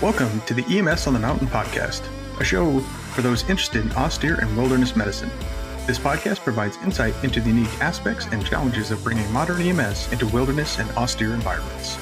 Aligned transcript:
Welcome 0.00 0.40
to 0.42 0.54
the 0.54 0.64
EMS 0.78 1.08
on 1.08 1.12
the 1.12 1.18
Mountain 1.18 1.48
podcast, 1.48 2.06
a 2.40 2.44
show 2.44 2.78
for 2.78 3.20
those 3.20 3.42
interested 3.50 3.84
in 3.84 3.90
austere 3.94 4.36
and 4.36 4.56
wilderness 4.56 4.94
medicine. 4.94 5.28
This 5.88 5.98
podcast 5.98 6.38
provides 6.44 6.76
insight 6.84 7.14
into 7.24 7.40
the 7.40 7.48
unique 7.48 7.82
aspects 7.82 8.26
and 8.26 8.46
challenges 8.46 8.92
of 8.92 9.02
bringing 9.02 9.28
modern 9.32 9.60
EMS 9.60 10.12
into 10.12 10.28
wilderness 10.28 10.78
and 10.78 10.88
austere 10.92 11.34
environments. 11.34 11.98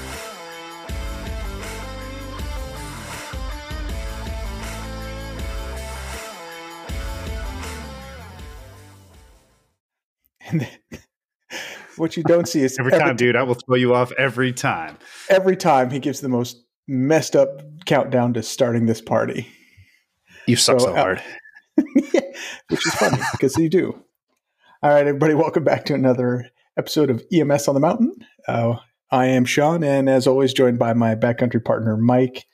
And 10.50 10.68
what 11.96 12.14
you 12.18 12.22
don't 12.24 12.46
see 12.46 12.60
is 12.60 12.78
every 12.78 12.92
time, 12.92 13.16
dude, 13.16 13.36
I 13.36 13.42
will 13.42 13.54
throw 13.54 13.76
you 13.76 13.94
off 13.94 14.12
every 14.18 14.52
time. 14.52 14.98
Every 15.30 15.56
time 15.56 15.88
he 15.88 15.98
gives 15.98 16.20
the 16.20 16.28
most 16.28 16.62
messed 16.86 17.34
up 17.34 17.62
countdown 17.86 18.34
to 18.34 18.42
starting 18.42 18.86
this 18.86 19.00
party. 19.00 19.48
You 20.46 20.56
suck 20.56 20.80
so, 20.80 20.86
so 20.86 20.92
uh, 20.92 20.96
hard. 20.96 21.22
which 21.76 22.86
is 22.86 22.94
funny 22.94 23.18
because 23.32 23.56
you 23.56 23.68
do. 23.68 24.02
All 24.82 24.90
right, 24.90 25.06
everybody, 25.06 25.34
welcome 25.34 25.64
back 25.64 25.84
to 25.86 25.94
another 25.94 26.50
episode 26.76 27.10
of 27.10 27.22
EMS 27.32 27.68
on 27.68 27.74
the 27.74 27.80
Mountain. 27.80 28.14
Uh, 28.46 28.76
I 29.10 29.26
am 29.26 29.44
Sean, 29.44 29.82
and 29.82 30.08
as 30.08 30.26
always, 30.26 30.52
joined 30.52 30.78
by 30.78 30.92
my 30.92 31.14
backcountry 31.14 31.64
partner, 31.64 31.96
Mike. 31.96 32.44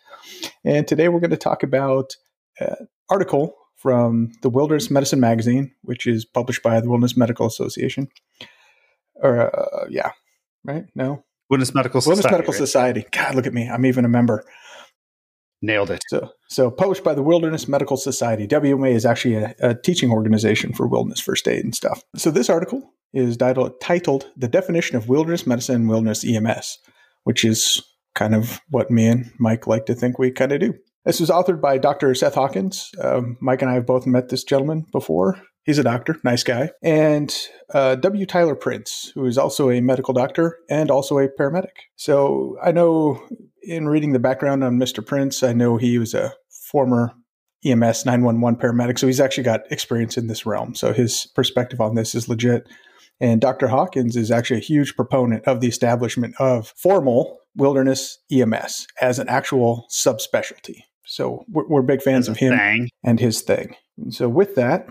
And 0.65 0.87
today 0.87 1.09
we're 1.09 1.21
going 1.21 1.31
to 1.31 1.37
talk 1.37 1.63
about 1.63 2.15
an 2.61 2.89
article 3.11 3.57
from 3.77 4.33
the 4.43 4.51
Wilderness 4.51 4.91
Medicine 4.91 5.21
Magazine, 5.21 5.73
which 5.83 6.07
is 6.07 6.25
published 6.25 6.63
by 6.63 6.81
the 6.81 6.89
Wilderness 6.89 7.17
Medical 7.17 7.47
Association. 7.47 8.09
Or, 9.17 9.55
uh, 9.55 9.87
yeah, 9.89 10.13
right? 10.65 10.85
No, 10.95 11.25
Wilderness 11.49 11.75
Medical 11.75 12.01
Society. 12.01 12.17
Wilderness 12.17 12.33
Medical 12.33 12.53
right? 12.53 12.59
Society. 12.59 13.07
God, 13.11 13.35
look 13.35 13.47
at 13.47 13.55
me. 13.55 13.69
I'm 13.69 13.87
even 13.87 14.05
a 14.05 14.09
member. 14.09 14.45
Nailed 15.63 15.91
it. 15.93 16.03
So, 16.09 16.31
so 16.49 16.71
published 16.71 17.05
by 17.05 17.15
the 17.15 17.23
Wilderness 17.23 17.69
Medical 17.69 17.97
Society. 17.97 18.49
WMA 18.49 18.93
is 18.93 19.07
actually 19.07 19.37
a, 19.37 19.55
a 19.61 19.75
teaching 19.75 20.11
organization 20.11 20.73
for 20.73 20.89
wilderness 20.89 21.21
first 21.21 21.47
aid 21.47 21.65
and 21.65 21.75
stuff. 21.75 22.03
So 22.17 22.33
this 22.33 22.51
article 22.51 22.93
is 23.15 23.37
titled, 23.37 23.81
titled 23.81 24.29
"The 24.37 24.49
Definition 24.49 24.97
of 24.97 25.09
Wilderness 25.09 25.47
Medicine 25.47 25.77
and 25.77 25.89
Wilderness 25.89 26.25
EMS," 26.25 26.79
which 27.23 27.45
is 27.45 27.81
kind 28.15 28.35
of 28.35 28.61
what 28.71 28.91
me 28.91 29.07
and 29.07 29.31
Mike 29.39 29.69
like 29.69 29.87
to 29.87 29.95
think 29.95 30.19
we 30.19 30.33
kind 30.33 30.53
of 30.53 30.61
do. 30.61 30.75
This 31.05 31.21
was 31.21 31.31
authored 31.31 31.61
by 31.61 31.79
Dr. 31.79 32.15
Seth 32.15 32.35
Hawkins. 32.35 32.91
Um, 33.01 33.37
Mike 33.41 33.63
and 33.63 33.71
I 33.71 33.75
have 33.75 33.87
both 33.87 34.07
met 34.07 34.29
this 34.29 34.45
gentleman 34.45 34.87
before. 34.93 35.41
He's 35.65 35.79
a 35.79 35.85
doctor, 35.85 36.17
nice 36.25 36.43
guy. 36.43 36.71
And 36.83 37.35
uh, 37.73 37.95
W. 37.97 38.27
Tyler 38.27 38.57
Prince, 38.57 39.13
who 39.15 39.27
is 39.27 39.39
also 39.39 39.71
a 39.71 39.81
medical 39.81 40.13
doctor 40.13 40.59
and 40.69 40.91
also 40.91 41.19
a 41.19 41.29
paramedic. 41.29 41.87
So 41.97 42.59
I 42.63 42.73
know 42.73 43.23
in 43.63 43.89
reading 43.89 44.13
the 44.13 44.19
background 44.19 44.65
on 44.65 44.79
Mr. 44.79 45.07
Prince, 45.07 45.43
I 45.43 45.53
know 45.53 45.77
he 45.77 45.99
was 45.99 46.15
a 46.15 46.35
former 46.51 47.13
EMS 47.65 48.05
911 48.05 48.59
paramedic. 48.59 48.99
So 48.99 49.07
he's 49.07 49.21
actually 49.21 49.45
got 49.45 49.71
experience 49.71 50.17
in 50.17 50.27
this 50.27 50.45
realm. 50.45 50.75
So 50.75 50.93
his 50.93 51.27
perspective 51.27 51.81
on 51.81 51.95
this 51.95 52.15
is 52.15 52.29
legit. 52.29 52.69
And 53.21 53.41
Dr. 53.41 53.69
Hawkins 53.69 54.17
is 54.17 54.33
actually 54.33 54.59
a 54.59 54.65
huge 54.65 54.97
proponent 54.97 55.45
of 55.47 55.61
the 55.61 55.69
establishment 55.69 56.35
of 56.41 56.73
formal 56.77 57.39
wilderness 57.55 58.19
EMS 58.33 58.89
as 59.01 59.21
an 59.21 59.29
actual 59.29 59.87
subspecialty. 59.91 60.83
So 61.05 61.45
we're, 61.49 61.69
we're 61.69 61.83
big 61.83 62.03
fans 62.03 62.29
of 62.29 62.39
him 62.39 62.57
thing. 62.59 62.89
and 63.05 63.21
his 63.21 63.43
thing. 63.43 63.77
And 63.97 64.13
so 64.13 64.29
with 64.29 64.57
that, 64.57 64.89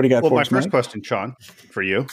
what 0.00 0.08
do 0.08 0.08
you 0.08 0.14
got? 0.14 0.22
Well, 0.22 0.32
my 0.32 0.44
first 0.44 0.70
question, 0.70 1.02
Sean, 1.02 1.36
for 1.70 1.82
you. 1.82 2.06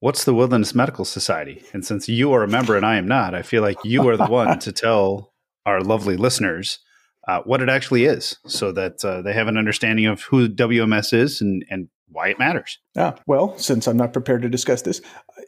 What's 0.00 0.24
the 0.24 0.34
Wilderness 0.34 0.74
Medical 0.74 1.04
Society? 1.04 1.62
And 1.72 1.84
since 1.86 2.08
you 2.08 2.32
are 2.32 2.42
a 2.42 2.48
member 2.48 2.76
and 2.76 2.84
I 2.84 2.96
am 2.96 3.06
not, 3.06 3.36
I 3.36 3.42
feel 3.42 3.62
like 3.62 3.76
you 3.84 4.08
are 4.08 4.16
the 4.16 4.26
one 4.26 4.58
to 4.58 4.72
tell 4.72 5.32
our 5.64 5.80
lovely 5.80 6.16
listeners 6.16 6.80
uh, 7.28 7.42
what 7.42 7.62
it 7.62 7.68
actually 7.68 8.04
is, 8.04 8.36
so 8.46 8.72
that 8.72 9.04
uh, 9.04 9.22
they 9.22 9.32
have 9.32 9.46
an 9.46 9.56
understanding 9.56 10.06
of 10.06 10.22
who 10.22 10.48
WMS 10.48 11.12
is 11.12 11.40
and, 11.40 11.64
and 11.70 11.88
why 12.08 12.30
it 12.30 12.38
matters. 12.40 12.78
Ah, 12.96 13.14
well, 13.28 13.56
since 13.56 13.86
I'm 13.86 13.96
not 13.96 14.12
prepared 14.12 14.42
to 14.42 14.48
discuss 14.48 14.82
this, 14.82 15.00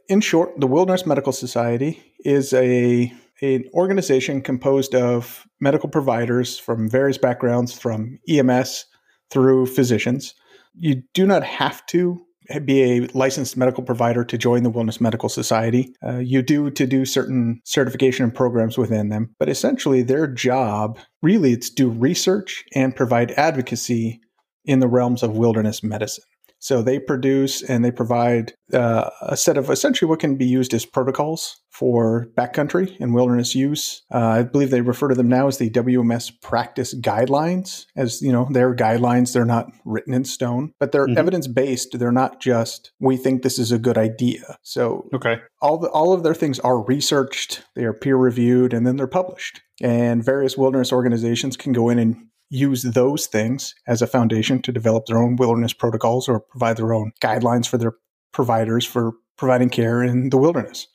in 0.08 0.20
short, 0.20 0.60
the 0.60 0.68
Wilderness 0.68 1.04
Medical 1.04 1.32
Society 1.32 2.00
is 2.24 2.52
a 2.52 3.12
an 3.40 3.64
organization 3.74 4.40
composed 4.40 4.94
of 4.94 5.48
medical 5.60 5.88
providers 5.88 6.60
from 6.60 6.88
various 6.88 7.18
backgrounds, 7.18 7.76
from 7.76 8.20
EMS 8.28 8.84
through 9.32 9.66
physicians. 9.66 10.34
You 10.74 11.02
do 11.14 11.26
not 11.26 11.44
have 11.44 11.84
to 11.86 12.20
be 12.64 12.82
a 12.82 13.06
licensed 13.14 13.56
medical 13.56 13.82
provider 13.82 14.24
to 14.24 14.36
join 14.36 14.62
the 14.62 14.70
Wilderness 14.70 15.00
Medical 15.00 15.28
Society. 15.28 15.94
Uh, 16.04 16.18
you 16.18 16.42
do 16.42 16.70
to 16.70 16.86
do 16.86 17.04
certain 17.04 17.60
certification 17.64 18.24
and 18.24 18.34
programs 18.34 18.76
within 18.76 19.08
them, 19.08 19.34
but 19.38 19.48
essentially 19.48 20.02
their 20.02 20.26
job 20.26 20.98
really 21.22 21.52
it's 21.52 21.70
do 21.70 21.88
research 21.88 22.64
and 22.74 22.96
provide 22.96 23.30
advocacy 23.32 24.20
in 24.64 24.80
the 24.80 24.88
realms 24.88 25.22
of 25.22 25.36
wilderness 25.36 25.82
medicine. 25.82 26.24
So 26.62 26.80
they 26.80 27.00
produce 27.00 27.60
and 27.60 27.84
they 27.84 27.90
provide 27.90 28.54
uh, 28.72 29.10
a 29.20 29.36
set 29.36 29.56
of 29.56 29.68
essentially 29.68 30.08
what 30.08 30.20
can 30.20 30.36
be 30.36 30.46
used 30.46 30.72
as 30.72 30.86
protocols 30.86 31.60
for 31.70 32.28
backcountry 32.38 32.96
and 33.00 33.12
wilderness 33.12 33.56
use. 33.56 34.02
Uh, 34.14 34.18
I 34.18 34.42
believe 34.44 34.70
they 34.70 34.80
refer 34.80 35.08
to 35.08 35.16
them 35.16 35.28
now 35.28 35.48
as 35.48 35.58
the 35.58 35.70
WMS 35.70 36.30
practice 36.40 36.94
guidelines. 36.94 37.86
As 37.96 38.22
you 38.22 38.30
know, 38.30 38.46
they're 38.48 38.76
guidelines; 38.76 39.32
they're 39.32 39.44
not 39.44 39.72
written 39.84 40.14
in 40.14 40.24
stone, 40.24 40.72
but 40.78 40.92
they're 40.92 41.08
mm-hmm. 41.08 41.18
evidence 41.18 41.48
based. 41.48 41.98
They're 41.98 42.12
not 42.12 42.40
just 42.40 42.92
we 43.00 43.16
think 43.16 43.42
this 43.42 43.58
is 43.58 43.72
a 43.72 43.78
good 43.78 43.98
idea. 43.98 44.56
So 44.62 45.08
okay, 45.12 45.40
all 45.60 45.78
the, 45.78 45.88
all 45.88 46.12
of 46.12 46.22
their 46.22 46.34
things 46.34 46.60
are 46.60 46.80
researched, 46.80 47.64
they 47.74 47.84
are 47.84 47.92
peer 47.92 48.16
reviewed, 48.16 48.72
and 48.72 48.86
then 48.86 48.96
they're 48.96 49.08
published. 49.08 49.62
And 49.80 50.24
various 50.24 50.56
wilderness 50.56 50.92
organizations 50.92 51.56
can 51.56 51.72
go 51.72 51.88
in 51.88 51.98
and 51.98 52.28
use 52.52 52.82
those 52.82 53.26
things 53.26 53.74
as 53.86 54.02
a 54.02 54.06
foundation 54.06 54.60
to 54.60 54.70
develop 54.70 55.06
their 55.06 55.18
own 55.18 55.36
wilderness 55.36 55.72
protocols 55.72 56.28
or 56.28 56.38
provide 56.38 56.76
their 56.76 56.92
own 56.92 57.12
guidelines 57.20 57.66
for 57.66 57.78
their 57.78 57.94
providers 58.32 58.84
for 58.84 59.12
providing 59.38 59.70
care 59.70 60.02
in 60.02 60.28
the 60.28 60.36
wilderness. 60.36 60.86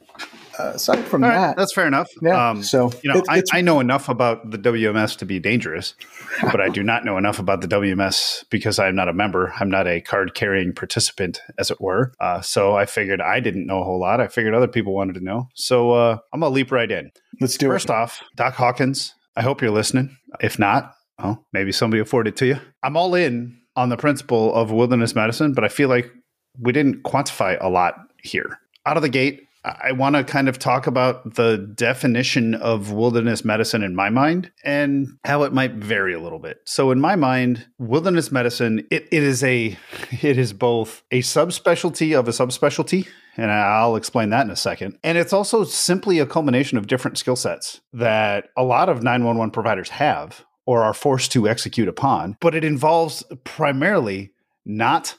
Uh, 0.60 0.72
aside 0.76 1.04
from 1.06 1.24
All 1.24 1.30
that, 1.30 1.56
that's 1.56 1.74
fair 1.74 1.86
enough. 1.86 2.10
Yeah. 2.22 2.50
Um, 2.50 2.64
so 2.64 2.92
you 3.04 3.12
know, 3.12 3.20
it, 3.20 3.26
I, 3.30 3.44
I, 3.54 3.62
know 3.62 3.80
enough 3.80 4.10
about 4.10 4.50
the 4.50 4.58
WMS 4.58 5.16
to 5.18 5.26
be 5.26 5.40
dangerous, 5.40 5.94
but 6.42 6.60
I 6.60 6.70
do 6.70 6.82
not 6.82 7.06
know 7.06 7.18
enough 7.18 7.38
about 7.38 7.62
the 7.62 7.68
WMS 7.68 8.44
because 8.50 8.80
I'm 8.80 8.96
not 8.96 9.08
a 9.08 9.14
member. 9.14 9.54
I'm 9.60 9.70
not 9.70 9.86
a 9.86 10.02
card 10.02 10.34
carrying 10.34 10.74
participant, 10.74 11.42
as 11.60 11.70
it 11.70 11.80
were. 11.80 12.12
Uh, 12.20 12.42
so 12.42 12.76
I 12.76 12.88
figured 12.88 13.22
I 13.22 13.40
didn't 13.40 13.68
know 13.68 13.82
a 13.82 13.84
whole 13.84 14.00
lot. 14.00 14.20
I 14.20 14.28
figured 14.28 14.56
other 14.56 14.68
people 14.68 14.96
wanted 14.96 15.14
to 15.14 15.24
know. 15.24 15.48
So 15.54 15.92
uh, 15.92 16.18
I'm 16.34 16.40
gonna 16.40 16.54
leap 16.54 16.72
right 16.72 16.90
in. 16.90 17.12
Let's 17.40 17.58
do 17.58 17.68
First 17.68 17.86
it. 17.86 17.88
First 17.88 17.90
off, 17.92 18.24
Doc 18.36 18.56
Hawkins. 18.56 19.14
I 19.36 19.44
hope 19.44 19.62
you're 19.62 19.70
listening. 19.70 20.18
If 20.42 20.58
not, 20.58 20.96
well, 21.20 21.46
maybe 21.54 21.72
somebody 21.72 22.02
afforded 22.02 22.36
to 22.38 22.46
you. 22.46 22.60
I'm 22.84 22.98
all 22.98 23.16
in 23.16 23.60
on 23.76 23.90
the 23.90 23.98
principle 23.98 24.54
of 24.54 24.72
wilderness 24.72 25.16
medicine, 25.16 25.54
but 25.54 25.64
I 25.64 25.68
feel 25.68 25.90
like 25.90 26.12
we 26.60 26.72
didn't 26.72 27.04
quantify 27.04 27.58
a 27.62 27.70
lot 27.70 27.96
here. 28.24 28.60
Out 28.86 28.98
of 28.98 29.04
the 29.04 29.10
gate, 29.10 29.48
I 29.64 29.92
want 29.92 30.16
to 30.16 30.24
kind 30.24 30.48
of 30.48 30.60
talk 30.60 30.88
about 30.88 31.36
the 31.36 31.58
definition 31.58 32.56
of 32.56 32.92
wilderness 32.92 33.44
medicine 33.44 33.84
in 33.84 33.96
my 33.96 34.10
mind 34.10 34.52
and 34.64 35.18
how 35.26 35.44
it 35.44 35.54
might 35.54 35.74
vary 35.74 36.14
a 36.14 36.20
little 36.20 36.40
bit. 36.40 36.62
So 36.66 36.92
in 36.92 37.02
my 37.02 37.16
mind, 37.16 37.68
wilderness 37.78 38.32
medicine 38.32 38.88
it, 38.92 39.08
it 39.12 39.24
is 39.24 39.44
a 39.44 39.78
it 40.22 40.38
is 40.38 40.54
both 40.54 41.04
a 41.12 41.22
subspecialty 41.22 42.18
of 42.18 42.28
a 42.28 42.32
subspecialty 42.32 43.08
and 43.36 43.52
I'll 43.52 43.96
explain 43.96 44.30
that 44.32 44.46
in 44.46 44.52
a 44.52 44.56
second. 44.56 44.98
And 45.04 45.18
it's 45.18 45.34
also 45.34 45.64
simply 45.64 46.20
a 46.20 46.26
culmination 46.26 46.78
of 46.78 46.88
different 46.88 47.18
skill 47.18 47.36
sets 47.36 47.82
that 47.94 48.50
a 48.56 48.64
lot 48.64 48.90
of 48.90 49.04
911 49.04 49.52
providers 49.52 49.90
have 49.90 50.46
or 50.68 50.84
are 50.84 50.94
forced 50.94 51.32
to 51.32 51.48
execute 51.48 51.88
upon, 51.88 52.38
but 52.40 52.54
it 52.54 52.64
involves 52.64 53.24
primarily 53.44 54.32
not 54.66 55.18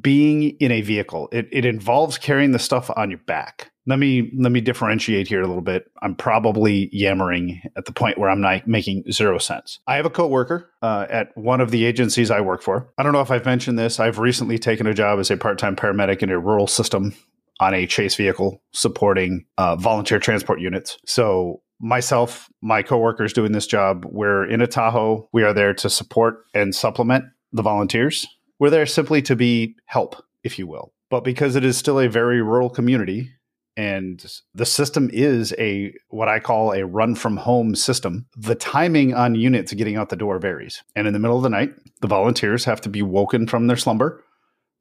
being 0.00 0.50
in 0.60 0.72
a 0.72 0.80
vehicle. 0.80 1.28
It, 1.32 1.48
it 1.52 1.66
involves 1.66 2.16
carrying 2.16 2.52
the 2.52 2.58
stuff 2.58 2.90
on 2.96 3.10
your 3.10 3.20
back. 3.26 3.70
Let 3.86 3.98
me 3.98 4.32
let 4.38 4.50
me 4.50 4.62
differentiate 4.62 5.28
here 5.28 5.42
a 5.42 5.46
little 5.46 5.62
bit. 5.62 5.90
I'm 6.00 6.14
probably 6.14 6.88
yammering 6.90 7.60
at 7.76 7.84
the 7.84 7.92
point 7.92 8.16
where 8.16 8.30
I'm 8.30 8.40
not 8.40 8.66
making 8.66 9.04
zero 9.12 9.36
sense. 9.36 9.78
I 9.86 9.96
have 9.96 10.06
a 10.06 10.10
coworker 10.10 10.70
uh, 10.80 11.06
at 11.10 11.36
one 11.36 11.60
of 11.60 11.70
the 11.70 11.84
agencies 11.84 12.30
I 12.30 12.40
work 12.40 12.62
for. 12.62 12.88
I 12.96 13.02
don't 13.02 13.12
know 13.12 13.20
if 13.20 13.30
I've 13.30 13.44
mentioned 13.44 13.78
this. 13.78 14.00
I've 14.00 14.18
recently 14.18 14.58
taken 14.58 14.86
a 14.86 14.94
job 14.94 15.18
as 15.18 15.30
a 15.30 15.36
part-time 15.36 15.76
paramedic 15.76 16.22
in 16.22 16.30
a 16.30 16.38
rural 16.38 16.66
system 16.66 17.14
on 17.60 17.74
a 17.74 17.86
chase 17.86 18.14
vehicle 18.14 18.62
supporting 18.72 19.44
uh, 19.58 19.76
volunteer 19.76 20.18
transport 20.18 20.60
units. 20.60 20.98
So 21.04 21.60
myself, 21.80 22.48
my 22.62 22.82
coworkers 22.82 23.32
doing 23.32 23.52
this 23.52 23.66
job, 23.66 24.06
we're 24.08 24.46
in 24.46 24.60
a 24.60 24.66
Tahoe. 24.66 25.28
We 25.32 25.42
are 25.42 25.52
there 25.52 25.74
to 25.74 25.90
support 25.90 26.44
and 26.54 26.74
supplement 26.74 27.24
the 27.52 27.62
volunteers. 27.62 28.26
We're 28.58 28.70
there 28.70 28.86
simply 28.86 29.22
to 29.22 29.36
be 29.36 29.76
help, 29.86 30.22
if 30.42 30.58
you 30.58 30.66
will. 30.66 30.92
But 31.10 31.24
because 31.24 31.56
it 31.56 31.64
is 31.64 31.76
still 31.76 32.00
a 32.00 32.08
very 32.08 32.42
rural 32.42 32.70
community 32.70 33.30
and 33.76 34.24
the 34.54 34.66
system 34.66 35.10
is 35.12 35.52
a 35.58 35.92
what 36.08 36.28
I 36.28 36.38
call 36.38 36.72
a 36.72 36.86
run 36.86 37.14
from 37.14 37.36
home 37.36 37.74
system, 37.74 38.26
the 38.36 38.54
timing 38.54 39.14
on 39.14 39.34
units 39.34 39.72
getting 39.72 39.96
out 39.96 40.08
the 40.08 40.16
door 40.16 40.38
varies. 40.38 40.82
And 40.94 41.06
in 41.06 41.12
the 41.12 41.18
middle 41.18 41.36
of 41.36 41.42
the 41.42 41.48
night, 41.48 41.70
the 42.00 42.06
volunteers 42.06 42.64
have 42.64 42.80
to 42.82 42.88
be 42.88 43.02
woken 43.02 43.46
from 43.46 43.66
their 43.66 43.76
slumber. 43.76 44.22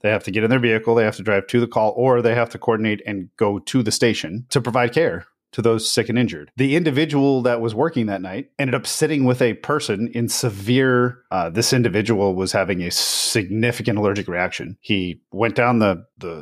They 0.02 0.10
have 0.10 0.24
to 0.26 0.32
get 0.32 0.44
in 0.44 0.50
their 0.50 0.60
vehicle, 0.60 0.96
they 0.96 1.06
have 1.06 1.16
to 1.16 1.24
drive 1.24 1.48
to 1.48 1.60
the 1.60 1.68
call, 1.68 1.94
or 1.96 2.22
they 2.22 2.36
have 2.36 2.50
to 2.50 2.60
coordinate 2.60 3.02
and 3.06 3.30
go 3.38 3.60
to 3.60 3.82
the 3.82 3.92
station 3.92 4.46
to 4.50 4.62
provide 4.62 4.94
care 4.94 5.26
to 5.54 5.62
those 5.62 5.90
sick 5.90 6.10
and 6.10 6.20
injured. 6.20 6.52
The 6.58 6.76
individual 6.76 7.42
that 7.44 7.62
was 7.62 7.74
working 7.74 8.08
that 8.08 8.22
night 8.22 8.50
ended 8.60 8.76
up 8.76 8.86
sitting 8.86 9.24
with 9.24 9.42
a 9.42 9.54
person 9.56 10.10
in 10.14 10.28
severe. 10.28 11.20
Uh, 11.32 11.50
this 11.50 11.74
individual 11.74 12.36
was 12.36 12.52
having 12.52 12.82
a 12.82 12.92
significant 12.92 13.98
allergic 13.98 14.28
reaction. 14.28 14.78
He 14.82 15.22
went 15.32 15.56
down 15.56 15.80
the 15.80 16.06
the 16.18 16.42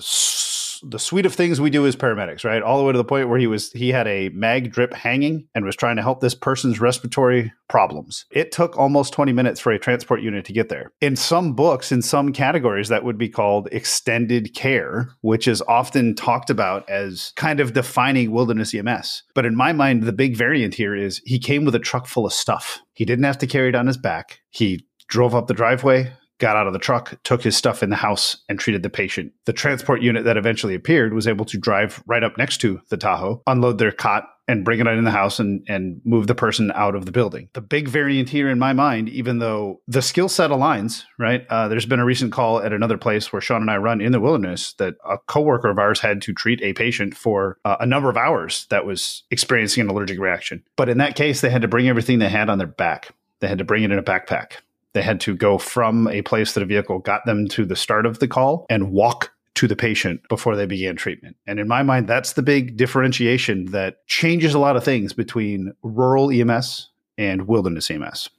the 0.84 1.00
suite 1.00 1.26
of 1.26 1.34
things 1.34 1.62
we 1.62 1.70
do 1.70 1.86
as 1.86 1.96
paramedics, 1.96 2.44
right? 2.44 2.62
All 2.62 2.78
the 2.78 2.84
way 2.84 2.92
to 2.92 2.98
the 2.98 3.04
point 3.04 3.30
where 3.30 3.40
he 3.40 3.48
was 3.48 3.72
he 3.72 3.90
had 3.90 4.08
a 4.08 4.30
mag 4.30 4.72
drip 4.72 4.94
hanging 4.94 5.48
and 5.54 5.66
was 5.66 5.76
trying 5.76 5.96
to 5.96 6.02
help 6.02 6.20
this 6.22 6.36
person's 6.36 6.80
respiratory 6.80 7.52
problems. 7.70 8.26
It 8.32 8.52
took 8.52 8.78
almost 8.78 9.14
20 9.14 9.34
minutes 9.34 9.60
for 9.60 9.72
a 9.72 9.80
transport 9.80 10.22
unit 10.22 10.46
to 10.46 10.54
get 10.54 10.70
there. 10.70 10.92
In 11.02 11.16
some 11.16 11.54
books, 11.54 11.92
in 11.92 12.02
some 12.02 12.34
categories, 12.34 12.90
that 12.90 13.04
would 13.04 13.18
be 13.18 13.30
called 13.30 13.70
extended 13.72 14.54
care, 14.54 15.10
which 15.22 15.48
is 15.48 15.62
often 15.64 16.16
talked 16.16 16.50
about 16.50 16.90
as 16.90 17.34
kind 17.36 17.60
of 17.60 17.74
defining 17.74 18.32
wilderness 18.32 18.74
EMS. 18.74 19.24
But 19.34 19.46
in 19.46 19.56
my 19.56 19.74
mind, 19.74 20.04
the 20.04 20.14
big 20.14 20.36
variant 20.36 20.74
here 20.74 20.96
is 20.96 21.22
he 21.26 21.40
came 21.40 21.66
with 21.66 21.76
a 21.76 21.80
truck 21.80 22.08
full 22.08 22.26
of 22.26 22.34
stuff. 22.34 22.82
He 22.94 23.06
didn't 23.06 23.26
have 23.26 23.38
to 23.40 23.48
carry 23.48 23.70
it 23.70 23.76
on 23.76 23.88
his 23.88 23.98
back. 23.98 24.40
He 24.50 24.86
drove 25.08 25.36
up 25.36 25.48
the 25.48 25.54
driveway, 25.54 26.14
got 26.42 26.58
out 26.58 26.68
of 26.68 26.74
the 26.74 26.80
truck, 26.80 27.18
took 27.24 27.44
his 27.44 27.56
stuff 27.56 27.82
in 27.82 27.92
the 27.92 27.96
house, 27.96 28.36
and 28.50 28.60
treated 28.60 28.84
the 28.84 28.90
patient. 28.90 29.32
The 29.46 29.54
transport 29.54 30.02
unit 30.02 30.26
that 30.26 30.38
eventually 30.38 30.76
appeared 30.76 31.14
was 31.14 31.28
able 31.28 31.46
to 31.46 31.58
drive 31.58 32.04
right 32.08 32.24
up 32.24 32.38
next 32.38 32.58
to 32.62 32.82
the 32.90 32.98
Tahoe, 32.98 33.42
unload 33.48 33.78
their 33.78 33.92
cot, 33.92 34.28
and 34.48 34.66
bring 34.66 34.80
it 34.80 34.88
out 34.88 34.98
in 34.98 35.06
the 35.06 35.12
house 35.12 35.40
and, 35.40 35.64
and 35.70 36.02
move 36.04 36.28
the 36.28 36.36
person 36.36 36.72
out 36.76 36.96
of 36.96 37.06
the 37.06 37.12
building. 37.12 37.48
The 37.54 37.62
big 37.62 37.88
variant 37.88 38.28
here 38.28 38.50
in 38.50 38.60
my 38.60 38.74
mind, 38.74 39.08
even 39.08 39.38
though 39.38 39.82
the 39.88 40.02
skill 40.02 40.28
set 40.28 40.50
aligns, 40.50 41.04
right? 41.18 41.46
Uh, 41.48 41.70
there's 41.70 41.86
been 41.86 42.02
a 42.02 42.06
recent 42.06 42.34
call 42.34 42.60
at 42.60 42.74
another 42.74 42.98
place 42.98 43.32
where 43.32 43.42
Sean 43.42 43.62
and 43.62 43.72
I 43.72 43.78
run 43.78 44.02
in 44.02 44.12
the 44.12 44.20
wilderness 44.20 44.74
that 44.74 44.96
a 45.08 45.20
coworker 45.20 45.70
of 45.70 45.78
ours 45.78 46.02
had 46.02 46.22
to 46.24 46.34
treat 46.34 46.62
a 46.64 46.74
patient 46.74 47.16
for 47.16 47.60
uh, 47.64 47.78
a 47.80 47.86
number 47.86 48.10
of 48.10 48.18
hours 48.18 48.66
that 48.72 48.86
was 48.86 49.24
experiencing 49.32 49.82
an 49.82 49.90
allergic 49.90 50.20
reaction. 50.20 50.64
But 50.76 50.90
in 50.90 50.98
that 50.98 51.16
case, 51.16 51.40
they 51.40 51.50
had 51.52 51.62
to 51.62 51.70
bring 51.70 51.88
everything 51.88 52.20
they 52.20 52.30
had 52.30 52.50
on 52.50 52.58
their 52.58 52.68
back. 52.68 53.10
They 53.40 53.48
had 53.48 53.60
to 53.60 53.64
bring 53.64 53.84
it 53.84 53.92
in 53.92 54.00
a 54.00 54.04
backpack 54.04 54.56
they 54.94 55.02
had 55.02 55.20
to 55.22 55.36
go 55.36 55.58
from 55.58 56.08
a 56.08 56.22
place 56.22 56.54
that 56.54 56.64
a 56.64 56.66
vehicle 56.66 57.00
got 57.00 57.26
them 57.26 57.48
to 57.50 57.66
the 57.66 57.76
start 57.76 58.06
of 58.06 58.20
the 58.20 58.28
call 58.28 58.66
and 58.70 58.92
walk 58.92 59.32
to 59.56 59.68
the 59.68 59.76
patient 59.76 60.22
before 60.30 60.56
they 60.56 60.66
began 60.66 60.96
treatment. 60.96 61.36
And 61.46 61.60
in 61.60 61.68
my 61.68 61.84
mind, 61.84 62.08
that's 62.08 62.34
the 62.34 62.42
big 62.42 62.78
differentiation 62.78 63.66
that 63.68 64.06
changes 64.08 64.54
a 64.54 64.60
lot 64.60 64.76
of 64.76 64.84
things 64.84 65.14
between 65.14 65.74
rural 65.84 66.32
EMS 66.32 66.90
and 67.18 67.48
wilderness 67.48 67.92
EMS. 67.92 68.30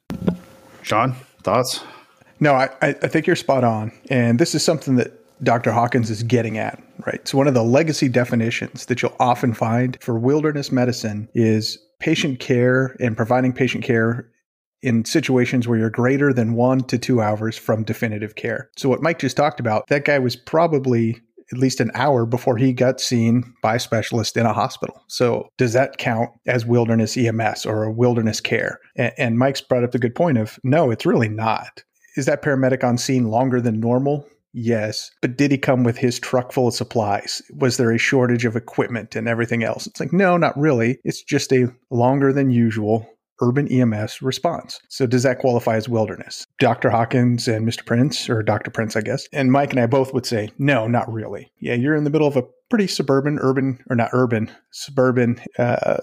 Sean, 0.83 1.15
thoughts? 1.43 1.85
No, 2.41 2.55
I, 2.55 2.71
I 2.81 2.93
think 2.93 3.27
you're 3.27 3.37
spot 3.37 3.63
on. 3.63 3.93
And 4.11 4.39
this 4.39 4.55
is 4.55 4.65
something 4.65 4.97
that 4.97 5.19
Dr. 5.45 5.73
Hawkins 5.73 6.11
is 6.11 6.23
getting 6.23 6.59
at, 6.59 6.83
right? 7.07 7.27
So, 7.27 7.37
one 7.37 7.47
of 7.47 7.55
the 7.55 7.63
legacy 7.63 8.09
definitions 8.09 8.87
that 8.87 9.03
you'll 9.03 9.17
often 9.19 9.55
find 9.55 9.99
for 10.01 10.19
wilderness 10.19 10.71
medicine 10.71 11.29
is 11.35 11.79
patient 11.99 12.41
care 12.41 12.97
and 13.01 13.17
providing 13.17 13.53
patient 13.53 13.85
care 13.85 14.29
in 14.83 15.05
situations 15.05 15.67
where 15.69 15.79
you're 15.79 15.91
greater 15.91 16.33
than 16.33 16.55
one 16.55 16.81
to 16.85 16.99
two 16.99 17.21
hours 17.21 17.57
from 17.57 17.85
definitive 17.85 18.35
care. 18.35 18.71
So, 18.77 18.89
what 18.89 19.03
Mike 19.03 19.19
just 19.19 19.37
talked 19.37 19.61
about, 19.61 19.87
that 19.89 20.05
guy 20.05 20.19
was 20.19 20.37
probably 20.37 21.21
at 21.53 21.59
least 21.59 21.81
an 21.81 21.91
hour 21.95 22.25
before 22.25 22.57
he 22.57 22.73
got 22.73 23.01
seen 23.01 23.55
by 23.63 23.77
a 23.77 23.81
specialist 23.81 24.37
in 24.37 24.47
a 24.47 24.53
hospital. 24.53 25.03
So, 25.09 25.49
does 25.59 25.73
that 25.75 25.99
count 25.99 26.31
as 26.47 26.67
wilderness 26.67 27.17
EMS 27.17 27.67
or 27.67 27.85
a 27.85 27.93
wilderness 27.93 28.41
care? 28.41 28.81
And, 28.97 29.13
and 29.19 29.39
Mike's 29.39 29.61
brought 29.61 29.85
up 29.85 29.93
the 29.93 29.99
good 29.99 30.15
point 30.15 30.39
of 30.39 30.59
no, 30.65 30.91
it's 30.91 31.07
really 31.07 31.29
not. 31.29 31.83
Is 32.17 32.27
that 32.27 32.43
paramedic 32.43 32.85
on 32.85 32.99
scene 32.99 33.29
longer 33.29 33.61
than 33.61 33.81
normal? 33.81 34.27
Yes. 34.55 35.11
But 35.23 35.37
did 35.39 35.51
he 35.51 35.59
come 35.59 35.83
with 35.83 35.97
his 35.97 36.19
truck 36.19 36.53
full 36.53 36.69
of 36.69 36.75
supplies? 36.75 37.41
Was 37.55 37.79
there 37.79 37.91
a 37.91 37.99
shortage 37.99 38.45
of 38.45 38.55
equipment 38.55 39.17
and 39.17 39.27
everything 39.27 39.65
else? 39.65 39.87
It's 39.87 39.99
like, 39.99 40.13
no, 40.13 40.37
not 40.37 40.59
really. 40.59 40.99
It's 41.05 41.23
just 41.23 41.53
a 41.53 41.73
longer 41.91 42.33
than 42.35 42.51
usual 42.51 43.09
urban 43.43 43.69
EMS 43.69 44.23
response. 44.23 44.81
So 44.89 45.07
does 45.07 45.25
that 45.25 45.39
qualify 45.39 45.77
as 45.77 45.89
wilderness? 45.89 46.47
Dr. 46.59 46.89
Hawkins 46.89 47.49
and 47.49 47.69
Mr. 47.69 47.85
Prince, 47.85 48.31
or 48.31 48.43
Dr. 48.43 48.71
Prince, 48.71 48.97
I 48.97 49.03
guess, 49.03 49.29
and 49.33 49.53
Mike 49.53 49.73
and 49.73 49.81
I 49.81 49.87
both 49.87 50.15
would 50.15 50.25
say, 50.25 50.51
no, 50.59 50.87
not 50.87 51.13
really. 51.13 51.53
Yeah, 51.61 51.75
you're 51.75 51.97
in 51.97 52.05
the 52.05 52.11
middle 52.11 52.29
of 52.29 52.37
a 52.37 52.45
pretty 52.71 52.87
suburban, 52.87 53.39
urban, 53.43 53.83
or 53.91 53.97
not 53.97 54.11
urban, 54.13 54.51
suburban, 54.71 55.41
uh, 55.59 55.99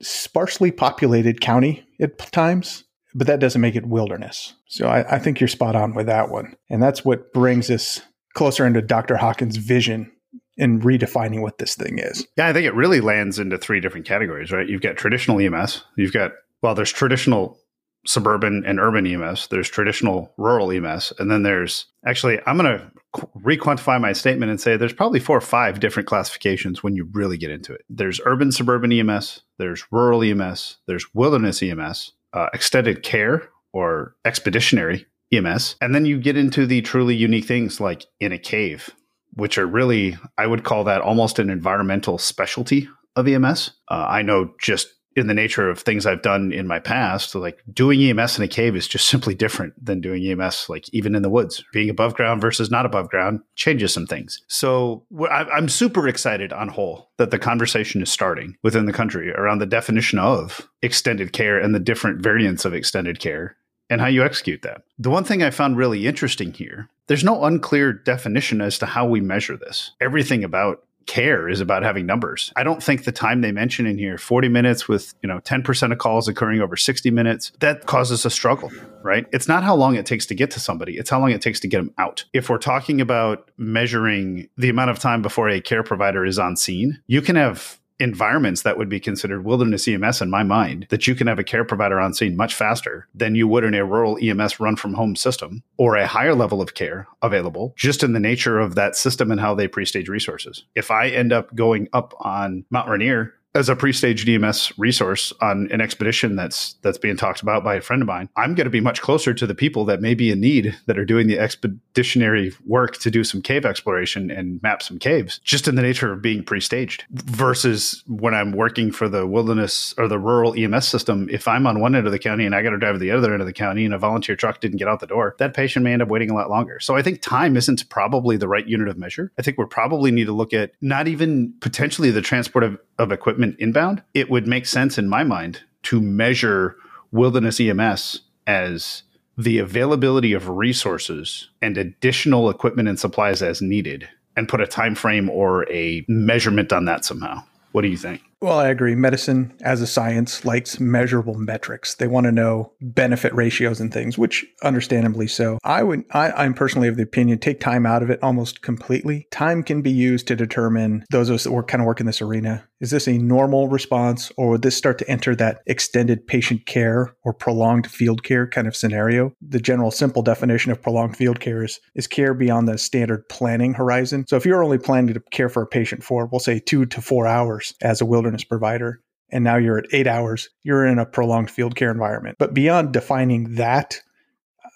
sparsely 0.00 0.70
populated 0.70 1.40
county 1.40 1.86
at 2.00 2.18
times, 2.32 2.84
but 3.14 3.26
that 3.26 3.40
doesn't 3.40 3.60
make 3.60 3.76
it 3.76 3.86
wilderness. 3.86 4.54
So 4.66 4.88
I, 4.88 5.16
I 5.16 5.18
think 5.18 5.40
you're 5.40 5.48
spot 5.48 5.74
on 5.74 5.94
with 5.94 6.06
that 6.06 6.30
one. 6.30 6.54
And 6.70 6.82
that's 6.82 7.04
what 7.04 7.32
brings 7.32 7.70
us 7.70 8.00
closer 8.34 8.66
into 8.66 8.82
Dr. 8.82 9.16
Hawkins' 9.16 9.56
vision 9.56 10.12
in 10.56 10.80
redefining 10.80 11.42
what 11.42 11.58
this 11.58 11.74
thing 11.74 11.98
is. 11.98 12.26
Yeah, 12.36 12.48
I 12.48 12.52
think 12.52 12.66
it 12.66 12.74
really 12.74 13.00
lands 13.00 13.38
into 13.38 13.58
three 13.58 13.80
different 13.80 14.06
categories, 14.06 14.52
right? 14.52 14.68
You've 14.68 14.80
got 14.80 14.96
traditional 14.96 15.38
EMS, 15.38 15.82
you've 15.96 16.12
got 16.12 16.32
well, 16.66 16.74
there's 16.74 16.90
traditional 16.90 17.60
suburban 18.08 18.64
and 18.66 18.80
urban 18.80 19.06
EMS, 19.06 19.46
there's 19.52 19.70
traditional 19.70 20.34
rural 20.36 20.72
EMS, 20.72 21.12
and 21.20 21.30
then 21.30 21.44
there's 21.44 21.86
actually, 22.04 22.40
I'm 22.44 22.58
going 22.58 22.76
to 22.76 22.90
requantify 23.38 24.00
my 24.00 24.12
statement 24.12 24.50
and 24.50 24.60
say 24.60 24.76
there's 24.76 24.92
probably 24.92 25.20
four 25.20 25.36
or 25.36 25.40
five 25.40 25.78
different 25.78 26.08
classifications 26.08 26.82
when 26.82 26.96
you 26.96 27.08
really 27.12 27.36
get 27.38 27.52
into 27.52 27.72
it. 27.72 27.82
There's 27.88 28.20
urban 28.24 28.50
suburban 28.50 28.90
EMS, 28.90 29.42
there's 29.58 29.84
rural 29.92 30.24
EMS, 30.24 30.78
there's 30.88 31.06
wilderness 31.14 31.62
EMS, 31.62 32.14
uh, 32.32 32.48
extended 32.52 33.04
care 33.04 33.48
or 33.72 34.16
expeditionary 34.24 35.06
EMS, 35.32 35.76
and 35.80 35.94
then 35.94 36.04
you 36.04 36.18
get 36.18 36.36
into 36.36 36.66
the 36.66 36.82
truly 36.82 37.14
unique 37.14 37.44
things 37.44 37.80
like 37.80 38.06
in 38.18 38.32
a 38.32 38.38
cave, 38.38 38.90
which 39.34 39.56
are 39.56 39.66
really, 39.68 40.18
I 40.36 40.48
would 40.48 40.64
call 40.64 40.82
that 40.82 41.00
almost 41.00 41.38
an 41.38 41.48
environmental 41.48 42.18
specialty 42.18 42.88
of 43.14 43.28
EMS. 43.28 43.70
Uh, 43.88 44.06
I 44.08 44.22
know 44.22 44.50
just 44.60 44.88
in 45.16 45.26
the 45.26 45.34
nature 45.34 45.68
of 45.68 45.80
things 45.80 46.04
I've 46.04 46.22
done 46.22 46.52
in 46.52 46.66
my 46.66 46.78
past, 46.78 47.34
like 47.34 47.62
doing 47.72 48.02
EMS 48.02 48.38
in 48.38 48.44
a 48.44 48.48
cave 48.48 48.76
is 48.76 48.86
just 48.86 49.08
simply 49.08 49.34
different 49.34 49.72
than 49.82 50.02
doing 50.02 50.24
EMS, 50.24 50.68
like 50.68 50.88
even 50.92 51.14
in 51.14 51.22
the 51.22 51.30
woods. 51.30 51.64
Being 51.72 51.88
above 51.88 52.14
ground 52.14 52.42
versus 52.42 52.70
not 52.70 52.84
above 52.84 53.08
ground 53.08 53.40
changes 53.54 53.94
some 53.94 54.06
things. 54.06 54.42
So 54.46 55.04
I'm 55.30 55.70
super 55.70 56.06
excited 56.06 56.52
on 56.52 56.68
whole 56.68 57.10
that 57.16 57.30
the 57.30 57.38
conversation 57.38 58.02
is 58.02 58.10
starting 58.10 58.56
within 58.62 58.84
the 58.84 58.92
country 58.92 59.32
around 59.32 59.58
the 59.58 59.66
definition 59.66 60.18
of 60.18 60.68
extended 60.82 61.32
care 61.32 61.58
and 61.58 61.74
the 61.74 61.80
different 61.80 62.22
variants 62.22 62.66
of 62.66 62.74
extended 62.74 63.18
care 63.18 63.56
and 63.88 64.00
how 64.00 64.08
you 64.08 64.24
execute 64.24 64.62
that. 64.62 64.82
The 64.98 65.10
one 65.10 65.24
thing 65.24 65.42
I 65.42 65.50
found 65.50 65.76
really 65.76 66.06
interesting 66.06 66.52
here, 66.52 66.88
there's 67.06 67.24
no 67.24 67.44
unclear 67.44 67.92
definition 67.92 68.60
as 68.60 68.78
to 68.78 68.86
how 68.86 69.06
we 69.06 69.20
measure 69.20 69.56
this. 69.56 69.92
Everything 70.00 70.42
about 70.44 70.82
care 71.06 71.48
is 71.48 71.60
about 71.60 71.82
having 71.82 72.06
numbers. 72.06 72.52
I 72.56 72.62
don't 72.62 72.82
think 72.82 73.04
the 73.04 73.12
time 73.12 73.40
they 73.40 73.52
mention 73.52 73.86
in 73.86 73.98
here, 73.98 74.18
40 74.18 74.48
minutes 74.48 74.88
with, 74.88 75.14
you 75.22 75.28
know, 75.28 75.38
10% 75.40 75.92
of 75.92 75.98
calls 75.98 76.28
occurring 76.28 76.60
over 76.60 76.76
60 76.76 77.10
minutes, 77.10 77.52
that 77.60 77.86
causes 77.86 78.24
a 78.24 78.30
struggle, 78.30 78.70
right? 79.02 79.26
It's 79.32 79.48
not 79.48 79.62
how 79.62 79.74
long 79.74 79.94
it 79.94 80.06
takes 80.06 80.26
to 80.26 80.34
get 80.34 80.50
to 80.52 80.60
somebody, 80.60 80.96
it's 80.98 81.10
how 81.10 81.20
long 81.20 81.30
it 81.30 81.40
takes 81.40 81.60
to 81.60 81.68
get 81.68 81.78
them 81.78 81.94
out. 81.98 82.24
If 82.32 82.50
we're 82.50 82.58
talking 82.58 83.00
about 83.00 83.50
measuring 83.56 84.48
the 84.56 84.68
amount 84.68 84.90
of 84.90 84.98
time 84.98 85.22
before 85.22 85.48
a 85.48 85.60
care 85.60 85.82
provider 85.82 86.24
is 86.24 86.38
on 86.38 86.56
scene, 86.56 87.00
you 87.06 87.22
can 87.22 87.36
have 87.36 87.80
environments 87.98 88.62
that 88.62 88.76
would 88.76 88.88
be 88.88 89.00
considered 89.00 89.44
wilderness 89.44 89.88
EMS 89.88 90.20
in 90.20 90.30
my 90.30 90.42
mind 90.42 90.86
that 90.90 91.06
you 91.06 91.14
can 91.14 91.26
have 91.26 91.38
a 91.38 91.44
care 91.44 91.64
provider 91.64 91.98
on 91.98 92.12
scene 92.12 92.36
much 92.36 92.54
faster 92.54 93.08
than 93.14 93.34
you 93.34 93.48
would 93.48 93.64
in 93.64 93.74
a 93.74 93.84
rural 93.84 94.18
EMS 94.20 94.60
run 94.60 94.76
from 94.76 94.94
home 94.94 95.16
system 95.16 95.62
or 95.78 95.96
a 95.96 96.06
higher 96.06 96.34
level 96.34 96.60
of 96.60 96.74
care 96.74 97.06
available 97.22 97.72
just 97.76 98.02
in 98.02 98.12
the 98.12 98.20
nature 98.20 98.58
of 98.58 98.74
that 98.74 98.96
system 98.96 99.30
and 99.30 99.40
how 99.40 99.54
they 99.54 99.66
pre-stage 99.66 100.08
resources. 100.08 100.64
If 100.74 100.90
I 100.90 101.08
end 101.08 101.32
up 101.32 101.54
going 101.54 101.88
up 101.92 102.14
on 102.20 102.64
Mount 102.70 102.88
Rainier 102.88 103.32
as 103.56 103.70
a 103.70 103.74
pre-stage 103.74 104.28
EMS 104.28 104.72
resource 104.78 105.32
on 105.40 105.68
an 105.72 105.80
expedition 105.80 106.36
that's 106.36 106.74
that's 106.82 106.98
being 106.98 107.16
talked 107.16 107.40
about 107.40 107.64
by 107.64 107.74
a 107.74 107.80
friend 107.80 108.02
of 108.02 108.08
mine, 108.08 108.28
I'm 108.36 108.54
going 108.54 108.66
to 108.66 108.70
be 108.70 108.80
much 108.80 109.00
closer 109.00 109.32
to 109.32 109.46
the 109.46 109.54
people 109.54 109.84
that 109.86 110.00
may 110.00 110.14
be 110.14 110.30
in 110.30 110.40
need 110.40 110.76
that 110.86 110.98
are 110.98 111.04
doing 111.04 111.26
the 111.26 111.38
expeditionary 111.38 112.52
work 112.66 112.98
to 112.98 113.10
do 113.10 113.24
some 113.24 113.40
cave 113.40 113.64
exploration 113.64 114.30
and 114.30 114.62
map 114.62 114.82
some 114.82 114.98
caves, 114.98 115.40
just 115.42 115.66
in 115.66 115.74
the 115.74 115.82
nature 115.82 116.12
of 116.12 116.20
being 116.20 116.44
pre-staged. 116.44 117.04
Versus 117.10 118.04
when 118.06 118.34
I'm 118.34 118.52
working 118.52 118.92
for 118.92 119.08
the 119.08 119.26
wilderness 119.26 119.94
or 119.96 120.06
the 120.06 120.18
rural 120.18 120.54
EMS 120.54 120.86
system, 120.86 121.28
if 121.30 121.48
I'm 121.48 121.66
on 121.66 121.80
one 121.80 121.94
end 121.94 122.06
of 122.06 122.12
the 122.12 122.18
county 122.18 122.44
and 122.44 122.54
I 122.54 122.62
got 122.62 122.70
to 122.70 122.78
drive 122.78 122.94
to 122.94 122.98
the 122.98 123.10
other 123.10 123.32
end 123.32 123.40
of 123.40 123.46
the 123.46 123.52
county 123.52 123.84
and 123.84 123.94
a 123.94 123.98
volunteer 123.98 124.36
truck 124.36 124.60
didn't 124.60 124.76
get 124.76 124.88
out 124.88 125.00
the 125.00 125.06
door, 125.06 125.34
that 125.38 125.54
patient 125.54 125.84
may 125.84 125.94
end 125.94 126.02
up 126.02 126.08
waiting 126.08 126.30
a 126.30 126.34
lot 126.34 126.50
longer. 126.50 126.78
So 126.78 126.94
I 126.94 127.02
think 127.02 127.22
time 127.22 127.56
isn't 127.56 127.88
probably 127.88 128.36
the 128.36 128.48
right 128.48 128.66
unit 128.66 128.88
of 128.88 128.98
measure. 128.98 129.32
I 129.38 129.42
think 129.42 129.56
we 129.56 129.64
probably 129.64 130.10
need 130.10 130.26
to 130.26 130.32
look 130.32 130.52
at 130.52 130.72
not 130.82 131.08
even 131.08 131.54
potentially 131.60 132.10
the 132.10 132.22
transport 132.22 132.64
of, 132.64 132.78
of 132.98 133.12
equipment 133.12 133.56
inbound, 133.58 134.02
it 134.14 134.30
would 134.30 134.46
make 134.46 134.66
sense 134.66 134.98
in 134.98 135.08
my 135.08 135.24
mind 135.24 135.62
to 135.84 136.00
measure 136.00 136.76
wilderness 137.12 137.60
EMS 137.60 138.22
as 138.46 139.02
the 139.38 139.58
availability 139.58 140.32
of 140.32 140.48
resources 140.48 141.50
and 141.60 141.76
additional 141.76 142.48
equipment 142.48 142.88
and 142.88 142.98
supplies 142.98 143.42
as 143.42 143.60
needed 143.60 144.08
and 144.36 144.48
put 144.48 144.60
a 144.60 144.66
time 144.66 144.94
frame 144.94 145.28
or 145.30 145.70
a 145.70 146.04
measurement 146.08 146.72
on 146.72 146.84
that 146.86 147.04
somehow. 147.04 147.42
What 147.72 147.82
do 147.82 147.88
you 147.88 147.96
think? 147.96 148.22
Well, 148.42 148.58
I 148.58 148.68
agree. 148.68 148.94
Medicine 148.94 149.54
as 149.62 149.80
a 149.80 149.86
science 149.86 150.44
likes 150.44 150.78
measurable 150.78 151.34
metrics. 151.34 151.94
They 151.94 152.06
want 152.06 152.24
to 152.24 152.32
know 152.32 152.72
benefit 152.82 153.34
ratios 153.34 153.80
and 153.80 153.90
things, 153.90 154.18
which 154.18 154.44
understandably 154.62 155.26
so. 155.26 155.58
I 155.64 155.82
would, 155.82 156.04
I, 156.10 156.30
I'm 156.32 156.52
personally 156.52 156.88
of 156.88 156.96
the 156.96 157.02
opinion, 157.02 157.38
take 157.38 157.60
time 157.60 157.86
out 157.86 158.02
of 158.02 158.10
it 158.10 158.22
almost 158.22 158.60
completely. 158.60 159.26
Time 159.30 159.62
can 159.62 159.80
be 159.80 159.90
used 159.90 160.26
to 160.26 160.36
determine 160.36 161.04
those 161.10 161.30
of 161.30 161.36
us 161.36 161.44
that 161.44 161.52
work 161.52 161.68
kind 161.68 161.80
of 161.80 161.86
work 161.86 161.98
in 161.98 162.06
this 162.06 162.20
arena. 162.20 162.62
Is 162.78 162.90
this 162.90 163.08
a 163.08 163.16
normal 163.16 163.68
response 163.68 164.30
or 164.36 164.50
would 164.50 164.62
this 164.62 164.76
start 164.76 164.98
to 164.98 165.08
enter 165.10 165.34
that 165.36 165.62
extended 165.66 166.26
patient 166.26 166.66
care 166.66 167.16
or 167.24 167.32
prolonged 167.32 167.90
field 167.90 168.22
care 168.22 168.46
kind 168.46 168.66
of 168.66 168.76
scenario? 168.76 169.32
The 169.40 169.60
general 169.60 169.90
simple 169.90 170.20
definition 170.20 170.72
of 170.72 170.82
prolonged 170.82 171.16
field 171.16 171.40
care 171.40 171.64
is, 171.64 171.80
is 171.94 172.06
care 172.06 172.34
beyond 172.34 172.68
the 172.68 172.76
standard 172.76 173.26
planning 173.30 173.72
horizon. 173.72 174.26
So 174.28 174.36
if 174.36 174.44
you're 174.44 174.62
only 174.62 174.76
planning 174.76 175.14
to 175.14 175.20
care 175.32 175.48
for 175.48 175.62
a 175.62 175.66
patient 175.66 176.04
for, 176.04 176.26
we'll 176.26 176.38
say 176.38 176.58
two 176.58 176.84
to 176.84 177.00
four 177.00 177.26
hours 177.26 177.72
as 177.80 178.02
a 178.02 178.06
wilderness 178.06 178.25
provider, 178.48 179.00
and 179.30 179.44
now 179.44 179.56
you're 179.56 179.78
at 179.78 179.86
eight 179.92 180.06
hours, 180.06 180.48
you're 180.62 180.86
in 180.86 180.98
a 180.98 181.06
prolonged 181.06 181.50
field 181.50 181.76
care 181.76 181.90
environment. 181.90 182.36
But 182.38 182.54
beyond 182.54 182.92
defining 182.92 183.56
that, 183.56 184.00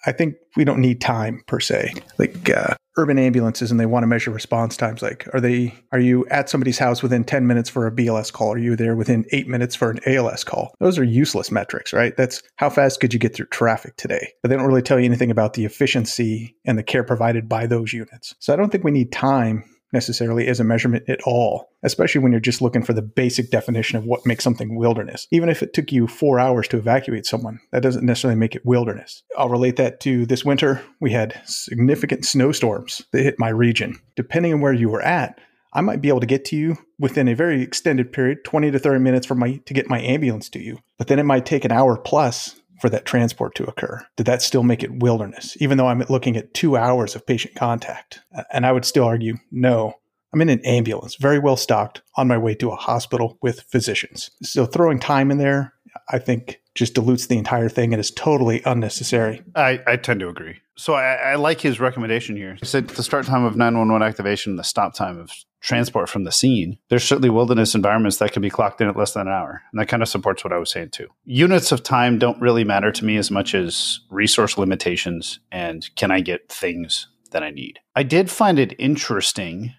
I 0.05 0.11
think 0.11 0.35
we 0.55 0.63
don't 0.63 0.79
need 0.79 0.99
time 0.99 1.43
per 1.47 1.59
se. 1.59 1.93
Like 2.17 2.49
uh, 2.49 2.75
urban 2.97 3.19
ambulances, 3.19 3.71
and 3.71 3.79
they 3.79 3.85
want 3.85 4.03
to 4.03 4.07
measure 4.07 4.31
response 4.31 4.75
times. 4.75 5.01
Like, 5.01 5.27
are 5.33 5.39
they 5.39 5.73
are 5.91 5.99
you 5.99 6.25
at 6.27 6.49
somebody's 6.49 6.79
house 6.79 7.03
within 7.03 7.23
ten 7.23 7.47
minutes 7.47 7.69
for 7.69 7.85
a 7.85 7.91
BLS 7.91 8.31
call? 8.31 8.53
Are 8.53 8.57
you 8.57 8.75
there 8.75 8.95
within 8.95 9.25
eight 9.31 9.47
minutes 9.47 9.75
for 9.75 9.91
an 9.91 9.99
ALS 10.05 10.43
call? 10.43 10.73
Those 10.79 10.97
are 10.97 11.03
useless 11.03 11.51
metrics, 11.51 11.93
right? 11.93 12.15
That's 12.17 12.41
how 12.55 12.69
fast 12.69 12.99
could 12.99 13.13
you 13.13 13.19
get 13.19 13.35
through 13.35 13.47
traffic 13.47 13.95
today? 13.97 14.33
But 14.41 14.49
they 14.49 14.55
don't 14.55 14.67
really 14.67 14.81
tell 14.81 14.99
you 14.99 15.05
anything 15.05 15.31
about 15.31 15.53
the 15.53 15.65
efficiency 15.65 16.55
and 16.65 16.77
the 16.77 16.83
care 16.83 17.03
provided 17.03 17.47
by 17.47 17.67
those 17.67 17.93
units. 17.93 18.35
So 18.39 18.53
I 18.53 18.55
don't 18.55 18.71
think 18.71 18.83
we 18.83 18.91
need 18.91 19.11
time 19.11 19.63
necessarily 19.93 20.47
as 20.47 20.59
a 20.59 20.63
measurement 20.63 21.07
at 21.09 21.21
all, 21.23 21.69
especially 21.83 22.21
when 22.21 22.31
you're 22.31 22.41
just 22.41 22.61
looking 22.61 22.83
for 22.83 22.93
the 22.93 23.01
basic 23.01 23.49
definition 23.51 23.97
of 23.97 24.05
what 24.05 24.25
makes 24.25 24.43
something 24.43 24.75
wilderness. 24.75 25.27
Even 25.31 25.49
if 25.49 25.61
it 25.61 25.73
took 25.73 25.91
you 25.91 26.07
four 26.07 26.39
hours 26.39 26.67
to 26.69 26.77
evacuate 26.77 27.25
someone, 27.25 27.59
that 27.71 27.83
doesn't 27.83 28.05
necessarily 28.05 28.39
make 28.39 28.55
it 28.55 28.65
wilderness. 28.65 29.23
I'll 29.37 29.49
relate 29.49 29.75
that 29.77 29.99
to 30.01 30.25
this 30.25 30.45
winter. 30.45 30.81
We 30.99 31.11
had 31.11 31.41
significant 31.45 32.25
snowstorms 32.25 33.03
that 33.11 33.23
hit 33.23 33.39
my 33.39 33.49
region. 33.49 33.99
Depending 34.15 34.53
on 34.53 34.61
where 34.61 34.73
you 34.73 34.89
were 34.89 35.01
at, 35.01 35.39
I 35.73 35.81
might 35.81 36.01
be 36.01 36.09
able 36.09 36.19
to 36.19 36.25
get 36.25 36.43
to 36.45 36.57
you 36.57 36.77
within 36.99 37.27
a 37.27 37.35
very 37.35 37.61
extended 37.61 38.11
period, 38.11 38.43
20 38.43 38.71
to 38.71 38.79
30 38.79 38.99
minutes 38.99 39.25
for 39.25 39.35
my 39.35 39.55
to 39.65 39.73
get 39.73 39.89
my 39.89 40.01
ambulance 40.01 40.49
to 40.49 40.59
you. 40.59 40.79
But 40.97 41.07
then 41.07 41.19
it 41.19 41.23
might 41.23 41.45
take 41.45 41.63
an 41.63 41.71
hour 41.71 41.97
plus 41.97 42.60
for 42.81 42.89
that 42.89 43.05
transport 43.05 43.55
to 43.55 43.63
occur? 43.65 44.05
Did 44.17 44.25
that 44.25 44.41
still 44.41 44.63
make 44.63 44.83
it 44.83 44.99
wilderness, 44.99 45.55
even 45.61 45.77
though 45.77 45.87
I'm 45.87 46.03
looking 46.09 46.35
at 46.35 46.53
two 46.53 46.75
hours 46.75 47.15
of 47.15 47.25
patient 47.25 47.55
contact? 47.55 48.19
And 48.51 48.65
I 48.65 48.71
would 48.71 48.85
still 48.85 49.05
argue 49.05 49.37
no. 49.51 49.93
I'm 50.33 50.41
in 50.41 50.49
an 50.49 50.65
ambulance, 50.65 51.15
very 51.15 51.39
well 51.39 51.57
stocked, 51.57 52.01
on 52.15 52.27
my 52.27 52.37
way 52.37 52.55
to 52.55 52.71
a 52.71 52.75
hospital 52.75 53.37
with 53.41 53.65
physicians. 53.69 54.31
So 54.41 54.65
throwing 54.65 54.97
time 54.97 55.29
in 55.29 55.37
there, 55.37 55.73
I 56.11 56.19
think 56.19 56.61
just 56.75 56.93
dilutes 56.93 57.27
the 57.27 57.37
entire 57.37 57.69
thing 57.69 57.93
and 57.93 57.99
is 57.99 58.11
totally 58.11 58.61
unnecessary. 58.65 59.41
I, 59.55 59.79
I 59.87 59.95
tend 59.97 60.19
to 60.21 60.29
agree. 60.29 60.57
So 60.77 60.93
I, 60.93 61.13
I 61.13 61.35
like 61.35 61.61
his 61.61 61.79
recommendation 61.79 62.35
here. 62.35 62.55
He 62.59 62.65
said 62.65 62.87
the 62.89 63.03
start 63.03 63.25
time 63.25 63.43
of 63.43 63.55
911 63.55 64.07
activation, 64.07 64.53
and 64.53 64.59
the 64.59 64.63
stop 64.63 64.93
time 64.93 65.19
of 65.19 65.31
transport 65.61 66.09
from 66.09 66.23
the 66.23 66.31
scene, 66.31 66.77
there's 66.89 67.03
certainly 67.03 67.29
wilderness 67.29 67.75
environments 67.75 68.17
that 68.17 68.33
can 68.33 68.41
be 68.41 68.49
clocked 68.49 68.81
in 68.81 68.87
at 68.87 68.97
less 68.97 69.13
than 69.13 69.27
an 69.27 69.33
hour. 69.33 69.61
And 69.71 69.79
that 69.79 69.87
kind 69.87 70.01
of 70.01 70.09
supports 70.09 70.43
what 70.43 70.53
I 70.53 70.57
was 70.57 70.71
saying 70.71 70.89
too. 70.89 71.07
Units 71.23 71.71
of 71.71 71.83
time 71.83 72.17
don't 72.17 72.41
really 72.41 72.63
matter 72.63 72.91
to 72.91 73.05
me 73.05 73.17
as 73.17 73.29
much 73.29 73.53
as 73.53 73.99
resource 74.09 74.57
limitations 74.57 75.39
and 75.51 75.87
can 75.95 76.09
I 76.09 76.21
get 76.21 76.49
things 76.49 77.07
that 77.29 77.43
I 77.43 77.51
need. 77.51 77.79
I 77.95 78.03
did 78.03 78.29
find 78.29 78.57
it 78.59 78.73
interesting 78.79 79.73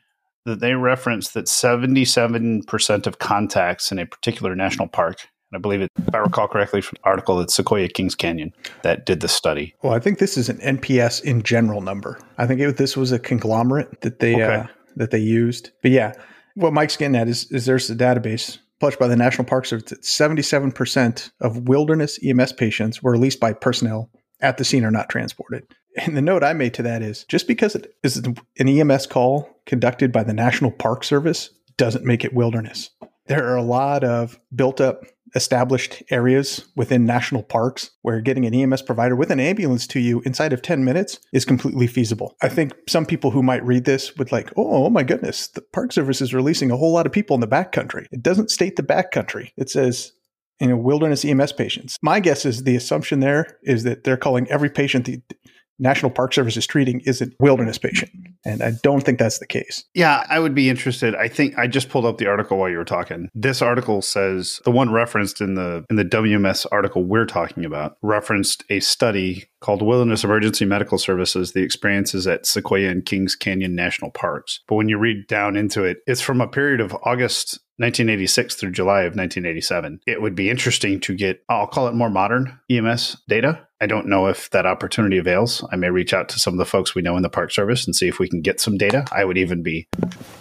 that 0.44 0.60
they 0.60 0.74
referenced 0.74 1.34
that 1.34 1.46
77% 1.46 3.06
of 3.06 3.18
contacts 3.18 3.92
in 3.92 3.98
a 3.98 4.06
particular 4.06 4.56
national 4.56 4.88
park 4.88 5.28
I 5.54 5.58
believe 5.58 5.82
it, 5.82 5.90
if 5.98 6.14
I 6.14 6.18
recall 6.18 6.48
correctly 6.48 6.80
from 6.80 6.96
the 7.02 7.08
article, 7.08 7.40
it's 7.40 7.54
Sequoia 7.54 7.88
Kings 7.88 8.14
Canyon 8.14 8.52
that 8.82 9.06
did 9.06 9.20
the 9.20 9.28
study. 9.28 9.74
Well, 9.82 9.92
I 9.92 9.98
think 9.98 10.18
this 10.18 10.36
is 10.36 10.48
an 10.48 10.58
NPS 10.58 11.22
in 11.22 11.42
general 11.42 11.80
number. 11.80 12.18
I 12.38 12.46
think 12.46 12.60
it, 12.60 12.76
this 12.76 12.96
was 12.96 13.12
a 13.12 13.18
conglomerate 13.18 14.00
that 14.00 14.20
they 14.20 14.34
okay. 14.34 14.54
uh, 14.54 14.66
that 14.96 15.10
they 15.10 15.18
used. 15.18 15.70
But 15.82 15.90
yeah, 15.90 16.12
what 16.54 16.72
Mike's 16.72 16.96
getting 16.96 17.16
at 17.16 17.28
is, 17.28 17.50
is 17.50 17.66
there's 17.66 17.88
a 17.90 17.96
database 17.96 18.58
published 18.80 18.98
by 18.98 19.08
the 19.08 19.16
National 19.16 19.46
Park 19.46 19.64
Service 19.64 19.90
that 19.90 20.02
77% 20.02 21.30
of 21.40 21.68
wilderness 21.68 22.18
EMS 22.22 22.52
patients 22.54 23.02
were 23.02 23.12
released 23.12 23.40
by 23.40 23.52
personnel 23.52 24.10
at 24.40 24.58
the 24.58 24.64
scene 24.64 24.84
or 24.84 24.90
not 24.90 25.08
transported. 25.08 25.64
And 25.96 26.16
the 26.16 26.22
note 26.22 26.42
I 26.42 26.52
made 26.52 26.74
to 26.74 26.82
that 26.82 27.02
is 27.02 27.24
just 27.24 27.46
because 27.46 27.74
it 27.74 27.94
is 28.02 28.16
an 28.16 28.36
EMS 28.58 29.06
call 29.06 29.48
conducted 29.66 30.10
by 30.10 30.24
the 30.24 30.34
National 30.34 30.70
Park 30.70 31.04
Service 31.04 31.50
doesn't 31.76 32.04
make 32.04 32.24
it 32.24 32.34
wilderness. 32.34 32.90
There 33.26 33.46
are 33.48 33.56
a 33.56 33.62
lot 33.62 34.02
of 34.02 34.38
built 34.54 34.80
up 34.80 35.04
established 35.34 36.02
areas 36.10 36.64
within 36.76 37.04
national 37.04 37.42
parks 37.42 37.90
where 38.02 38.20
getting 38.20 38.44
an 38.44 38.54
EMS 38.54 38.82
provider 38.82 39.16
with 39.16 39.30
an 39.30 39.40
ambulance 39.40 39.86
to 39.88 40.00
you 40.00 40.20
inside 40.22 40.52
of 40.52 40.62
10 40.62 40.84
minutes 40.84 41.18
is 41.32 41.44
completely 41.44 41.86
feasible. 41.86 42.36
I 42.42 42.48
think 42.48 42.72
some 42.88 43.06
people 43.06 43.30
who 43.30 43.42
might 43.42 43.64
read 43.64 43.84
this 43.84 44.16
would 44.16 44.32
like, 44.32 44.50
oh, 44.56 44.86
oh 44.86 44.90
my 44.90 45.02
goodness, 45.02 45.48
the 45.48 45.62
Park 45.62 45.92
Service 45.92 46.20
is 46.20 46.34
releasing 46.34 46.70
a 46.70 46.76
whole 46.76 46.92
lot 46.92 47.06
of 47.06 47.12
people 47.12 47.34
in 47.34 47.40
the 47.40 47.48
backcountry. 47.48 48.06
It 48.12 48.22
doesn't 48.22 48.50
state 48.50 48.76
the 48.76 48.82
backcountry. 48.82 49.50
It 49.56 49.70
says 49.70 50.12
you 50.60 50.68
know, 50.68 50.76
wilderness 50.76 51.24
EMS 51.24 51.52
patients. 51.54 51.98
My 52.02 52.20
guess 52.20 52.46
is 52.46 52.62
the 52.62 52.76
assumption 52.76 53.18
there 53.18 53.58
is 53.64 53.82
that 53.82 54.04
they're 54.04 54.16
calling 54.16 54.48
every 54.48 54.70
patient 54.70 55.06
the 55.06 55.20
National 55.78 56.10
Park 56.10 56.32
Service 56.32 56.56
is 56.56 56.66
treating 56.66 57.00
isn't 57.00 57.34
wilderness 57.40 57.78
patient. 57.78 58.10
And 58.44 58.62
I 58.62 58.72
don't 58.82 59.02
think 59.02 59.18
that's 59.18 59.38
the 59.38 59.46
case. 59.46 59.84
Yeah, 59.94 60.24
I 60.28 60.38
would 60.38 60.54
be 60.54 60.68
interested. 60.68 61.14
I 61.14 61.28
think 61.28 61.56
I 61.58 61.66
just 61.66 61.88
pulled 61.88 62.06
up 62.06 62.18
the 62.18 62.26
article 62.26 62.58
while 62.58 62.68
you 62.68 62.76
were 62.76 62.84
talking. 62.84 63.28
This 63.34 63.62
article 63.62 64.02
says 64.02 64.60
the 64.64 64.70
one 64.70 64.90
referenced 64.90 65.40
in 65.40 65.54
the 65.54 65.84
in 65.90 65.96
the 65.96 66.04
WMS 66.04 66.66
article 66.72 67.04
we're 67.04 67.26
talking 67.26 67.64
about 67.64 67.96
referenced 68.02 68.64
a 68.68 68.80
study 68.80 69.44
called 69.60 69.80
Wilderness 69.80 70.24
Emergency 70.24 70.64
Medical 70.64 70.98
Services, 70.98 71.52
the 71.52 71.62
experiences 71.62 72.26
at 72.26 72.46
Sequoia 72.46 72.90
and 72.90 73.06
Kings 73.06 73.36
Canyon 73.36 73.74
National 73.74 74.10
Parks. 74.10 74.60
But 74.68 74.74
when 74.74 74.88
you 74.88 74.98
read 74.98 75.26
down 75.28 75.56
into 75.56 75.84
it, 75.84 75.98
it's 76.06 76.20
from 76.20 76.40
a 76.40 76.48
period 76.48 76.80
of 76.80 76.92
August 77.04 77.60
1986 77.78 78.56
through 78.56 78.70
July 78.70 79.00
of 79.00 79.16
1987. 79.16 80.00
It 80.06 80.20
would 80.20 80.34
be 80.34 80.50
interesting 80.50 81.00
to 81.00 81.14
get, 81.14 81.42
I'll 81.48 81.66
call 81.66 81.88
it 81.88 81.94
more 81.94 82.10
modern 82.10 82.58
EMS 82.70 83.22
data. 83.28 83.66
I 83.82 83.86
don't 83.86 84.06
know 84.06 84.28
if 84.28 84.48
that 84.50 84.64
opportunity 84.64 85.18
avails. 85.18 85.66
I 85.72 85.76
may 85.76 85.90
reach 85.90 86.14
out 86.14 86.28
to 86.28 86.38
some 86.38 86.54
of 86.54 86.58
the 86.58 86.64
folks 86.64 86.94
we 86.94 87.02
know 87.02 87.16
in 87.16 87.24
the 87.24 87.28
Park 87.28 87.50
Service 87.50 87.84
and 87.84 87.96
see 87.96 88.06
if 88.06 88.20
we 88.20 88.28
can 88.28 88.40
get 88.40 88.60
some 88.60 88.78
data. 88.78 89.04
I 89.10 89.24
would 89.24 89.36
even 89.36 89.64
be 89.64 89.88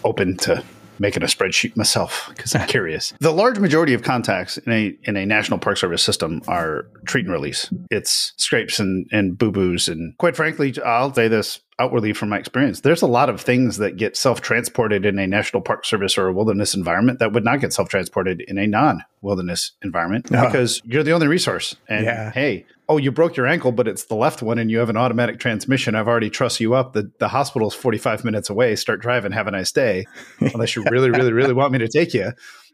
open 0.03 0.37
to 0.37 0.63
making 0.99 1.23
a 1.23 1.25
spreadsheet 1.25 1.75
myself 1.75 2.27
because 2.29 2.53
I'm 2.53 2.67
curious. 2.67 3.13
The 3.19 3.31
large 3.31 3.57
majority 3.57 3.95
of 3.95 4.03
contacts 4.03 4.59
in 4.59 4.71
a 4.71 4.95
in 5.05 5.17
a 5.17 5.25
National 5.25 5.57
Park 5.57 5.77
Service 5.77 6.03
system 6.03 6.43
are 6.47 6.85
treat 7.07 7.25
and 7.25 7.33
release. 7.33 7.67
It's 7.89 8.33
scrapes 8.37 8.79
and, 8.79 9.07
and 9.11 9.35
boo 9.35 9.51
boos. 9.51 9.87
And 9.87 10.15
quite 10.19 10.35
frankly, 10.35 10.75
I'll 10.85 11.11
say 11.11 11.27
this 11.27 11.61
outwardly 11.81 12.13
from 12.13 12.29
my 12.29 12.37
experience, 12.37 12.81
there's 12.81 13.01
a 13.01 13.07
lot 13.07 13.29
of 13.29 13.41
things 13.41 13.77
that 13.77 13.97
get 13.97 14.15
self 14.15 14.41
transported 14.41 15.05
in 15.05 15.17
a 15.17 15.25
National 15.25 15.61
Park 15.61 15.83
Service 15.83 16.17
or 16.17 16.27
a 16.27 16.33
wilderness 16.33 16.75
environment 16.75 17.19
that 17.19 17.33
would 17.33 17.43
not 17.43 17.59
get 17.59 17.73
self 17.73 17.89
transported 17.89 18.41
in 18.41 18.57
a 18.59 18.67
non 18.67 19.03
wilderness 19.21 19.71
environment 19.81 20.31
uh-huh. 20.31 20.45
because 20.45 20.81
you're 20.85 21.03
the 21.03 21.11
only 21.11 21.27
resource. 21.27 21.75
And 21.89 22.05
yeah. 22.05 22.31
hey, 22.31 22.65
oh, 22.87 22.97
you 22.97 23.11
broke 23.11 23.35
your 23.35 23.47
ankle, 23.47 23.71
but 23.71 23.87
it's 23.87 24.05
the 24.05 24.15
left 24.15 24.43
one 24.43 24.59
and 24.59 24.69
you 24.69 24.77
have 24.77 24.89
an 24.89 24.97
automatic 24.97 25.39
transmission. 25.39 25.95
I've 25.95 26.07
already 26.07 26.29
trussed 26.29 26.59
you 26.59 26.75
up. 26.75 26.93
The, 26.93 27.11
the 27.19 27.27
hospital's 27.27 27.73
45 27.73 28.23
minutes 28.23 28.49
away. 28.49 28.75
Start 28.75 29.01
driving. 29.01 29.31
Have 29.31 29.47
a 29.47 29.51
nice 29.51 29.71
day. 29.71 30.05
Unless 30.39 30.75
you 30.75 30.83
really, 30.91 31.09
really, 31.09 31.33
really 31.33 31.53
want 31.53 31.73
me 31.73 31.79
to 31.79 31.87
take 31.87 32.13
you 32.13 32.31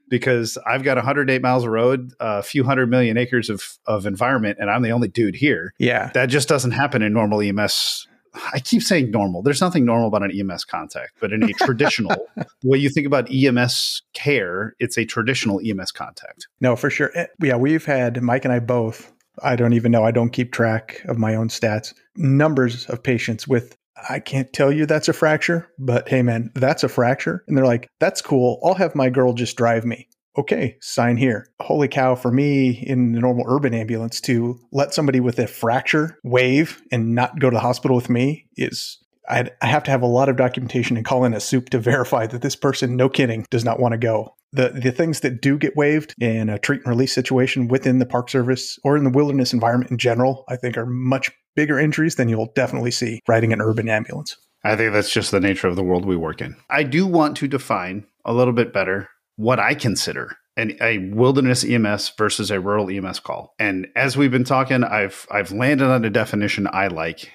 because 0.10 0.58
I've 0.66 0.84
got 0.84 0.98
108 0.98 1.42
miles 1.42 1.64
of 1.64 1.70
road, 1.70 2.14
a 2.20 2.42
few 2.42 2.64
hundred 2.64 2.90
million 2.90 3.18
acres 3.18 3.50
of, 3.50 3.78
of 3.86 4.06
environment, 4.06 4.58
and 4.60 4.70
I'm 4.70 4.82
the 4.82 4.92
only 4.92 5.08
dude 5.08 5.36
here. 5.36 5.74
Yeah. 5.78 6.12
That 6.14 6.28
just 6.28 6.48
doesn't 6.48 6.72
happen 6.72 7.02
in 7.02 7.14
normal 7.14 7.42
EMS 7.42 8.08
I 8.53 8.60
keep 8.60 8.84
saying 8.84 9.12
normal. 9.12 9.41
There's 9.41 9.62
nothing 9.62 9.86
normal 9.86 10.08
about 10.08 10.24
an 10.24 10.32
EMS 10.32 10.65
contact, 10.65 11.13
but 11.20 11.34
in 11.34 11.44
a 11.44 11.53
traditional 11.53 12.15
way 12.63 12.77
you 12.77 12.89
think 12.89 13.08
about 13.08 13.32
EMS 13.32 14.01
care, 14.13 14.75
it's 14.79 14.98
a 14.98 15.06
traditional 15.06 15.62
EMS 15.63 15.91
contact. 15.91 16.48
No, 16.62 16.75
for 16.75 16.89
sure. 16.89 17.12
Eh, 17.15 17.27
yeah, 17.41 17.56
we've 17.56 17.86
had 17.86 18.22
Mike 18.22 18.46
and 18.46 18.53
I 18.53 18.60
both. 18.60 19.12
I 19.44 19.56
don't 19.56 19.74
even 19.74 19.91
know. 19.91 20.03
I 20.03 20.12
don't 20.12 20.32
keep 20.32 20.51
track 20.51 21.01
of 21.06 21.17
my 21.17 21.36
own 21.36 21.50
stats. 21.50 21.94
Numbers 22.15 22.88
of 22.88 23.03
patients 23.03 23.48
with 23.48 23.77
I 24.10 24.20
can't 24.20 24.51
tell 24.53 24.72
you 24.72 24.86
that's 24.86 25.08
a 25.08 25.13
fracture, 25.13 25.70
but 25.79 26.08
hey 26.08 26.22
man, 26.22 26.51
that's 26.53 26.84
a 26.84 26.89
fracture. 26.89 27.44
And 27.48 27.58
they're 27.58 27.65
like, 27.65 27.88
that's 28.00 28.22
cool. 28.22 28.60
I'll 28.63 28.75
have 28.75 28.94
my 28.94 29.10
girl 29.10 29.34
just 29.34 29.58
drive 29.58 29.86
me 29.86 30.08
okay, 30.38 30.77
sign 30.82 31.17
here. 31.17 31.48
Holy 31.60 31.88
cow, 31.88 32.15
for 32.15 32.32
me 32.32 32.70
in 32.70 33.13
the 33.13 33.20
normal 33.20 33.46
urban 33.48 33.74
ambulance 33.74 34.22
to 34.22 34.60
let 34.72 34.94
somebody 34.94 35.20
with 35.20 35.39
a 35.39 35.48
fracture 35.48 36.20
wave 36.24 36.82
and 36.91 37.15
not 37.15 37.39
go 37.39 37.50
to 37.50 37.56
the 37.56 37.62
hospital 37.62 37.96
with 37.96 38.10
me 38.10 38.48
is 38.56 39.00
I'd, 39.29 39.51
I 39.62 39.67
have 39.67 39.84
to 39.84 39.91
have 39.91 40.01
a 40.01 40.08
lot 40.08 40.29
of 40.29 40.38
documentation 40.38 40.96
and 40.96 41.06
call 41.06 41.25
in 41.25 41.34
a 41.34 41.39
soup 41.39 41.70
to 41.70 41.79
verify 41.79 42.27
that 42.27 42.41
this 42.41 42.56
person, 42.56 42.96
no 42.96 43.10
kidding, 43.10 43.46
does 43.50 43.65
not 43.65 43.79
want 43.79 43.94
to 43.94 43.98
go. 43.98 44.34
The 44.53 44.70
the 44.70 44.91
things 44.91 45.20
that 45.22 45.41
do 45.41 45.58
get 45.58 45.75
waived 45.75 46.15
in 46.22 46.48
a 46.48 46.58
treat 46.58 46.82
and 46.82 46.88
release 46.88 47.13
situation 47.13 47.67
within 47.67 48.00
the 48.00 48.06
Park 48.06 48.29
Service 48.29 48.79
or 48.86 48.96
in 48.96 49.03
the 49.03 49.10
wilderness 49.10 49.51
environment 49.51 49.91
in 49.91 49.98
general, 49.98 50.46
I 50.48 50.56
think 50.56 50.77
are 50.77 50.86
much 50.86 51.29
bigger 51.56 51.77
injuries 51.77 52.15
than 52.15 52.29
you'll 52.29 52.53
definitely 52.56 52.91
see 52.91 53.20
riding 53.27 53.51
an 53.51 53.62
urban 53.62 53.89
ambulance. 53.89 54.38
I 54.63 54.77
think 54.77 54.94
that's 54.94 55.12
just 55.12 55.32
the 55.32 55.41
nature 55.41 55.67
of 55.67 55.75
the 55.75 55.84
world 55.84 56.06
we 56.06 56.15
work 56.15 56.41
in. 56.41 56.56
I 56.70 56.84
do 56.84 57.06
want 57.06 57.36
to 57.38 57.48
define 57.48 58.06
a 58.24 58.34
little 58.34 58.53
bit 58.53 58.74
better 58.74 59.10
what 59.38 59.60
I 59.60 59.74
consider 59.74 60.38
an, 60.58 60.75
a 60.82 60.98
wilderness 60.98 61.63
EMS 61.63 62.10
versus 62.17 62.51
a 62.51 62.60
rural 62.60 62.89
EMS 62.89 63.22
call. 63.22 63.53
And 63.58 63.88
as 63.96 64.17
we've 64.17 64.32
been 64.32 64.44
talking, 64.44 64.84
I've 64.84 65.25
I've 65.32 65.51
landed 65.51 65.88
on 65.88 66.03
a 66.03 66.10
definition 66.10 66.67
I 66.72 66.88
like. 66.88 67.32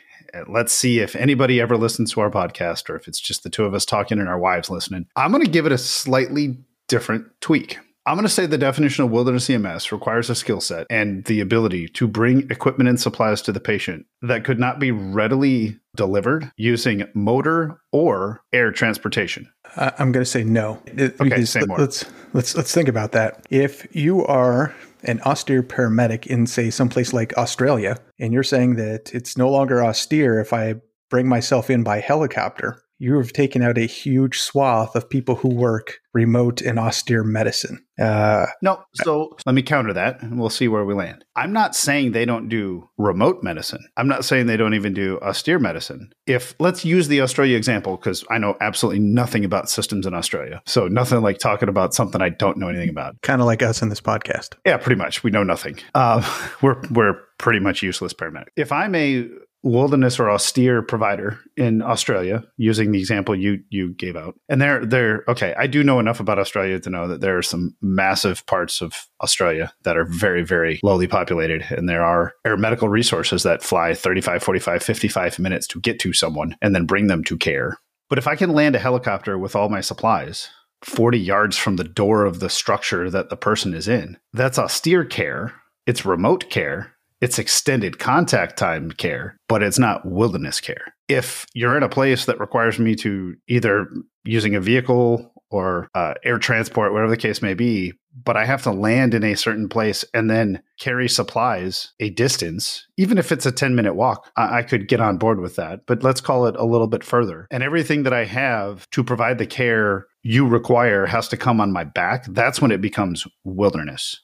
Let's 0.49 0.73
see 0.73 0.99
if 0.99 1.15
anybody 1.15 1.61
ever 1.61 1.77
listens 1.77 2.13
to 2.13 2.21
our 2.21 2.31
podcast 2.31 2.89
or 2.91 2.97
if 2.97 3.07
it's 3.07 3.21
just 3.21 3.43
the 3.43 3.51
two 3.51 3.65
of 3.65 3.75
us 3.75 3.85
talking 3.85 4.19
and 4.19 4.29
our 4.29 4.39
wives 4.39 4.71
listening. 4.71 5.07
I'm 5.15 5.31
going 5.31 5.45
to 5.45 5.51
give 5.51 5.67
it 5.67 5.73
a 5.73 5.79
slightly 5.79 6.59
different 6.89 7.27
tweak. 7.41 7.79
I'm 8.05 8.17
going 8.17 8.27
to 8.27 8.33
say 8.33 8.47
the 8.47 8.59
definition 8.59 9.05
of 9.05 9.11
wilderness 9.11 9.49
EMS 9.49 9.93
requires 9.93 10.29
a 10.29 10.35
skill 10.35 10.61
set 10.61 10.87
and 10.91 11.25
the 11.25 11.41
ability 11.41 11.89
to 11.91 12.09
bring 12.09 12.51
equipment 12.51 12.89
and 12.89 13.01
supplies 13.01 13.41
to 13.43 13.53
the 13.53 13.61
patient 13.61 14.07
that 14.23 14.45
could 14.45 14.59
not 14.59 14.81
be 14.81 14.91
readily 14.91 15.79
delivered 15.95 16.51
using 16.57 17.05
motor 17.15 17.81
or 17.93 18.43
air 18.53 18.73
transportation. 18.73 19.49
I'm 19.77 20.11
going 20.11 20.25
to 20.25 20.31
say 20.31 20.43
no. 20.43 20.83
okay, 20.99 21.45
say 21.45 21.61
more. 21.61 21.79
Let's 21.79 22.05
let's 22.33 22.57
let's 22.57 22.75
think 22.75 22.89
about 22.89 23.13
that. 23.13 23.47
If 23.51 23.87
you 23.95 24.25
are 24.27 24.75
an 25.05 25.21
austere 25.23 25.63
paramedic 25.63 26.27
in 26.27 26.47
say 26.47 26.71
someplace 26.71 27.13
like 27.13 27.37
Australia 27.39 27.99
and 28.19 28.33
you're 28.33 28.43
saying 28.43 28.77
that 28.77 29.15
it's 29.15 29.37
no 29.37 29.49
longer 29.49 29.83
austere 29.83 30.41
if 30.41 30.53
I 30.53 30.77
bring 31.09 31.29
myself 31.29 31.71
in 31.71 31.83
by 31.83 32.01
helicopter, 32.01 32.83
you 33.03 33.17
have 33.17 33.33
taken 33.33 33.63
out 33.63 33.77
a 33.77 33.87
huge 33.87 34.39
swath 34.39 34.95
of 34.95 35.11
people 35.11 35.35
who 35.35 35.49
work 35.49 35.99
remote 36.15 36.61
and 36.61 36.79
austere 36.79 37.25
medicine. 37.25 37.85
Uh, 38.01 38.47
no, 38.63 38.81
so 38.95 39.37
let 39.45 39.57
me 39.57 39.63
counter 39.63 39.93
that 39.93 40.23
and 40.23 40.39
we'll 40.39 40.49
see 40.49 40.69
where 40.69 40.85
we 40.85 40.95
land. 40.95 41.25
I'm 41.35 41.53
not 41.53 41.75
saying 41.75 42.13
they 42.13 42.25
don't 42.25 42.49
do 42.49 42.89
remote 42.99 43.43
medicine. 43.43 43.85
I'm 43.97 44.07
not 44.07 44.25
saying 44.25 44.47
they 44.47 44.57
don't 44.57 44.75
even 44.75 44.95
do 44.95 45.19
austere 45.21 45.59
medicine. 45.59 46.13
If 46.29 46.55
let's 46.61 46.85
use 46.85 47.09
the 47.09 47.23
Australia 47.23 47.57
example, 47.57 47.97
because 47.97 48.25
I 48.31 48.39
know 48.39 48.57
absolutely 48.61 49.01
nothing 49.01 49.45
about 49.45 49.69
systems 49.69 50.07
in 50.07 50.15
Australia. 50.15 50.63
So 50.65 50.87
nothing 50.87 51.23
like 51.23 51.39
talking 51.39 51.69
about 51.69 51.95
something 51.95 52.23
I 52.23 52.29
don't 52.29 52.57
know 52.57 52.69
anything 52.69 52.91
about. 52.91 53.21
Kind 53.23 53.41
of 53.41 53.49
like 53.49 53.63
us 53.63 53.83
in 53.83 53.89
this 53.89 54.01
podcast. 54.01 54.55
Yeah, 54.65 54.77
pretty 54.77 54.99
much. 54.99 55.25
We 55.25 55.33
know 55.33 55.43
nothing. 55.43 55.79
Uh, 55.93 56.23
we're, 56.63 56.81
we're 56.93 57.19
pretty 57.39 57.59
much 57.59 57.83
useless 57.83 58.15
paramedic. 58.15 58.49
If 58.57 58.71
I'm 58.71 58.95
a 58.95 59.29
wilderness 59.63 60.19
or 60.19 60.31
austere 60.31 60.83
provider 60.83 61.39
in 61.57 61.83
Australia, 61.83 62.45
using 62.57 62.93
the 62.93 62.99
example 62.99 63.35
you 63.35 63.63
you 63.71 63.95
gave 63.95 64.17
out. 64.17 64.35
And 64.49 64.61
they're 64.61 64.85
they're 64.85 65.25
okay. 65.29 65.55
I 65.57 65.67
do 65.67 65.83
know 65.83 66.01
enough 66.01 66.21
about 66.21 66.39
Australia 66.39 66.81
to 66.81 66.91
know 66.91 67.09
that 67.09 67.21
there 67.21 67.39
are 67.39 67.43
some 67.43 67.77
massive 67.81 68.45
parts 68.47 68.81
of 68.81 69.09
Australia 69.23 69.73
that 69.85 69.97
are 69.97 70.05
very 70.05 70.43
very 70.43 70.81
lowly 70.83 71.07
populated, 71.07 71.65
and 71.71 71.89
there 71.89 72.05
are 72.05 72.33
air 72.45 72.57
medical 72.57 72.89
resources 72.89 73.43
that 73.43 73.63
fly 73.63 73.95
35, 73.95 74.43
45, 74.43 74.83
55 74.83 75.39
minutes 75.39 75.67
to 75.69 75.81
get 75.81 75.99
to 76.01 76.13
someone 76.13 76.57
and 76.61 76.75
then 76.75 76.87
bring 76.87 77.07
them 77.07 77.25
to 77.25 77.37
care. 77.37 77.79
But 78.09 78.19
if 78.19 78.27
I 78.27 78.37
can 78.37 78.53
land 78.53 78.77
a 78.77 78.81
helicopter 78.81 79.39
with 79.39 79.57
all 79.57 79.69
my 79.69 79.81
supplies 79.81 80.49
40 80.83 81.19
yards 81.19 81.57
from 81.57 81.77
the 81.77 81.85
door 81.85 82.25
of 82.25 82.41
the 82.41 82.51
structure 82.51 83.09
that 83.09 83.31
the 83.31 83.37
person 83.37 83.73
is 83.73 83.89
in, 83.89 84.19
that's 84.33 84.59
austere 84.59 85.05
care. 85.05 85.55
It's 85.87 86.05
remote 86.05 86.51
care 86.51 86.92
it's 87.23 87.39
extended 87.39 88.01
contact 88.01 88.59
time 88.59 88.91
care, 88.91 89.39
but 89.49 89.63
it's 89.63 89.79
not 89.79 90.05
wilderness 90.05 90.61
care. 90.61 90.93
If 91.09 91.47
you're 91.55 91.77
in 91.77 91.85
a 91.85 91.89
place 91.89 92.25
that 92.25 92.41
requires 92.41 92.81
me 92.81 92.97
to 92.97 93.37
either 93.47 93.87
using 94.25 94.57
a 94.57 94.61
vehicle 94.61 95.33
or 95.49 95.89
uh, 95.95 96.15
air 96.25 96.39
transport, 96.39 96.93
whatever 96.93 97.11
the 97.11 97.17
case 97.17 97.41
may 97.41 97.55
be, 97.55 97.93
but 98.25 98.37
I 98.37 98.45
have 98.45 98.63
to 98.65 98.73
land 98.73 99.15
in 99.15 99.23
a 99.23 99.37
certain 99.37 99.69
place 99.69 100.05
and 100.13 100.29
then 100.29 100.63
carry 100.81 101.09
supplies 101.09 101.93
a 102.01 102.11
distance, 102.11 102.89
even 102.97 103.19
if 103.19 103.31
it's 103.31 103.47
a 103.47 103.53
10 103.53 103.77
minute 103.77 103.95
walk, 103.95 104.29
I-, 104.37 104.59
I 104.59 104.63
could 104.63 104.89
get 104.89 105.01
on 105.01 105.17
board 105.17 105.39
with 105.39 105.55
that. 105.57 105.87
But 105.87 106.03
let's 106.03 106.21
call 106.21 106.47
it 106.47 106.57
a 106.57 106.65
little 106.65 106.89
bit 106.89 107.05
further. 107.05 107.47
And 107.53 107.63
everything 107.63 108.03
that 108.03 108.13
I 108.13 108.25
have 108.25 108.91
to 108.91 109.05
provide 109.05 109.39
the 109.39 109.47
care 109.47 110.07
you 110.25 110.49
require 110.49 111.07
has 111.07 111.29
to 111.29 111.37
come 111.37 111.61
on 111.61 111.73
my 111.73 111.85
back. 111.85 112.27
That's 112.27 112.61
when 112.61 112.73
it 112.73 112.81
becomes 112.81 113.29
wilderness. 113.45 114.21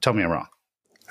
Tell 0.00 0.14
me 0.14 0.22
I'm 0.22 0.30
wrong. 0.30 0.46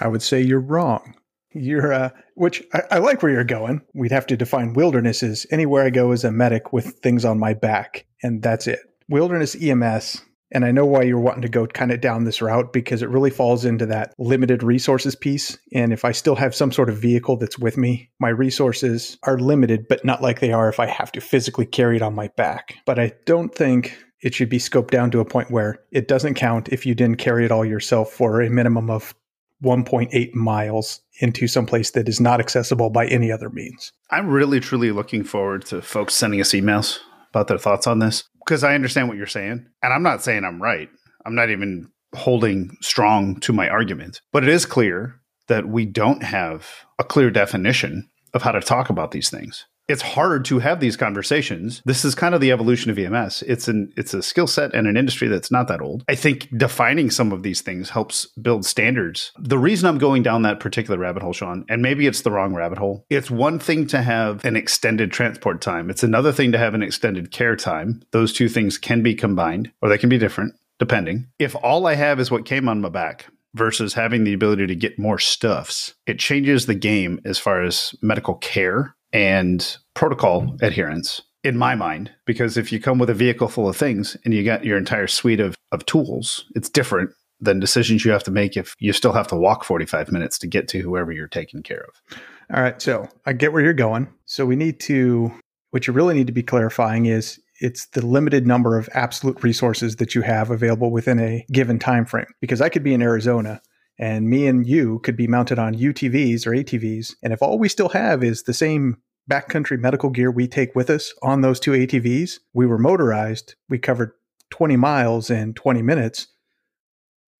I 0.01 0.07
would 0.07 0.21
say 0.21 0.41
you're 0.41 0.59
wrong. 0.59 1.15
You're, 1.53 1.93
uh, 1.93 2.09
which 2.35 2.63
I, 2.73 2.81
I, 2.91 2.97
like 2.99 3.21
where 3.21 3.31
you're 3.31 3.43
going. 3.43 3.81
We'd 3.93 4.11
have 4.11 4.27
to 4.27 4.37
define 4.37 4.73
wilderness 4.73 5.21
as 5.21 5.45
anywhere 5.51 5.85
I 5.85 5.89
go 5.89 6.11
as 6.11 6.23
a 6.23 6.31
medic 6.31 6.71
with 6.71 6.99
things 7.03 7.25
on 7.25 7.39
my 7.39 7.53
back, 7.53 8.05
and 8.23 8.41
that's 8.41 8.67
it. 8.67 8.79
Wilderness 9.09 9.55
EMS, 9.61 10.21
and 10.53 10.65
I 10.65 10.71
know 10.71 10.85
why 10.85 11.03
you're 11.03 11.19
wanting 11.19 11.41
to 11.41 11.49
go 11.49 11.67
kind 11.67 11.91
of 11.91 11.99
down 11.99 12.23
this 12.23 12.41
route 12.41 12.71
because 12.71 13.01
it 13.01 13.09
really 13.09 13.29
falls 13.29 13.65
into 13.65 13.85
that 13.87 14.13
limited 14.17 14.63
resources 14.63 15.15
piece. 15.15 15.57
And 15.73 15.91
if 15.91 16.05
I 16.05 16.13
still 16.13 16.35
have 16.35 16.55
some 16.55 16.71
sort 16.71 16.89
of 16.89 16.97
vehicle 16.97 17.37
that's 17.37 17.59
with 17.59 17.77
me, 17.77 18.09
my 18.19 18.29
resources 18.29 19.17
are 19.23 19.37
limited, 19.37 19.87
but 19.87 20.05
not 20.05 20.21
like 20.21 20.39
they 20.39 20.53
are 20.53 20.69
if 20.69 20.79
I 20.79 20.87
have 20.87 21.11
to 21.13 21.21
physically 21.21 21.65
carry 21.65 21.97
it 21.97 22.01
on 22.01 22.15
my 22.15 22.29
back. 22.29 22.75
But 22.85 22.99
I 22.99 23.13
don't 23.25 23.53
think 23.53 23.97
it 24.21 24.35
should 24.35 24.49
be 24.49 24.59
scoped 24.59 24.91
down 24.91 25.11
to 25.11 25.19
a 25.19 25.25
point 25.25 25.51
where 25.51 25.79
it 25.91 26.07
doesn't 26.07 26.35
count 26.35 26.69
if 26.69 26.85
you 26.85 26.95
didn't 26.95 27.17
carry 27.17 27.45
it 27.45 27.51
all 27.51 27.65
yourself 27.65 28.11
for 28.11 28.41
a 28.41 28.49
minimum 28.49 28.89
of 28.89 29.15
1.8 29.63 30.33
miles 30.33 31.01
into 31.19 31.47
some 31.47 31.65
place 31.65 31.91
that 31.91 32.09
is 32.09 32.19
not 32.19 32.39
accessible 32.39 32.89
by 32.89 33.07
any 33.07 33.31
other 33.31 33.49
means. 33.49 33.91
I'm 34.09 34.29
really 34.29 34.59
truly 34.59 34.91
looking 34.91 35.23
forward 35.23 35.65
to 35.67 35.81
folks 35.81 36.15
sending 36.15 36.41
us 36.41 36.51
emails 36.51 36.99
about 37.29 37.47
their 37.47 37.57
thoughts 37.57 37.87
on 37.87 37.99
this 37.99 38.23
because 38.45 38.63
I 38.63 38.75
understand 38.75 39.07
what 39.07 39.17
you're 39.17 39.27
saying. 39.27 39.65
And 39.83 39.93
I'm 39.93 40.03
not 40.03 40.23
saying 40.23 40.43
I'm 40.43 40.61
right. 40.61 40.89
I'm 41.25 41.35
not 41.35 41.49
even 41.49 41.89
holding 42.13 42.75
strong 42.81 43.39
to 43.41 43.53
my 43.53 43.69
argument. 43.69 44.21
But 44.31 44.43
it 44.43 44.49
is 44.49 44.65
clear 44.65 45.21
that 45.47 45.67
we 45.67 45.85
don't 45.85 46.23
have 46.23 46.67
a 46.99 47.03
clear 47.03 47.29
definition 47.29 48.09
of 48.33 48.41
how 48.41 48.51
to 48.51 48.61
talk 48.61 48.89
about 48.89 49.11
these 49.11 49.29
things 49.29 49.65
it's 49.91 50.01
hard 50.01 50.45
to 50.45 50.59
have 50.59 50.79
these 50.79 50.97
conversations. 50.97 51.81
This 51.85 52.05
is 52.05 52.15
kind 52.15 52.33
of 52.33 52.41
the 52.41 52.51
evolution 52.51 52.89
of 52.89 52.97
EMS. 52.97 53.43
It's 53.43 53.67
an 53.67 53.91
it's 53.97 54.13
a 54.13 54.23
skill 54.23 54.47
set 54.47 54.73
and 54.73 54.87
an 54.87 54.97
industry 54.97 55.27
that's 55.27 55.51
not 55.51 55.67
that 55.67 55.81
old. 55.81 56.03
I 56.07 56.15
think 56.15 56.47
defining 56.57 57.11
some 57.11 57.31
of 57.31 57.43
these 57.43 57.61
things 57.61 57.89
helps 57.89 58.25
build 58.41 58.65
standards. 58.65 59.31
The 59.37 59.59
reason 59.59 59.87
I'm 59.87 59.97
going 59.97 60.23
down 60.23 60.43
that 60.43 60.59
particular 60.59 60.97
rabbit 60.97 61.23
hole, 61.23 61.33
Sean, 61.33 61.65
and 61.69 61.81
maybe 61.81 62.07
it's 62.07 62.21
the 62.21 62.31
wrong 62.31 62.53
rabbit 62.53 62.77
hole. 62.77 63.05
It's 63.09 63.29
one 63.29 63.59
thing 63.59 63.85
to 63.87 64.01
have 64.01 64.43
an 64.45 64.55
extended 64.55 65.11
transport 65.11 65.61
time. 65.61 65.89
It's 65.89 66.03
another 66.03 66.31
thing 66.31 66.51
to 66.53 66.57
have 66.57 66.73
an 66.73 66.83
extended 66.83 67.31
care 67.31 67.55
time. 67.55 68.01
Those 68.11 68.33
two 68.33 68.49
things 68.49 68.77
can 68.77 69.03
be 69.03 69.13
combined 69.13 69.71
or 69.81 69.89
they 69.89 69.97
can 69.97 70.09
be 70.09 70.17
different 70.17 70.55
depending. 70.79 71.27
If 71.37 71.55
all 71.55 71.85
I 71.85 71.93
have 71.93 72.19
is 72.19 72.31
what 72.31 72.45
came 72.45 72.67
on 72.67 72.81
my 72.81 72.89
back, 72.89 73.27
versus 73.53 73.93
having 73.93 74.23
the 74.23 74.33
ability 74.33 74.65
to 74.67 74.75
get 74.75 74.97
more 74.97 75.19
stuffs, 75.19 75.93
it 76.05 76.19
changes 76.19 76.65
the 76.65 76.73
game 76.75 77.19
as 77.25 77.37
far 77.37 77.61
as 77.61 77.93
medical 78.01 78.35
care 78.35 78.95
and 79.13 79.77
protocol 79.93 80.55
adherence 80.61 81.21
in 81.43 81.57
my 81.57 81.75
mind 81.75 82.11
because 82.25 82.57
if 82.57 82.71
you 82.71 82.79
come 82.79 82.99
with 82.99 83.09
a 83.09 83.13
vehicle 83.13 83.47
full 83.47 83.67
of 83.67 83.75
things 83.75 84.15
and 84.23 84.33
you 84.33 84.43
got 84.43 84.63
your 84.63 84.77
entire 84.77 85.07
suite 85.07 85.39
of, 85.39 85.55
of 85.71 85.85
tools 85.85 86.45
it's 86.55 86.69
different 86.69 87.09
than 87.39 87.59
decisions 87.59 88.05
you 88.05 88.11
have 88.11 88.23
to 88.23 88.31
make 88.31 88.55
if 88.55 88.75
you 88.79 88.93
still 88.93 89.13
have 89.13 89.27
to 89.27 89.35
walk 89.35 89.63
45 89.63 90.11
minutes 90.11 90.37
to 90.39 90.47
get 90.47 90.67
to 90.67 90.79
whoever 90.79 91.11
you're 91.11 91.27
taking 91.27 91.63
care 91.63 91.83
of. 91.87 92.19
All 92.53 92.61
right 92.61 92.79
so 92.81 93.07
i 93.25 93.33
get 93.33 93.53
where 93.53 93.63
you're 93.63 93.73
going. 93.73 94.07
So 94.25 94.45
we 94.45 94.55
need 94.55 94.79
to 94.81 95.31
what 95.71 95.87
you 95.87 95.93
really 95.93 96.13
need 96.13 96.27
to 96.27 96.33
be 96.33 96.43
clarifying 96.43 97.07
is 97.07 97.39
it's 97.61 97.85
the 97.87 98.05
limited 98.05 98.45
number 98.45 98.77
of 98.77 98.89
absolute 98.93 99.41
resources 99.43 99.97
that 99.97 100.13
you 100.13 100.21
have 100.21 100.51
available 100.51 100.91
within 100.91 101.19
a 101.19 101.45
given 101.51 101.79
time 101.79 102.05
frame 102.05 102.25
because 102.41 102.59
i 102.59 102.69
could 102.69 102.83
be 102.83 102.93
in 102.93 103.01
arizona 103.01 103.61
and 104.01 104.27
me 104.27 104.47
and 104.47 104.67
you 104.67 104.99
could 104.99 105.15
be 105.15 105.27
mounted 105.27 105.59
on 105.59 105.75
UTVs 105.75 106.47
or 106.47 106.51
ATVs. 106.51 107.13
And 107.21 107.31
if 107.31 107.41
all 107.41 107.59
we 107.59 107.69
still 107.69 107.89
have 107.89 108.23
is 108.23 108.43
the 108.43 108.53
same 108.53 108.97
backcountry 109.29 109.79
medical 109.79 110.09
gear 110.09 110.31
we 110.31 110.47
take 110.47 110.75
with 110.75 110.89
us 110.89 111.13
on 111.21 111.41
those 111.41 111.59
two 111.59 111.71
ATVs, 111.71 112.39
we 112.51 112.65
were 112.65 112.79
motorized. 112.79 113.53
We 113.69 113.77
covered 113.77 114.11
20 114.49 114.75
miles 114.75 115.29
in 115.29 115.53
20 115.53 115.83
minutes, 115.83 116.27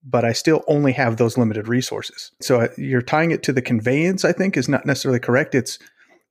but 0.03 0.23
I 0.23 0.33
still 0.33 0.63
only 0.67 0.91
have 0.93 1.17
those 1.17 1.35
limited 1.35 1.67
resources. 1.67 2.31
So 2.41 2.61
uh, 2.61 2.67
you're 2.77 3.01
tying 3.01 3.31
it 3.31 3.41
to 3.43 3.53
the 3.53 3.61
conveyance, 3.63 4.23
I 4.23 4.31
think, 4.31 4.55
is 4.55 4.69
not 4.69 4.85
necessarily 4.85 5.19
correct. 5.19 5.55
It's 5.55 5.79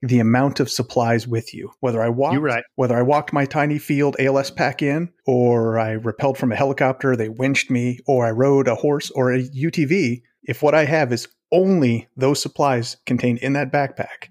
the 0.02 0.18
amount 0.18 0.60
of 0.60 0.70
supplies 0.70 1.26
with 1.26 1.52
you. 1.52 1.70
Whether 1.80 2.02
I 2.02 2.08
walked, 2.08 2.38
right. 2.38 2.64
whether 2.76 2.96
I 2.96 3.02
walked 3.02 3.32
my 3.32 3.44
tiny 3.44 3.78
field 3.78 4.16
ALS 4.18 4.50
pack 4.50 4.82
in, 4.82 5.12
or 5.26 5.78
I 5.78 5.96
rappelled 5.96 6.36
from 6.36 6.52
a 6.52 6.56
helicopter, 6.56 7.16
they 7.16 7.28
winched 7.28 7.70
me, 7.70 7.98
or 8.06 8.26
I 8.26 8.30
rode 8.30 8.68
a 8.68 8.74
horse 8.74 9.10
or 9.10 9.32
a 9.32 9.42
UTV. 9.42 10.22
If 10.44 10.62
what 10.62 10.74
I 10.74 10.84
have 10.84 11.12
is 11.12 11.28
only 11.52 12.08
those 12.16 12.40
supplies 12.40 12.96
contained 13.04 13.38
in 13.38 13.52
that 13.54 13.72
backpack, 13.72 14.28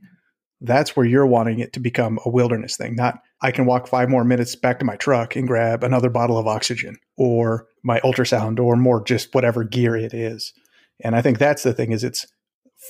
that's 0.62 0.96
where 0.96 1.06
you're 1.06 1.28
wanting 1.28 1.60
it 1.60 1.74
to 1.74 1.80
become 1.80 2.20
a 2.26 2.30
wilderness 2.30 2.76
thing. 2.76 2.96
Not 2.96 3.20
I 3.42 3.52
can 3.52 3.66
walk 3.66 3.88
five 3.88 4.10
more 4.10 4.26
minutes 4.26 4.56
back 4.56 4.80
to 4.80 4.86
my 4.86 4.98
truck 4.98 5.36
and 5.36 5.48
grab 5.48 5.84
another 5.84 6.10
bottle 6.10 6.38
of 6.38 6.48
oxygen 6.48 6.98
or 7.18 7.68
my 7.84 8.00
ultrasound 8.02 8.60
or 8.60 8.76
more 8.76 9.04
just 9.04 9.34
whatever 9.34 9.64
gear 9.64 9.96
it 9.96 10.14
is. 10.14 10.54
And 11.02 11.16
I 11.16 11.22
think 11.22 11.38
that's 11.38 11.64
the 11.64 11.74
thing 11.74 11.92
is 11.92 12.04
it's 12.04 12.28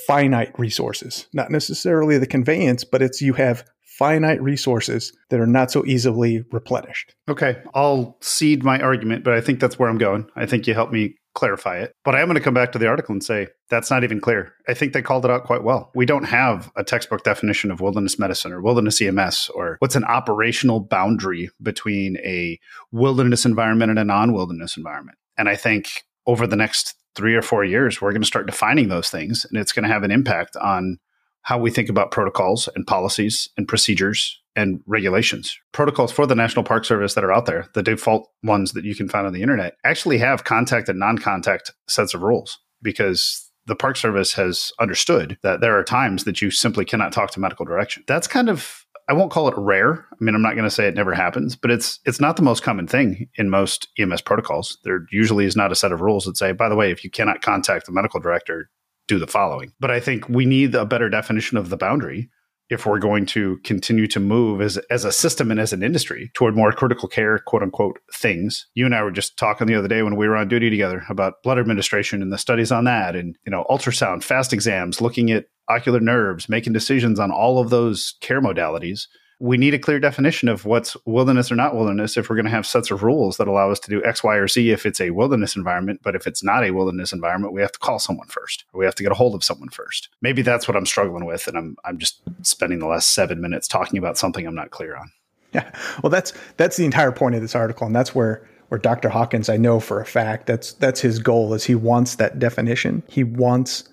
finite 0.08 0.58
resources, 0.58 1.28
not 1.34 1.52
necessarily 1.52 2.18
the 2.18 2.28
conveyance, 2.28 2.84
but 2.84 3.02
it's 3.02 3.22
you 3.22 3.34
have 3.34 3.64
finite 3.84 4.42
resources 4.42 5.12
that 5.30 5.42
are 5.42 5.48
not 5.48 5.72
so 5.72 5.86
easily 5.86 6.44
replenished. 6.52 7.14
Okay, 7.28 7.58
I'll 7.74 8.18
cede 8.22 8.64
my 8.64 8.80
argument, 8.80 9.26
but 9.26 9.34
I 9.34 9.42
think 9.42 9.60
that's 9.60 9.78
where 9.78 9.90
I'm 9.90 9.98
going. 9.98 10.30
I 10.36 10.46
think 10.46 10.68
you 10.68 10.74
helped 10.74 10.94
me 10.94 11.16
clarify 11.36 11.80
it. 11.80 11.94
But 12.04 12.16
I 12.16 12.22
am 12.22 12.28
going 12.28 12.36
to 12.36 12.44
come 12.44 12.54
back 12.54 12.72
to 12.72 12.80
the 12.80 12.88
article 12.88 13.14
and 13.14 13.24
say 13.24 13.48
that's 13.70 13.92
not 13.92 14.04
even 14.04 14.20
clear. 14.20 14.54
I 14.68 14.74
think 14.74 14.94
they 14.94 15.02
called 15.02 15.26
it 15.26 15.32
out 15.32 15.44
quite 15.44 15.64
well. 15.64 15.92
We 15.96 16.06
don't 16.06 16.24
have 16.24 16.72
a 16.76 16.84
textbook 16.84 17.24
definition 17.24 17.72
of 17.72 17.82
wilderness 17.82 18.18
medicine 18.18 18.52
or 18.52 18.62
wilderness 18.62 19.02
EMS 19.02 19.50
or 19.54 19.78
what's 19.80 19.96
an 19.96 20.06
operational 20.06 20.80
boundary 20.80 21.50
between 21.62 22.18
a 22.18 22.60
wilderness 22.92 23.46
environment 23.46 23.90
and 23.90 24.00
a 24.00 24.06
non 24.06 24.34
wilderness 24.34 24.78
environment. 24.78 25.18
And 25.38 25.50
I 25.50 25.56
think 25.56 26.04
over 26.26 26.46
the 26.46 26.56
next 26.56 26.96
three 27.16 27.36
or 27.36 27.42
four 27.42 27.64
years, 27.64 28.02
we're 28.02 28.12
going 28.12 28.22
to 28.22 28.28
start 28.28 28.46
defining 28.46 28.90
those 28.90 29.10
things, 29.10 29.46
and 29.46 29.60
it's 29.60 29.72
going 29.72 29.84
to 29.84 29.94
have 29.94 30.04
an 30.04 30.12
impact 30.12 30.56
on 30.58 30.98
how 31.44 31.58
we 31.58 31.72
think 31.72 31.90
about 31.90 32.12
protocols 32.12 32.70
and 32.76 32.86
policies 32.86 33.50
and 33.58 33.68
procedures 33.68 34.40
and 34.56 34.82
regulations. 34.86 35.58
Protocols 35.72 36.12
for 36.12 36.26
the 36.26 36.36
National 36.36 36.64
Park 36.64 36.86
Service 36.86 37.14
that 37.14 37.24
are 37.24 37.32
out 37.32 37.46
there, 37.46 37.68
the 37.74 37.84
default 37.84 38.30
ones 38.44 38.74
that 38.74 38.84
you 38.84 38.96
can 38.96 39.08
find 39.08 39.26
on 39.26 39.34
the 39.34 39.42
internet, 39.42 39.76
actually 39.84 40.18
have 40.18 40.44
contact 40.44 40.90
and 40.90 41.00
non 41.00 41.18
contact 41.18 41.72
sets 41.88 42.14
of 42.14 42.22
rules 42.22 42.60
because 42.82 43.50
the 43.66 43.76
Park 43.76 43.96
Service 43.96 44.34
has 44.34 44.72
understood 44.80 45.38
that 45.44 45.62
there 45.62 45.78
are 45.78 45.84
times 45.84 46.24
that 46.26 46.42
you 46.42 46.52
simply 46.52 46.84
cannot 46.84 47.14
talk 47.14 47.32
to 47.32 47.40
medical 47.40 47.66
direction. 47.66 48.04
That's 48.08 48.28
kind 48.28 48.50
of 48.50 48.79
I 49.10 49.14
won't 49.14 49.32
call 49.32 49.48
it 49.48 49.56
rare. 49.58 50.06
I 50.12 50.16
mean, 50.24 50.36
I'm 50.36 50.42
not 50.42 50.54
going 50.54 50.66
to 50.66 50.70
say 50.70 50.88
it 50.88 50.94
never 50.94 51.16
happens, 51.16 51.56
but 51.56 51.72
it's 51.72 52.00
it's 52.06 52.20
not 52.20 52.36
the 52.36 52.44
most 52.44 52.62
common 52.62 52.88
thing 52.88 53.28
in 53.36 53.50
most 53.50 53.88
EMS 53.98 54.22
protocols. 54.22 54.78
There 54.84 55.06
usually 55.12 55.46
is 55.46 55.56
not 55.56 55.72
a 55.72 55.76
set 55.76 55.92
of 55.92 56.02
rules 56.02 56.26
that 56.26 56.38
say, 56.38 56.52
by 56.52 56.70
the 56.70 56.76
way, 56.76 56.92
if 56.92 57.04
you 57.04 57.10
cannot 57.10 57.42
contact 57.42 57.88
the 57.88 57.92
medical 57.92 58.20
director, 58.20 58.70
do 59.08 59.18
the 59.18 59.26
following. 59.26 59.74
But 59.80 59.90
I 59.90 60.00
think 60.00 60.30
we 60.30 60.46
need 60.46 60.76
a 60.76 60.86
better 60.86 61.10
definition 61.10 61.58
of 61.58 61.70
the 61.70 61.78
boundary 61.78 62.30
if 62.70 62.86
we're 62.86 63.00
going 63.00 63.26
to 63.26 63.58
continue 63.64 64.06
to 64.06 64.20
move 64.20 64.62
as, 64.62 64.78
as 64.92 65.04
a 65.04 65.12
system 65.12 65.50
and 65.50 65.60
as 65.60 65.74
an 65.74 65.82
industry 65.82 66.30
toward 66.36 66.56
more 66.56 66.72
critical 66.72 67.10
care, 67.10 67.40
quote 67.40 67.64
unquote, 67.64 67.98
things. 68.14 68.68
You 68.76 68.86
and 68.86 68.94
I 68.94 69.02
were 69.02 69.12
just 69.12 69.38
talking 69.38 69.66
the 69.66 69.76
other 69.76 69.88
day 69.88 70.04
when 70.04 70.16
we 70.16 70.28
were 70.28 70.38
on 70.38 70.48
duty 70.48 70.70
together 70.70 71.04
about 71.10 71.42
blood 71.44 71.58
administration 71.58 72.22
and 72.22 72.32
the 72.32 72.38
studies 72.38 72.72
on 72.72 72.84
that 72.84 73.16
and, 73.16 73.36
you 73.44 73.52
know, 73.52 73.66
ultrasound, 73.70 74.24
fast 74.24 74.54
exams, 74.54 75.02
looking 75.02 75.32
at 75.32 75.46
ocular 75.70 76.00
nerves, 76.00 76.50
making 76.50 76.74
decisions 76.74 77.20
on 77.20 77.32
all 77.32 77.60
of 77.60 77.70
those 77.70 78.16
care 78.22 78.42
modalities. 78.42 79.08
We 79.42 79.56
need 79.56 79.74
a 79.74 79.80
clear 79.80 80.00
definition 80.00 80.50
of 80.50 80.66
what's 80.66 80.98
wilderness 81.06 81.50
or 81.50 81.56
not 81.56 81.74
wilderness 81.74 82.18
if 82.18 82.30
we're 82.30 82.36
going 82.36 82.46
to 82.46 82.52
have 82.52 82.68
sets 82.68 82.92
of 82.92 83.04
rules 83.04 83.38
that 83.38 83.48
allow 83.48 83.72
us 83.72 83.80
to 83.82 83.90
do 83.90 84.04
X, 84.04 84.22
Y, 84.22 84.36
or 84.36 84.50
Z 84.50 84.70
if 84.70 84.86
it's 84.86 85.00
a 85.00 85.12
wilderness 85.12 85.56
environment. 85.56 86.02
But 86.04 86.16
if 86.16 86.28
it's 86.28 86.44
not 86.44 86.66
a 86.66 86.72
wilderness 86.72 87.14
environment, 87.14 87.54
we 87.54 87.62
have 87.62 87.72
to 87.72 87.80
call 87.80 88.00
someone 88.00 88.28
first, 88.28 88.66
or 88.74 88.80
we 88.80 88.86
have 88.86 88.96
to 88.96 89.04
get 89.04 89.14
a 89.14 89.16
hold 89.16 89.36
of 89.36 89.44
someone 89.44 89.70
first. 89.70 90.10
Maybe 90.22 90.42
that's 90.42 90.68
what 90.68 90.76
I'm 90.76 90.86
struggling 90.86 91.24
with, 91.24 91.48
and 91.48 91.58
I'm 91.58 91.78
I'm 91.86 92.00
just 92.00 92.22
spending 92.42 92.80
the 92.80 92.88
last 92.88 93.14
seven 93.14 93.40
minutes 93.40 93.68
talking 93.68 93.98
about 93.98 94.18
something 94.18 94.46
I'm 94.46 94.56
not 94.56 94.72
clear 94.72 94.98
on. 94.98 95.10
Yeah, 95.54 95.72
well, 96.04 96.10
that's 96.10 96.34
that's 96.58 96.76
the 96.76 96.86
entire 96.86 97.14
point 97.14 97.36
of 97.36 97.42
this 97.42 97.56
article, 97.56 97.88
and 97.88 97.96
that's 97.96 98.14
where 98.14 98.46
where 98.70 98.80
Dr. 98.80 99.10
Hawkins, 99.10 99.50
I 99.50 99.58
know 99.58 99.80
for 99.80 100.00
a 100.00 100.06
fact, 100.06 100.46
that's 100.46 100.74
that's 100.74 101.02
his 101.02 101.20
goal 101.20 101.54
is 101.54 101.64
he 101.64 101.76
wants 101.76 102.16
that 102.16 102.40
definition. 102.40 103.04
He 103.08 103.24
wants 103.24 103.84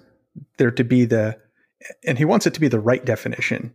there 0.59 0.71
to 0.71 0.85
be 0.85 1.05
the 1.05 1.39
and 2.05 2.19
he 2.19 2.25
wants 2.25 2.47
it 2.47 2.55
to 2.55 2.61
be 2.61 2.69
the 2.69 2.81
right 2.81 3.05
definition. 3.05 3.75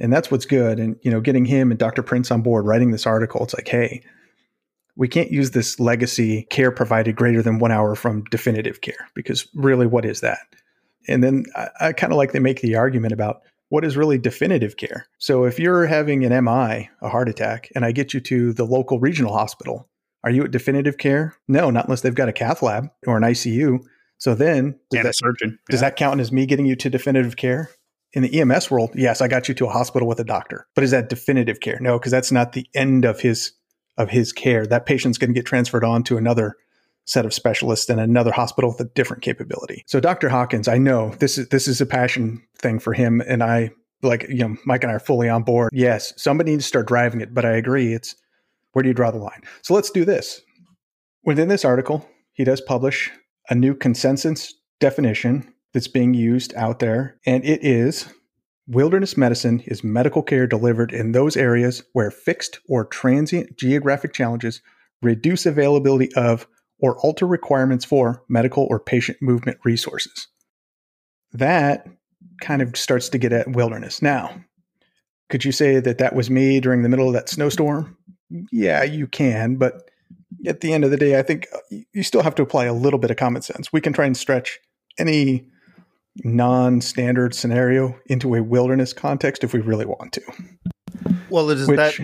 And 0.00 0.12
that's 0.12 0.30
what's 0.30 0.46
good. 0.46 0.78
And, 0.80 0.96
you 1.02 1.10
know, 1.10 1.20
getting 1.20 1.44
him 1.44 1.70
and 1.70 1.78
Dr. 1.78 2.02
Prince 2.02 2.30
on 2.30 2.42
board 2.42 2.66
writing 2.66 2.90
this 2.90 3.06
article, 3.06 3.44
it's 3.44 3.54
like, 3.54 3.68
hey, 3.68 4.02
we 4.96 5.08
can't 5.08 5.30
use 5.30 5.52
this 5.52 5.78
legacy 5.78 6.46
care 6.50 6.70
provided 6.70 7.16
greater 7.16 7.42
than 7.42 7.58
one 7.58 7.72
hour 7.72 7.94
from 7.94 8.24
definitive 8.24 8.80
care 8.80 9.08
because 9.14 9.46
really, 9.54 9.86
what 9.86 10.04
is 10.04 10.20
that? 10.20 10.40
And 11.08 11.22
then 11.22 11.44
I, 11.54 11.68
I 11.80 11.92
kind 11.92 12.12
of 12.12 12.16
like 12.16 12.32
they 12.32 12.38
make 12.38 12.60
the 12.60 12.76
argument 12.76 13.12
about 13.12 13.42
what 13.68 13.84
is 13.84 13.96
really 13.96 14.18
definitive 14.18 14.76
care. 14.76 15.06
So 15.18 15.44
if 15.44 15.58
you're 15.58 15.86
having 15.86 16.24
an 16.24 16.44
MI, 16.44 16.90
a 17.02 17.08
heart 17.08 17.28
attack, 17.28 17.70
and 17.74 17.84
I 17.84 17.92
get 17.92 18.14
you 18.14 18.20
to 18.20 18.52
the 18.52 18.64
local 18.64 19.00
regional 19.00 19.32
hospital, 19.32 19.88
are 20.22 20.30
you 20.30 20.44
at 20.44 20.50
definitive 20.50 20.96
care? 20.96 21.36
No, 21.48 21.70
not 21.70 21.86
unless 21.86 22.00
they've 22.00 22.14
got 22.14 22.28
a 22.28 22.32
cath 22.32 22.62
lab 22.62 22.88
or 23.06 23.16
an 23.16 23.24
ICU. 23.24 23.80
So 24.24 24.34
then, 24.34 24.80
does, 24.90 25.02
that, 25.02 25.16
surgeon. 25.16 25.58
does 25.68 25.80
that 25.80 25.96
count 25.96 26.18
as 26.18 26.32
me 26.32 26.46
getting 26.46 26.64
you 26.64 26.76
to 26.76 26.88
definitive 26.88 27.36
care? 27.36 27.68
In 28.14 28.22
the 28.22 28.40
EMS 28.40 28.70
world, 28.70 28.92
yes, 28.94 29.20
I 29.20 29.28
got 29.28 29.48
you 29.48 29.54
to 29.56 29.66
a 29.66 29.70
hospital 29.70 30.08
with 30.08 30.18
a 30.18 30.24
doctor. 30.24 30.66
But 30.74 30.82
is 30.82 30.92
that 30.92 31.10
definitive 31.10 31.60
care? 31.60 31.76
No, 31.78 31.98
because 31.98 32.10
that's 32.10 32.32
not 32.32 32.54
the 32.54 32.66
end 32.74 33.04
of 33.04 33.20
his 33.20 33.52
of 33.98 34.08
his 34.08 34.32
care. 34.32 34.66
That 34.66 34.86
patient's 34.86 35.18
going 35.18 35.28
to 35.28 35.34
get 35.34 35.44
transferred 35.44 35.84
on 35.84 36.04
to 36.04 36.16
another 36.16 36.56
set 37.04 37.26
of 37.26 37.34
specialists 37.34 37.90
in 37.90 37.98
another 37.98 38.32
hospital 38.32 38.70
with 38.70 38.80
a 38.80 38.90
different 38.94 39.22
capability. 39.22 39.84
So 39.86 40.00
Dr. 40.00 40.30
Hawkins, 40.30 40.68
I 40.68 40.78
know 40.78 41.10
this 41.18 41.36
is 41.36 41.50
this 41.50 41.68
is 41.68 41.82
a 41.82 41.86
passion 41.86 42.42
thing 42.56 42.78
for 42.78 42.94
him 42.94 43.20
and 43.20 43.42
I 43.42 43.72
like 44.02 44.24
you 44.30 44.48
know 44.48 44.56
Mike 44.64 44.84
and 44.84 44.90
I 44.90 44.94
are 44.94 45.00
fully 45.00 45.28
on 45.28 45.42
board. 45.42 45.68
Yes, 45.74 46.14
somebody 46.16 46.52
needs 46.52 46.64
to 46.64 46.68
start 46.68 46.88
driving 46.88 47.20
it, 47.20 47.34
but 47.34 47.44
I 47.44 47.56
agree 47.56 47.92
it's 47.92 48.16
where 48.72 48.82
do 48.84 48.88
you 48.88 48.94
draw 48.94 49.10
the 49.10 49.18
line? 49.18 49.42
So 49.60 49.74
let's 49.74 49.90
do 49.90 50.06
this. 50.06 50.40
Within 51.24 51.48
this 51.48 51.66
article, 51.66 52.08
he 52.32 52.44
does 52.44 52.62
publish 52.62 53.10
a 53.48 53.54
new 53.54 53.74
consensus 53.74 54.54
definition 54.80 55.52
that's 55.72 55.88
being 55.88 56.14
used 56.14 56.54
out 56.54 56.78
there, 56.78 57.18
and 57.26 57.44
it 57.44 57.64
is 57.64 58.08
wilderness 58.66 59.16
medicine 59.16 59.60
is 59.66 59.84
medical 59.84 60.22
care 60.22 60.46
delivered 60.46 60.92
in 60.92 61.12
those 61.12 61.36
areas 61.36 61.82
where 61.92 62.10
fixed 62.10 62.60
or 62.68 62.84
transient 62.84 63.56
geographic 63.58 64.12
challenges 64.12 64.62
reduce 65.02 65.44
availability 65.46 66.12
of 66.14 66.46
or 66.78 66.98
alter 67.00 67.26
requirements 67.26 67.84
for 67.84 68.22
medical 68.28 68.66
or 68.70 68.80
patient 68.80 69.18
movement 69.20 69.58
resources. 69.64 70.28
That 71.32 71.86
kind 72.40 72.62
of 72.62 72.76
starts 72.76 73.08
to 73.10 73.18
get 73.18 73.32
at 73.32 73.52
wilderness. 73.52 74.02
Now, 74.02 74.44
could 75.28 75.44
you 75.44 75.52
say 75.52 75.80
that 75.80 75.98
that 75.98 76.14
was 76.14 76.30
me 76.30 76.60
during 76.60 76.82
the 76.82 76.88
middle 76.88 77.06
of 77.06 77.14
that 77.14 77.28
snowstorm? 77.28 77.96
Yeah, 78.50 78.82
you 78.82 79.06
can, 79.06 79.56
but 79.56 79.90
at 80.46 80.60
the 80.60 80.72
end 80.72 80.84
of 80.84 80.90
the 80.90 80.96
day, 80.96 81.18
I 81.18 81.22
think 81.22 81.46
uh, 81.52 81.58
you 81.92 82.02
still 82.02 82.22
have 82.22 82.34
to 82.36 82.42
apply 82.42 82.66
a 82.66 82.74
little 82.74 82.98
bit 82.98 83.10
of 83.10 83.16
common 83.16 83.42
sense. 83.42 83.72
We 83.72 83.80
can 83.80 83.92
try 83.92 84.06
and 84.06 84.16
stretch 84.16 84.58
any 84.98 85.46
non-standard 86.18 87.34
scenario 87.34 87.98
into 88.06 88.34
a 88.34 88.42
wilderness 88.42 88.92
context 88.92 89.42
if 89.42 89.52
we 89.52 89.60
really 89.60 89.86
want 89.86 90.12
to. 90.12 90.22
Well, 91.28 91.50
is 91.50 91.66
Which, 91.66 91.76
that 91.76 91.98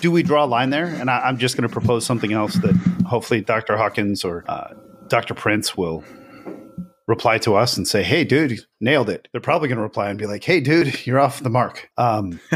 do 0.00 0.10
we 0.10 0.22
draw 0.22 0.44
a 0.44 0.46
line 0.46 0.70
there? 0.70 0.86
And 0.86 1.10
I, 1.10 1.28
am 1.28 1.38
just 1.38 1.56
going 1.56 1.68
to 1.68 1.72
propose 1.72 2.06
something 2.06 2.32
else 2.32 2.54
that 2.54 2.74
hopefully 3.06 3.40
Dr. 3.40 3.76
Hawkins 3.76 4.24
or 4.24 4.44
uh, 4.48 4.74
Dr. 5.08 5.34
Prince 5.34 5.76
will 5.76 6.04
reply 7.06 7.38
to 7.38 7.56
us 7.56 7.76
and 7.76 7.88
say, 7.88 8.02
"Hey, 8.02 8.24
dude, 8.24 8.60
nailed 8.80 9.10
it." 9.10 9.26
They're 9.32 9.40
probably 9.40 9.68
going 9.68 9.78
to 9.78 9.82
reply 9.82 10.08
and 10.10 10.18
be 10.18 10.26
like, 10.26 10.44
"Hey, 10.44 10.60
dude, 10.60 11.06
you're 11.06 11.18
off 11.18 11.42
the 11.42 11.50
mark." 11.50 11.90
Um, 11.96 12.38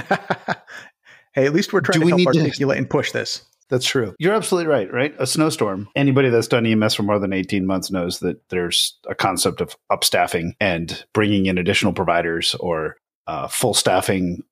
hey, 1.34 1.46
at 1.46 1.52
least 1.52 1.72
we're 1.72 1.80
trying 1.80 2.00
to 2.00 2.08
help 2.08 2.26
articulate 2.26 2.76
to- 2.76 2.78
and 2.78 2.88
push 2.88 3.10
this. 3.10 3.44
That's 3.72 3.86
true. 3.86 4.14
You're 4.18 4.34
absolutely 4.34 4.70
right, 4.70 4.92
right? 4.92 5.14
A 5.18 5.26
snowstorm. 5.26 5.88
Anybody 5.96 6.28
that's 6.28 6.46
done 6.46 6.66
EMS 6.66 6.92
for 6.94 7.04
more 7.04 7.18
than 7.18 7.32
18 7.32 7.64
months 7.64 7.90
knows 7.90 8.18
that 8.18 8.36
there's 8.50 8.98
a 9.08 9.14
concept 9.14 9.62
of 9.62 9.74
upstaffing 9.88 10.54
and 10.60 11.02
bringing 11.14 11.46
in 11.46 11.56
additional 11.56 11.94
providers 11.94 12.54
or 12.56 12.98
uh, 13.26 13.48
full 13.48 13.72
staffing, 13.72 14.42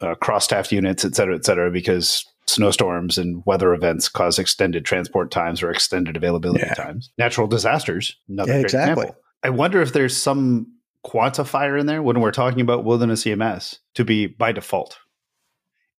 uh, 0.00 0.16
cross 0.16 0.46
staffed 0.46 0.72
units, 0.72 1.04
et 1.04 1.14
cetera, 1.14 1.36
et 1.36 1.44
cetera, 1.44 1.70
because 1.70 2.26
snowstorms 2.48 3.18
and 3.18 3.40
weather 3.46 3.72
events 3.72 4.08
cause 4.08 4.36
extended 4.36 4.84
transport 4.84 5.30
times 5.30 5.62
or 5.62 5.70
extended 5.70 6.16
availability 6.16 6.64
yeah. 6.66 6.74
times. 6.74 7.12
Natural 7.18 7.46
disasters, 7.46 8.16
another 8.28 8.54
yeah, 8.54 8.58
exactly. 8.58 9.04
example. 9.04 9.22
I 9.44 9.50
wonder 9.50 9.80
if 9.80 9.92
there's 9.92 10.16
some 10.16 10.66
quantifier 11.06 11.78
in 11.78 11.86
there 11.86 12.02
when 12.02 12.18
we're 12.18 12.32
talking 12.32 12.62
about 12.62 12.82
wilderness 12.82 13.24
EMS 13.28 13.78
to 13.94 14.04
be 14.04 14.26
by 14.26 14.50
default. 14.50 14.98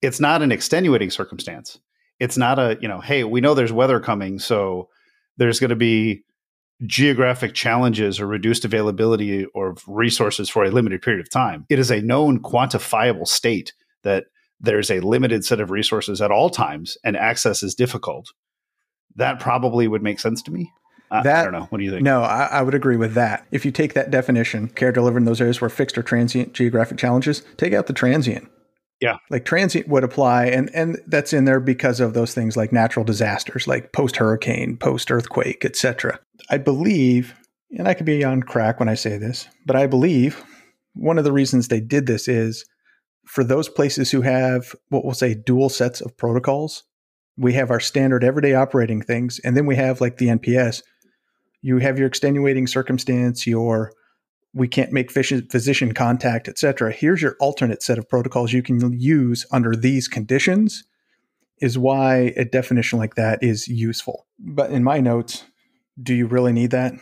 It's 0.01 0.19
not 0.19 0.41
an 0.41 0.51
extenuating 0.51 1.11
circumstance 1.11 1.79
it's 2.19 2.37
not 2.37 2.59
a 2.59 2.77
you 2.81 2.87
know 2.87 2.99
hey 2.99 3.23
we 3.23 3.41
know 3.41 3.53
there's 3.53 3.71
weather 3.71 3.99
coming 3.99 4.39
so 4.39 4.87
there's 5.37 5.59
going 5.59 5.69
to 5.69 5.75
be 5.75 6.23
geographic 6.85 7.53
challenges 7.53 8.19
or 8.19 8.27
reduced 8.27 8.63
availability 8.63 9.45
or 9.53 9.75
resources 9.87 10.49
for 10.49 10.63
a 10.63 10.71
limited 10.71 11.01
period 11.01 11.19
of 11.19 11.29
time 11.29 11.65
it 11.69 11.79
is 11.79 11.91
a 11.91 12.01
known 12.01 12.39
quantifiable 12.39 13.27
state 13.27 13.73
that 14.03 14.25
there's 14.59 14.89
a 14.89 14.99
limited 14.99 15.43
set 15.45 15.59
of 15.59 15.71
resources 15.71 16.21
at 16.21 16.31
all 16.31 16.49
times 16.49 16.97
and 17.03 17.17
access 17.17 17.63
is 17.63 17.73
difficult 17.73 18.31
that 19.15 19.39
probably 19.39 19.87
would 19.87 20.03
make 20.03 20.19
sense 20.19 20.41
to 20.41 20.51
me 20.51 20.71
uh, 21.09 21.23
that, 21.23 21.39
I 21.39 21.43
don't 21.43 21.53
know. 21.53 21.67
What 21.69 21.77
do 21.77 21.85
you 21.85 21.91
think? 21.91 22.03
No, 22.03 22.21
I, 22.21 22.49
I, 22.51 22.61
would 22.61 22.73
agree 22.73 22.97
with 22.97 23.13
that. 23.13 23.47
If 23.49 23.63
you 23.63 23.71
take 23.71 23.93
that 23.93 24.11
definition, 24.11 24.67
care 24.67 24.91
delivered 24.91 25.19
in 25.19 25.25
those 25.25 25.39
areas 25.39 25.61
where 25.61 25.69
fixed 25.69 25.97
or 25.97 26.03
transient 26.03 26.51
geographic 26.53 26.97
challenges, 26.97 27.43
take 27.55 27.71
out 27.73 27.87
the 27.87 27.93
transient. 27.93 28.49
Yeah. 28.99 29.17
Like 29.29 29.45
transient 29.45 29.87
would 29.87 30.03
apply 30.03 30.45
and 30.45 30.69
and 30.73 30.99
that's 31.07 31.33
in 31.33 31.45
there 31.45 31.59
because 31.59 31.99
of 31.99 32.13
those 32.13 32.33
things 32.33 32.57
like 32.57 32.71
natural 32.71 33.05
disasters 33.05 33.67
like 33.67 33.93
post 33.93 34.17
hurricane, 34.17 34.77
post 34.77 35.11
earthquake, 35.11 35.63
etc. 35.63 36.19
I 36.49 36.57
believe 36.57 37.35
and 37.71 37.87
I 37.87 37.93
could 37.93 38.05
be 38.05 38.23
on 38.23 38.41
crack 38.41 38.79
when 38.79 38.89
I 38.89 38.95
say 38.95 39.17
this, 39.17 39.47
but 39.65 39.75
I 39.75 39.87
believe 39.87 40.43
one 40.93 41.17
of 41.17 41.25
the 41.25 41.31
reasons 41.31 41.67
they 41.67 41.81
did 41.81 42.07
this 42.07 42.27
is 42.27 42.65
for 43.25 43.43
those 43.43 43.69
places 43.69 44.09
who 44.09 44.21
have 44.21 44.73
what 44.89 45.05
we'll 45.05 45.13
say 45.13 45.35
dual 45.35 45.69
sets 45.69 46.01
of 46.01 46.17
protocols, 46.17 46.83
we 47.37 47.53
have 47.53 47.69
our 47.69 47.79
standard 47.79 48.23
everyday 48.23 48.55
operating 48.55 49.01
things 49.01 49.39
and 49.43 49.55
then 49.55 49.65
we 49.65 49.75
have 49.75 50.01
like 50.01 50.17
the 50.17 50.27
NPS. 50.27 50.81
You 51.61 51.77
have 51.79 51.99
your 51.99 52.07
extenuating 52.07 52.65
circumstance, 52.65 53.45
your 53.45 53.91
we 54.57 54.67
can't 54.67 54.91
make 54.91 55.11
physician 55.11 55.93
contact, 55.93 56.47
etc. 56.47 56.91
Here's 56.91 57.21
your 57.21 57.35
alternate 57.39 57.83
set 57.83 57.99
of 57.99 58.09
protocols 58.09 58.51
you 58.51 58.63
can 58.63 58.99
use 58.99 59.45
under 59.51 59.75
these 59.75 60.07
conditions 60.07 60.83
is 61.61 61.77
why 61.77 62.33
a 62.35 62.43
definition 62.43 62.97
like 62.97 63.15
that 63.15 63.41
is 63.43 63.67
useful. 63.67 64.25
But 64.39 64.71
in 64.71 64.83
my 64.83 64.99
notes, 64.99 65.43
do 66.01 66.13
you 66.13 66.25
really 66.25 66.53
need 66.53 66.71
that? 66.71 66.93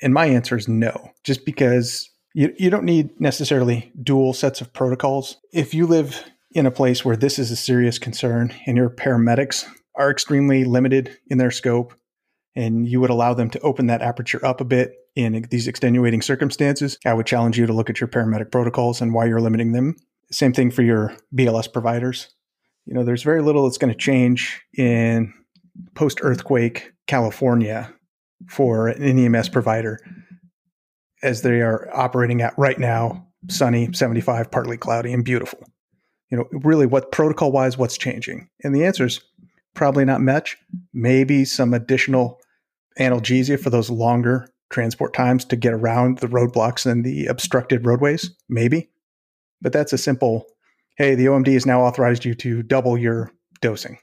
And 0.00 0.14
my 0.14 0.26
answer 0.26 0.56
is 0.56 0.68
no, 0.68 1.12
just 1.24 1.44
because 1.44 2.08
you, 2.34 2.54
you 2.56 2.70
don't 2.70 2.84
need 2.84 3.20
necessarily 3.20 3.92
dual 4.00 4.32
sets 4.32 4.60
of 4.60 4.72
protocols. 4.72 5.38
If 5.52 5.74
you 5.74 5.86
live 5.86 6.22
in 6.52 6.66
a 6.66 6.70
place 6.70 7.04
where 7.04 7.16
this 7.16 7.38
is 7.38 7.50
a 7.50 7.56
serious 7.56 7.98
concern 7.98 8.54
and 8.66 8.76
your 8.76 8.90
paramedics 8.90 9.66
are 9.96 10.10
extremely 10.10 10.64
limited 10.64 11.18
in 11.28 11.38
their 11.38 11.50
scope 11.50 11.94
and 12.54 12.86
you 12.86 13.00
would 13.00 13.10
allow 13.10 13.34
them 13.34 13.50
to 13.50 13.60
open 13.60 13.86
that 13.86 14.02
aperture 14.02 14.44
up 14.44 14.60
a 14.60 14.64
bit 14.64 14.92
in 15.14 15.46
these 15.50 15.68
extenuating 15.68 16.22
circumstances, 16.22 16.98
I 17.04 17.14
would 17.14 17.26
challenge 17.26 17.58
you 17.58 17.66
to 17.66 17.72
look 17.72 17.90
at 17.90 18.00
your 18.00 18.08
paramedic 18.08 18.50
protocols 18.50 19.00
and 19.00 19.14
why 19.14 19.26
you're 19.26 19.40
limiting 19.40 19.72
them. 19.72 19.96
Same 20.30 20.52
thing 20.52 20.70
for 20.70 20.82
your 20.82 21.14
BLS 21.34 21.70
providers. 21.72 22.34
You 22.86 22.94
know, 22.94 23.04
there's 23.04 23.22
very 23.22 23.42
little 23.42 23.64
that's 23.64 23.78
going 23.78 23.92
to 23.92 23.98
change 23.98 24.60
in 24.76 25.32
post 25.94 26.18
earthquake 26.22 26.92
California 27.06 27.92
for 28.48 28.88
an 28.88 29.18
EMS 29.18 29.50
provider 29.50 29.98
as 31.22 31.42
they 31.42 31.60
are 31.60 31.88
operating 31.94 32.42
at 32.42 32.54
right 32.58 32.78
now 32.78 33.26
sunny, 33.48 33.92
75, 33.92 34.50
partly 34.50 34.76
cloudy, 34.76 35.12
and 35.12 35.24
beautiful. 35.24 35.60
You 36.30 36.38
know, 36.38 36.48
really 36.52 36.86
what 36.86 37.12
protocol 37.12 37.52
wise, 37.52 37.76
what's 37.76 37.98
changing? 37.98 38.48
And 38.62 38.74
the 38.74 38.84
answer 38.84 39.04
is 39.04 39.20
probably 39.74 40.04
not 40.04 40.20
much. 40.20 40.56
Maybe 40.92 41.44
some 41.44 41.74
additional 41.74 42.40
analgesia 42.98 43.58
for 43.58 43.70
those 43.70 43.90
longer 43.90 44.48
transport 44.70 45.14
times 45.14 45.44
to 45.46 45.56
get 45.56 45.72
around 45.72 46.18
the 46.18 46.26
roadblocks 46.26 46.90
and 46.90 47.04
the 47.04 47.26
obstructed 47.26 47.86
roadways. 47.86 48.30
Maybe. 48.48 48.90
But 49.60 49.72
that's 49.72 49.92
a 49.92 49.98
simple, 49.98 50.46
hey, 50.96 51.14
the 51.14 51.26
OMD 51.26 51.52
has 51.52 51.66
now 51.66 51.82
authorized 51.82 52.24
you 52.24 52.34
to 52.36 52.62
double 52.62 52.98
your 52.98 53.30
dosing. 53.60 53.98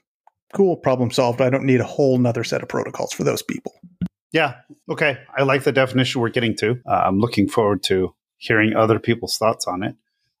Cool, 0.54 0.76
problem 0.76 1.10
solved. 1.10 1.40
I 1.40 1.50
don't 1.50 1.64
need 1.64 1.80
a 1.80 1.84
whole 1.84 2.18
nother 2.18 2.44
set 2.44 2.62
of 2.62 2.68
protocols 2.68 3.12
for 3.12 3.24
those 3.24 3.42
people. 3.42 3.72
Yeah. 4.32 4.56
Okay. 4.88 5.18
I 5.36 5.42
like 5.42 5.64
the 5.64 5.72
definition 5.72 6.20
we're 6.20 6.30
getting 6.30 6.56
to. 6.56 6.80
Uh, 6.86 7.02
I'm 7.06 7.18
looking 7.18 7.48
forward 7.48 7.82
to 7.84 8.14
hearing 8.38 8.74
other 8.74 8.98
people's 8.98 9.36
thoughts 9.36 9.66
on 9.66 9.82
it. 9.82 9.94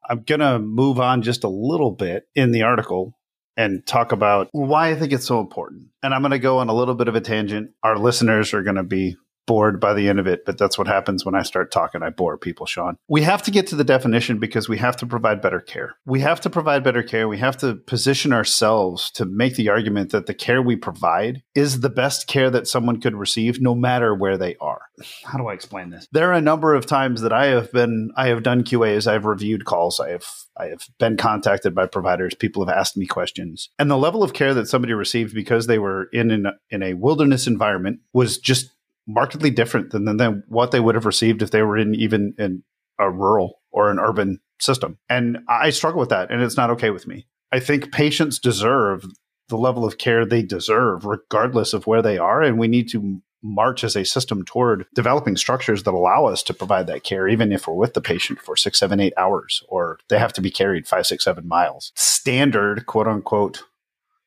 I'm 0.08 0.22
going 0.22 0.40
to 0.40 0.58
move 0.58 0.98
on 0.98 1.22
just 1.22 1.44
a 1.44 1.48
little 1.48 1.90
bit 1.90 2.24
in 2.34 2.52
the 2.52 2.62
article 2.62 3.14
and 3.56 3.84
talk 3.86 4.12
about 4.12 4.48
why 4.52 4.90
I 4.90 4.94
think 4.94 5.12
it's 5.12 5.26
so 5.26 5.40
important. 5.40 5.88
And 6.02 6.14
I'm 6.14 6.22
going 6.22 6.30
to 6.30 6.38
go 6.38 6.58
on 6.58 6.68
a 6.68 6.74
little 6.74 6.94
bit 6.94 7.08
of 7.08 7.14
a 7.14 7.20
tangent. 7.20 7.72
Our 7.82 7.98
listeners 7.98 8.54
are 8.54 8.62
going 8.62 8.76
to 8.76 8.82
be 8.82 9.16
bored 9.50 9.80
by 9.80 9.92
the 9.92 10.08
end 10.08 10.20
of 10.20 10.28
it, 10.28 10.44
but 10.46 10.56
that's 10.58 10.78
what 10.78 10.86
happens 10.86 11.26
when 11.26 11.34
I 11.34 11.42
start 11.42 11.72
talking. 11.72 12.04
I 12.04 12.10
bore 12.10 12.38
people, 12.38 12.66
Sean. 12.66 12.96
We 13.08 13.22
have 13.22 13.42
to 13.42 13.50
get 13.50 13.66
to 13.66 13.74
the 13.74 13.82
definition 13.82 14.38
because 14.38 14.68
we 14.68 14.78
have 14.78 14.96
to 14.98 15.06
provide 15.06 15.42
better 15.42 15.58
care. 15.58 15.96
We 16.06 16.20
have 16.20 16.40
to 16.42 16.50
provide 16.50 16.84
better 16.84 17.02
care. 17.02 17.26
We 17.26 17.38
have 17.38 17.56
to 17.56 17.74
position 17.74 18.32
ourselves 18.32 19.10
to 19.10 19.24
make 19.24 19.56
the 19.56 19.68
argument 19.68 20.12
that 20.12 20.26
the 20.26 20.34
care 20.34 20.62
we 20.62 20.76
provide 20.76 21.42
is 21.56 21.80
the 21.80 21.90
best 21.90 22.28
care 22.28 22.48
that 22.48 22.68
someone 22.68 23.00
could 23.00 23.16
receive 23.16 23.60
no 23.60 23.74
matter 23.74 24.14
where 24.14 24.38
they 24.38 24.54
are. 24.60 24.82
How 25.24 25.36
do 25.36 25.48
I 25.48 25.54
explain 25.54 25.90
this? 25.90 26.06
There 26.12 26.30
are 26.30 26.34
a 26.34 26.40
number 26.40 26.72
of 26.72 26.86
times 26.86 27.20
that 27.22 27.32
I 27.32 27.46
have 27.46 27.72
been 27.72 28.12
I 28.16 28.28
have 28.28 28.44
done 28.44 28.62
QAs, 28.62 29.10
I've 29.10 29.24
reviewed 29.24 29.64
calls, 29.64 29.98
I 29.98 30.10
have 30.10 30.26
I 30.56 30.66
have 30.66 30.86
been 31.00 31.16
contacted 31.16 31.74
by 31.74 31.86
providers, 31.86 32.34
people 32.34 32.64
have 32.64 32.76
asked 32.76 32.96
me 32.96 33.06
questions. 33.06 33.70
And 33.80 33.90
the 33.90 33.96
level 33.96 34.22
of 34.22 34.32
care 34.32 34.54
that 34.54 34.68
somebody 34.68 34.92
received 34.92 35.34
because 35.34 35.66
they 35.66 35.78
were 35.80 36.04
in 36.12 36.30
an, 36.30 36.46
in 36.70 36.82
a 36.84 36.94
wilderness 36.94 37.46
environment 37.46 38.00
was 38.12 38.38
just 38.38 38.70
markedly 39.12 39.50
different 39.50 39.90
than, 39.90 40.04
than 40.16 40.44
what 40.48 40.70
they 40.70 40.80
would 40.80 40.94
have 40.94 41.06
received 41.06 41.42
if 41.42 41.50
they 41.50 41.62
were 41.62 41.76
in 41.76 41.94
even 41.94 42.34
in 42.38 42.62
a 42.98 43.10
rural 43.10 43.60
or 43.70 43.90
an 43.90 43.98
urban 43.98 44.40
system. 44.60 44.98
And 45.08 45.38
I 45.48 45.70
struggle 45.70 46.00
with 46.00 46.10
that, 46.10 46.30
and 46.30 46.42
it's 46.42 46.56
not 46.56 46.70
okay 46.70 46.90
with 46.90 47.06
me. 47.06 47.26
I 47.52 47.60
think 47.60 47.92
patients 47.92 48.38
deserve 48.38 49.04
the 49.48 49.56
level 49.56 49.84
of 49.84 49.98
care 49.98 50.24
they 50.24 50.42
deserve, 50.42 51.04
regardless 51.04 51.72
of 51.72 51.86
where 51.86 52.02
they 52.02 52.18
are, 52.18 52.42
and 52.42 52.58
we 52.58 52.68
need 52.68 52.88
to 52.90 53.20
march 53.42 53.82
as 53.82 53.96
a 53.96 54.04
system 54.04 54.44
toward 54.44 54.86
developing 54.94 55.34
structures 55.36 55.82
that 55.84 55.94
allow 55.94 56.26
us 56.26 56.42
to 56.42 56.54
provide 56.54 56.86
that 56.86 57.02
care, 57.02 57.26
even 57.26 57.52
if 57.52 57.66
we're 57.66 57.74
with 57.74 57.94
the 57.94 58.00
patient 58.00 58.38
for 58.38 58.54
six, 58.54 58.78
seven, 58.78 59.00
eight 59.00 59.14
hours, 59.16 59.62
or 59.68 59.98
they 60.08 60.18
have 60.18 60.32
to 60.34 60.42
be 60.42 60.50
carried 60.50 60.86
five, 60.86 61.06
six, 61.06 61.24
seven 61.24 61.48
miles. 61.48 61.90
Standard, 61.96 62.86
quote 62.86 63.08
unquote, 63.08 63.64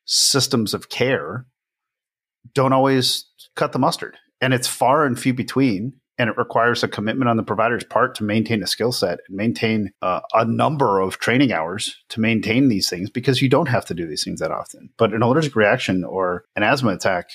systems 0.04 0.74
of 0.74 0.88
care 0.88 1.46
don't 2.52 2.72
always 2.72 3.26
cut 3.54 3.72
the 3.72 3.78
mustard 3.78 4.18
and 4.44 4.52
it's 4.52 4.68
far 4.68 5.06
and 5.06 5.18
few 5.18 5.32
between 5.32 5.94
and 6.18 6.28
it 6.28 6.36
requires 6.36 6.84
a 6.84 6.88
commitment 6.88 7.30
on 7.30 7.38
the 7.38 7.42
provider's 7.42 7.82
part 7.82 8.14
to 8.14 8.24
maintain 8.24 8.62
a 8.62 8.66
skill 8.66 8.92
set 8.92 9.20
and 9.26 9.36
maintain 9.38 9.90
uh, 10.02 10.20
a 10.34 10.44
number 10.44 11.00
of 11.00 11.18
training 11.18 11.50
hours 11.50 11.96
to 12.10 12.20
maintain 12.20 12.68
these 12.68 12.90
things 12.90 13.08
because 13.08 13.40
you 13.40 13.48
don't 13.48 13.68
have 13.68 13.86
to 13.86 13.94
do 13.94 14.06
these 14.06 14.22
things 14.22 14.40
that 14.40 14.50
often. 14.50 14.90
But 14.98 15.14
an 15.14 15.22
allergic 15.22 15.56
reaction 15.56 16.04
or 16.04 16.44
an 16.56 16.62
asthma 16.62 16.92
attack, 16.92 17.30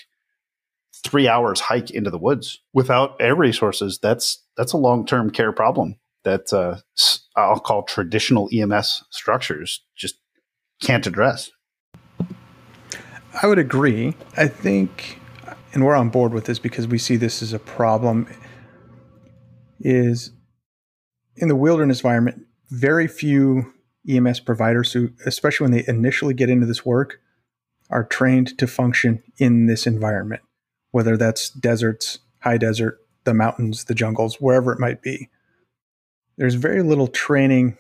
three 1.04 1.28
hours 1.28 1.60
hike 1.60 1.90
into 1.90 2.12
the 2.12 2.20
woods 2.20 2.60
without 2.74 3.16
air 3.20 3.36
resources, 3.36 3.98
that's 4.00 4.46
that's 4.56 4.74
a 4.74 4.78
long 4.78 5.04
term 5.04 5.32
care 5.32 5.52
problem 5.52 5.96
that 6.26 6.54
uh, 6.54 6.78
I'll 7.36 7.60
call 7.60 7.84
traditional 7.84 8.50
EMS 8.54 9.04
structures 9.10 9.84
just 9.98 10.20
can't 10.80 11.08
address. 11.08 11.50
I 13.42 13.48
would 13.48 13.60
agree. 13.60 14.14
I 14.38 14.48
think 14.48 15.20
and 15.74 15.86
we're 15.86 15.96
on 15.96 16.10
board 16.10 16.34
with 16.34 16.46
this 16.46 16.60
because 16.60 16.88
we 16.88 16.98
see 16.98 17.16
this 17.16 17.42
as 17.42 17.54
a 17.54 17.60
problem, 17.60 18.28
is 19.80 20.32
in 21.36 21.48
the 21.48 21.56
wilderness 21.56 22.00
environment, 22.00 22.46
very 22.70 23.08
few 23.08 23.74
EMS 24.08 24.40
providers 24.42 24.94
who, 24.94 25.12
especially 25.26 25.66
when 25.66 25.72
they 25.72 25.86
initially 25.88 26.34
get 26.34 26.50
into 26.50 26.66
this 26.66 26.86
work, 26.86 27.20
are 27.90 28.04
trained 28.04 28.58
to 28.58 28.68
function 28.68 29.24
in 29.38 29.66
this 29.66 29.88
environment, 29.88 30.42
whether 30.92 31.18
that's 31.18 31.50
deserts, 31.50 32.20
high 32.42 32.58
desert, 32.58 33.00
the 33.24 33.34
mountains, 33.34 33.86
the 33.86 33.96
jungles, 33.96 34.36
wherever 34.40 34.72
it 34.72 34.80
might 34.80 35.02
be. 35.02 35.30
There's 36.38 36.56
very 36.56 36.84
little 36.84 37.08
training 37.08 37.78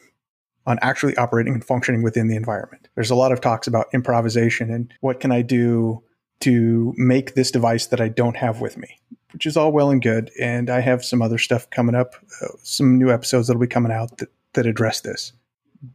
on 0.65 0.77
actually 0.81 1.15
operating 1.17 1.53
and 1.53 1.63
functioning 1.63 2.03
within 2.03 2.27
the 2.27 2.35
environment. 2.35 2.87
There's 2.95 3.09
a 3.09 3.15
lot 3.15 3.31
of 3.31 3.41
talks 3.41 3.67
about 3.67 3.87
improvisation 3.93 4.69
and 4.69 4.93
what 5.01 5.19
can 5.19 5.31
I 5.31 5.41
do 5.41 6.03
to 6.41 6.93
make 6.97 7.35
this 7.35 7.51
device 7.51 7.87
that 7.87 8.01
I 8.01 8.07
don't 8.07 8.37
have 8.37 8.61
with 8.61 8.77
me, 8.77 8.97
which 9.33 9.45
is 9.45 9.57
all 9.57 9.71
well 9.71 9.89
and 9.89 10.01
good. 10.01 10.31
And 10.39 10.69
I 10.69 10.79
have 10.79 11.03
some 11.03 11.21
other 11.21 11.37
stuff 11.37 11.69
coming 11.69 11.95
up, 11.95 12.15
uh, 12.41 12.47
some 12.63 12.97
new 12.97 13.11
episodes 13.11 13.47
that'll 13.47 13.59
be 13.59 13.67
coming 13.67 13.91
out 13.91 14.17
that, 14.17 14.29
that 14.53 14.65
address 14.65 15.01
this. 15.01 15.33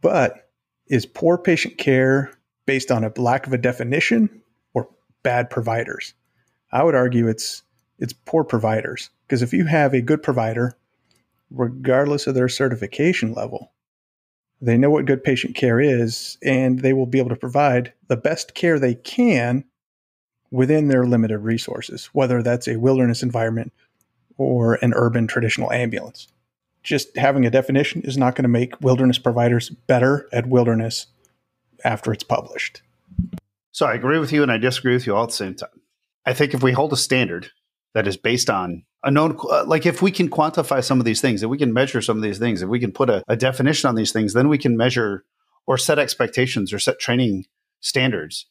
But 0.01 0.49
is 0.87 1.05
poor 1.05 1.37
patient 1.37 1.77
care 1.77 2.31
based 2.65 2.91
on 2.91 3.03
a 3.03 3.11
lack 3.17 3.47
of 3.47 3.53
a 3.53 3.57
definition 3.57 4.41
or 4.73 4.89
bad 5.23 5.49
providers? 5.49 6.13
I 6.71 6.83
would 6.83 6.95
argue 6.95 7.27
it's 7.27 7.63
it's 7.97 8.13
poor 8.13 8.43
providers 8.43 9.09
because 9.25 9.41
if 9.41 9.53
you 9.53 9.65
have 9.65 9.93
a 9.93 10.01
good 10.01 10.21
provider, 10.21 10.77
regardless 11.49 12.27
of 12.27 12.35
their 12.35 12.49
certification 12.49 13.33
level, 13.33 13.71
they 14.61 14.77
know 14.77 14.89
what 14.89 15.05
good 15.05 15.23
patient 15.23 15.55
care 15.55 15.79
is 15.79 16.37
and 16.43 16.79
they 16.79 16.93
will 16.93 17.05
be 17.05 17.19
able 17.19 17.29
to 17.29 17.35
provide 17.35 17.93
the 18.07 18.17
best 18.17 18.53
care 18.53 18.79
they 18.79 18.95
can 18.95 19.63
within 20.55 20.87
their 20.87 21.05
limited 21.05 21.39
resources, 21.39 22.05
whether 22.13 22.41
that's 22.41 22.67
a 22.67 22.77
wilderness 22.77 23.21
environment 23.21 23.73
or 24.37 24.75
an 24.75 24.93
urban 24.95 25.27
traditional 25.27 25.71
ambulance. 25.73 26.29
Just 26.81 27.17
having 27.17 27.45
a 27.45 27.49
definition 27.49 28.01
is 28.03 28.17
not 28.17 28.35
going 28.35 28.43
to 28.43 28.49
make 28.49 28.79
wilderness 28.79 29.19
providers 29.19 29.69
better 29.69 30.29
at 30.31 30.47
wilderness 30.47 31.07
after 31.83 32.13
it's 32.13 32.23
published. 32.23 32.81
So 33.71 33.85
I 33.85 33.95
agree 33.95 34.17
with 34.17 34.31
you 34.31 34.43
and 34.43 34.51
I 34.51 34.57
disagree 34.57 34.93
with 34.93 35.05
you 35.05 35.13
all 35.13 35.23
at 35.23 35.29
the 35.29 35.35
same 35.35 35.55
time. 35.55 35.81
I 36.25 36.33
think 36.33 36.53
if 36.53 36.63
we 36.63 36.71
hold 36.71 36.93
a 36.93 36.97
standard 36.97 37.51
that 37.93 38.07
is 38.07 38.15
based 38.15 38.49
on 38.49 38.85
a 39.03 39.11
known, 39.11 39.37
uh, 39.51 39.65
like 39.65 39.85
if 39.85 40.01
we 40.01 40.09
can 40.09 40.29
quantify 40.29 40.81
some 40.81 40.99
of 40.99 41.05
these 41.05 41.19
things, 41.19 41.43
if 41.43 41.49
we 41.49 41.57
can 41.57 41.73
measure 41.73 42.01
some 42.01 42.15
of 42.15 42.23
these 42.23 42.39
things, 42.39 42.61
if 42.61 42.69
we 42.69 42.79
can 42.79 42.93
put 42.93 43.09
a, 43.09 43.23
a 43.27 43.35
definition 43.35 43.89
on 43.89 43.95
these 43.95 44.13
things, 44.13 44.33
then 44.33 44.47
we 44.47 44.57
can 44.57 44.77
measure 44.77 45.25
or 45.67 45.77
set 45.77 45.99
expectations 45.99 46.71
or 46.71 46.79
set 46.79 46.97
training 46.97 47.45
standards 47.81 48.45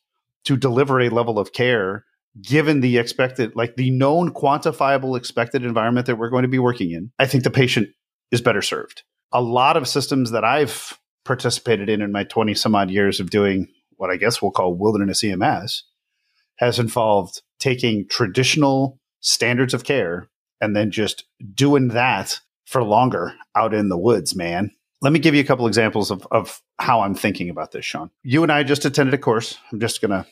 to 0.44 0.56
deliver 0.56 1.00
a 1.00 1.08
level 1.08 1.38
of 1.38 1.52
care 1.52 2.04
given 2.40 2.80
the 2.80 2.98
expected, 2.98 3.54
like 3.54 3.76
the 3.76 3.90
known 3.90 4.32
quantifiable 4.32 5.16
expected 5.16 5.64
environment 5.64 6.06
that 6.06 6.16
we're 6.16 6.30
going 6.30 6.42
to 6.42 6.48
be 6.48 6.58
working 6.58 6.90
in, 6.90 7.10
I 7.18 7.26
think 7.26 7.44
the 7.44 7.50
patient 7.50 7.88
is 8.32 8.40
better 8.40 8.62
served. 8.62 9.02
A 9.32 9.40
lot 9.40 9.76
of 9.76 9.88
systems 9.88 10.30
that 10.32 10.44
I've 10.44 10.98
participated 11.24 11.88
in 11.88 12.02
in 12.02 12.12
my 12.12 12.24
20 12.24 12.54
some 12.54 12.74
odd 12.74 12.90
years 12.90 13.20
of 13.20 13.30
doing 13.30 13.68
what 13.96 14.10
I 14.10 14.16
guess 14.16 14.42
we'll 14.42 14.50
call 14.50 14.74
wilderness 14.74 15.22
EMS 15.22 15.84
has 16.56 16.78
involved 16.78 17.42
taking 17.58 18.06
traditional 18.08 18.98
standards 19.20 19.74
of 19.74 19.84
care 19.84 20.28
and 20.60 20.76
then 20.76 20.90
just 20.90 21.24
doing 21.54 21.88
that 21.88 22.40
for 22.66 22.82
longer 22.82 23.34
out 23.56 23.74
in 23.74 23.88
the 23.88 23.98
woods, 23.98 24.34
man. 24.34 24.70
Let 25.04 25.12
me 25.12 25.18
give 25.18 25.34
you 25.34 25.42
a 25.42 25.44
couple 25.44 25.66
examples 25.66 26.10
of, 26.10 26.26
of 26.30 26.62
how 26.78 27.02
I'm 27.02 27.14
thinking 27.14 27.50
about 27.50 27.72
this, 27.72 27.84
Sean. 27.84 28.10
You 28.22 28.42
and 28.42 28.50
I 28.50 28.62
just 28.62 28.86
attended 28.86 29.12
a 29.12 29.18
course. 29.18 29.58
I'm 29.70 29.78
just 29.78 30.00
going 30.00 30.12
to 30.12 30.24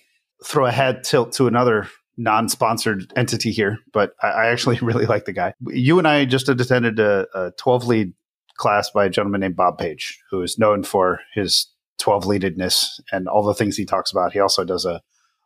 throw 0.43 0.65
a 0.65 0.71
head 0.73 1.05
tilt 1.05 1.33
to 1.33 1.47
another 1.47 1.91
non-sponsored 2.17 3.13
entity 3.15 3.51
here, 3.51 3.81
but 3.93 4.15
I, 4.23 4.29
I, 4.29 4.47
actually 4.47 4.79
really 4.83 5.05
like 5.05 5.27
the 5.27 5.35
guy. 5.35 5.53
You 5.61 5.99
and 5.99 6.09
I 6.09 6.25
just 6.25 6.49
attended 6.49 6.99
a 6.99 7.53
12 7.59 7.87
lead 7.87 8.15
class 8.57 8.89
by 8.89 9.05
a 9.05 9.11
gentleman 9.11 9.43
named 9.43 9.57
Bob 9.57 9.77
Page, 9.77 10.19
who 10.31 10.41
is 10.41 10.59
known 10.59 10.85
for 10.85 11.21
his 11.35 11.67
12 11.99 12.25
leadedness 12.25 12.99
and 13.13 13.29
all 13.29 13.43
the 13.43 13.53
things 13.53 13.77
he 13.77 13.85
talks 13.85 14.11
about. 14.11 14.33
He 14.33 14.41
also 14.41 14.65
does 14.65 14.87
a 14.87 15.03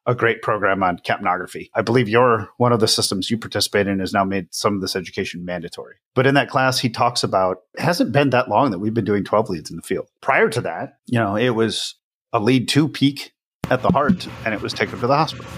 a 0.06 0.14
great 0.14 0.40
program 0.40 0.82
on 0.82 0.98
capnography. 0.98 1.68
I 1.74 1.82
believe 1.82 2.08
your 2.08 2.48
one 2.58 2.72
of 2.72 2.80
the 2.80 2.88
systems 2.88 3.30
you 3.30 3.38
participate 3.38 3.86
in 3.86 3.98
has 3.98 4.12
now 4.12 4.24
made 4.24 4.54
some 4.54 4.74
of 4.74 4.80
this 4.80 4.94
education 4.94 5.44
mandatory. 5.44 5.96
But 6.14 6.26
in 6.26 6.34
that 6.34 6.48
class, 6.48 6.78
he 6.78 6.88
talks 6.88 7.24
about 7.24 7.58
hasn't 7.76 8.12
been 8.12 8.30
that 8.30 8.48
long 8.48 8.70
that 8.70 8.78
we've 8.78 8.94
been 8.94 9.04
doing 9.04 9.24
12 9.24 9.50
leads 9.50 9.70
in 9.70 9.76
the 9.76 9.82
field. 9.82 10.08
Prior 10.20 10.48
to 10.50 10.60
that, 10.62 10.98
you 11.06 11.18
know, 11.18 11.36
it 11.36 11.50
was 11.50 11.96
a 12.32 12.40
lead 12.40 12.68
two 12.68 12.88
peek 12.88 13.32
at 13.70 13.82
the 13.82 13.90
heart 13.90 14.28
and 14.44 14.54
it 14.54 14.62
was 14.62 14.72
taken 14.72 14.98
to 15.00 15.06
the 15.06 15.16
hospital. 15.16 15.50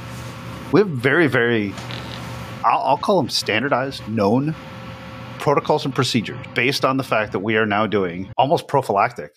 We 0.73 0.81
have 0.81 0.89
very, 0.89 1.27
very 1.27 1.75
I'll, 2.65 2.81
I'll 2.81 2.99
call 2.99 3.19
them 3.19 3.31
standardized, 3.31 4.07
known 4.09 4.55
protocols 5.39 5.85
and 5.85 5.95
procedures 5.95 6.45
based 6.55 6.85
on 6.85 6.97
the 6.97 7.05
fact 7.05 7.33
that 7.33 7.39
we 7.39 7.57
are 7.57 7.67
now 7.67 7.87
doing 7.87 8.31
almost 8.37 8.67
prophylactic. 8.67 9.33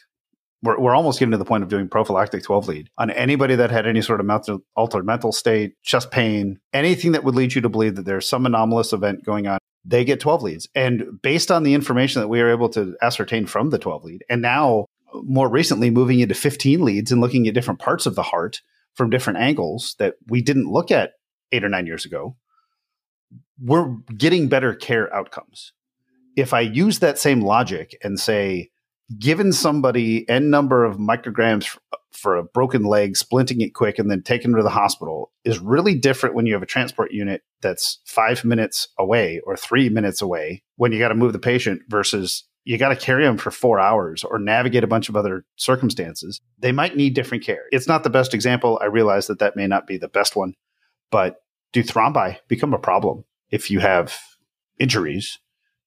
We're, 0.64 0.80
we're 0.80 0.96
almost 0.96 1.20
getting 1.20 1.32
to 1.32 1.38
the 1.38 1.46
point 1.46 1.64
of 1.64 1.70
doing 1.70 1.88
prophylactic 1.88 2.44
12 2.44 2.68
lead 2.68 2.90
on 2.98 3.10
anybody 3.10 3.56
that 3.56 3.72
had 3.72 3.88
any 3.88 4.02
sort 4.02 4.20
of 4.20 4.26
mental, 4.26 4.60
altered 4.76 5.06
mental 5.06 5.32
state, 5.32 5.74
chest 5.82 6.12
pain, 6.12 6.60
anything 6.74 7.14
that 7.14 7.24
would 7.24 7.36
lead 7.36 7.56
you 7.56 7.62
to 7.62 7.70
believe 7.70 7.96
that 7.96 8.06
there's 8.06 8.28
some 8.28 8.46
anomalous 8.46 8.94
event 8.94 9.26
going 9.26 9.48
on. 9.48 9.58
They 9.84 10.06
get 10.06 10.20
12 10.20 10.44
leads. 10.44 10.68
And 10.76 11.20
based 11.22 11.52
on 11.52 11.64
the 11.64 11.74
information 11.74 12.22
that 12.22 12.28
we 12.28 12.42
are 12.42 12.52
able 12.52 12.70
to 12.70 12.96
ascertain 13.02 13.48
from 13.48 13.72
the 13.72 13.80
12 13.80 14.04
lead, 14.04 14.24
and 14.30 14.42
now 14.42 14.86
more 15.24 15.50
recently 15.50 15.90
moving 15.90 16.20
into 16.20 16.36
15 16.36 16.82
leads 16.82 17.12
and 17.12 17.22
looking 17.22 17.48
at 17.48 17.54
different 17.54 17.80
parts 17.80 18.06
of 18.06 18.16
the 18.16 18.24
heart 18.24 18.62
from 18.94 19.10
different 19.10 19.40
angles 19.40 19.96
that 20.00 20.16
we 20.28 20.42
didn't 20.42 20.72
look 20.72 20.92
at 20.92 21.14
eight 21.52 21.64
or 21.64 21.70
nine 21.70 21.86
years 21.86 22.06
ago, 22.06 22.36
we're 23.60 23.96
getting 24.18 24.48
better 24.48 24.74
care 24.74 25.14
outcomes. 25.14 25.74
If 26.36 26.54
I 26.54 26.62
use 26.62 27.00
that 27.00 27.20
same 27.20 27.42
logic 27.42 27.98
and 28.04 28.20
say, 28.20 28.71
given 29.18 29.52
somebody 29.52 30.28
n 30.30 30.50
number 30.50 30.84
of 30.84 30.98
micrograms 30.98 31.78
for 32.12 32.36
a 32.36 32.44
broken 32.44 32.84
leg, 32.84 33.14
splinting 33.14 33.62
it 33.62 33.74
quick, 33.74 33.98
and 33.98 34.12
then 34.12 34.22
taken 34.22 34.54
to 34.54 34.64
the 34.64 34.70
hospital 34.70 35.32
is 35.44 35.60
really 35.60 35.96
different 35.96 36.36
when 36.36 36.46
you 36.46 36.54
have 36.54 36.62
a 36.62 36.68
transport 36.68 37.12
unit 37.12 37.42
that's 37.62 38.00
five 38.06 38.44
minutes 38.44 38.88
away 39.00 39.42
or 39.46 39.56
three 39.56 39.90
minutes 39.90 40.22
away 40.22 40.62
when 40.76 40.92
you 40.92 41.00
got 41.00 41.10
to 41.10 41.16
move 41.16 41.34
the 41.34 41.40
patient 41.40 41.82
versus 41.88 42.44
you 42.64 42.78
got 42.78 42.90
to 42.90 42.96
carry 42.96 43.24
them 43.24 43.38
for 43.38 43.50
four 43.50 43.80
hours 43.80 44.24
or 44.24 44.38
navigate 44.38 44.84
a 44.84 44.88
bunch 44.88 45.10
of 45.10 45.16
other 45.16 45.46
circumstances. 45.56 46.42
They 46.60 46.72
might 46.72 46.96
need 46.96 47.16
different 47.16 47.44
care. 47.44 47.64
It's 47.72 47.88
not 47.88 48.04
the 48.04 48.10
best 48.10 48.34
example. 48.34 48.78
I 48.82 48.86
realize 48.86 49.28
that 49.28 49.40
that 49.40 49.56
may 49.56 49.66
not 49.66 49.88
be 49.88 49.98
the 49.98 50.08
best 50.08 50.36
one, 50.36 50.54
but 51.10 51.38
do 51.74 51.84
thrombi 51.84 52.38
become 52.48 52.74
a 52.74 52.80
problem 52.80 53.24
if 53.50 53.72
you 53.72 53.80
have 53.80 54.16
injuries 54.80 55.40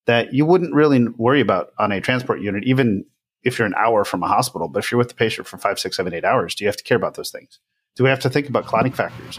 that 0.07 0.35
you 0.35 0.45
wouldn't 0.45 0.75
really 0.75 1.07
worry 1.17 1.41
about 1.41 1.69
on 1.79 1.93
a 1.93 2.01
transport 2.01 2.41
unit, 2.41 2.65
even 2.65 3.05
if 3.45 3.59
you're 3.59 3.67
an 3.67 3.75
hour 3.77 4.05
from 4.05 4.23
a 4.23 4.29
hospital? 4.29 4.69
But 4.69 4.85
if 4.85 4.91
you're 4.91 4.99
with 4.99 5.09
the 5.09 5.15
patient 5.15 5.47
for 5.47 5.59
five, 5.59 5.79
six, 5.79 5.97
seven, 5.97 6.15
eight 6.15 6.25
hours, 6.25 6.55
do 6.55 6.65
you 6.65 6.69
have 6.69 6.77
to 6.77 6.85
care 6.85 6.97
about 6.97 7.15
those 7.15 7.31
things? 7.31 7.59
Do 7.97 8.05
we 8.05 8.11
have 8.11 8.21
to 8.21 8.31
think 8.31 8.49
about 8.49 8.67
clotting 8.67 8.93
factors, 8.93 9.39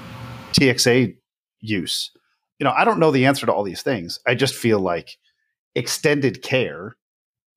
TXA 0.53 1.15
use? 1.59 2.11
You 2.59 2.63
know, 2.63 2.73
I 2.75 2.85
don't 2.85 2.99
know 2.99 3.11
the 3.11 3.25
answer 3.25 3.45
to 3.45 3.51
all 3.51 3.63
these 3.63 3.81
things. 3.81 4.19
I 4.25 4.35
just 4.35 4.55
feel 4.55 4.79
like 4.79 5.17
extended 5.75 6.41
care 6.41 6.95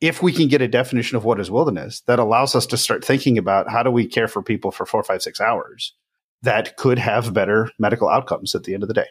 if 0.01 0.23
we 0.23 0.33
can 0.33 0.49
get 0.49 0.63
a 0.63 0.69
definition 0.69 1.17
of 1.17 1.25
what 1.25 1.41
is 1.41 1.51
wilderness 1.51 2.01
that 2.03 2.19
allows 2.19 2.55
us 2.55 2.67
to 2.67 2.77
start 2.77 3.05
thinking 3.05 3.37
about 3.37 3.69
how 3.69 3.83
do 3.83 3.91
we 3.91 4.07
care 4.07 4.29
for 4.29 4.43
people 4.43 4.71
for 4.71 4.87
four, 4.87 5.03
five, 5.03 5.23
six 5.23 5.41
hours 5.41 5.95
that 6.43 6.77
could 6.77 6.99
have 6.99 7.35
better 7.35 7.71
medical 7.79 8.09
outcomes 8.09 8.55
at 8.55 8.65
the 8.65 8.75
end 8.75 8.83
of 8.83 8.89
the 8.89 8.95
day. 8.95 9.09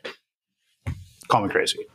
Call 1.27 1.43
me 1.43 1.49
crazy. 1.49 1.85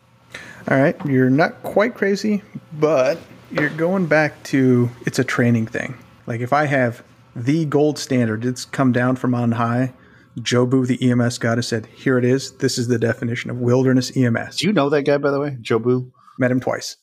All 0.70 0.78
right. 0.78 0.96
You're 1.06 1.30
not 1.30 1.62
quite 1.62 1.94
crazy, 1.94 2.42
but 2.74 3.18
you're 3.52 3.70
going 3.70 4.06
back 4.06 4.42
to 4.44 4.90
it's 5.06 5.18
a 5.18 5.24
training 5.24 5.66
thing. 5.66 5.94
Like 6.26 6.40
if 6.40 6.52
I 6.52 6.66
have 6.66 7.02
the 7.36 7.64
gold 7.66 7.98
standard, 7.98 8.44
it's 8.44 8.64
come 8.64 8.92
down 8.92 9.16
from 9.16 9.34
on 9.34 9.52
high. 9.52 9.92
Jobu, 10.38 10.86
the 10.86 11.10
EMS 11.10 11.38
god, 11.38 11.58
has 11.58 11.68
said, 11.68 11.86
here 11.86 12.16
it 12.16 12.24
is. 12.24 12.52
This 12.52 12.78
is 12.78 12.88
the 12.88 12.98
definition 12.98 13.50
of 13.50 13.58
wilderness 13.58 14.16
EMS. 14.16 14.56
Do 14.56 14.66
you 14.66 14.72
know 14.72 14.88
that 14.88 15.02
guy, 15.02 15.18
by 15.18 15.30
the 15.30 15.40
way? 15.40 15.58
Jobu? 15.60 16.10
Met 16.38 16.50
him 16.50 16.60
twice. 16.60 16.96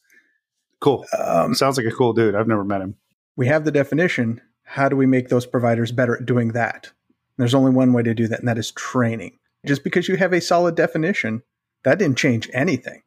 Cool. 0.79 1.05
Um, 1.17 1.53
Sounds 1.53 1.77
like 1.77 1.85
a 1.85 1.91
cool 1.91 2.13
dude. 2.13 2.33
I've 2.33 2.47
never 2.47 2.63
met 2.63 2.81
him. 2.81 2.95
We 3.35 3.45
have 3.47 3.65
the 3.65 3.71
definition. 3.71 4.41
How 4.63 4.89
do 4.89 4.95
we 4.95 5.05
make 5.05 5.29
those 5.29 5.45
providers 5.45 5.91
better 5.91 6.15
at 6.15 6.25
doing 6.25 6.53
that? 6.53 6.91
There's 7.37 7.53
only 7.53 7.71
one 7.71 7.93
way 7.93 8.01
to 8.03 8.15
do 8.15 8.27
that, 8.27 8.39
and 8.39 8.47
that 8.47 8.57
is 8.57 8.71
training. 8.71 9.37
Just 9.65 9.83
because 9.83 10.07
you 10.07 10.15
have 10.15 10.33
a 10.33 10.41
solid 10.41 10.75
definition, 10.75 11.43
that 11.83 11.99
didn't 11.99 12.17
change 12.17 12.49
anything. 12.53 13.03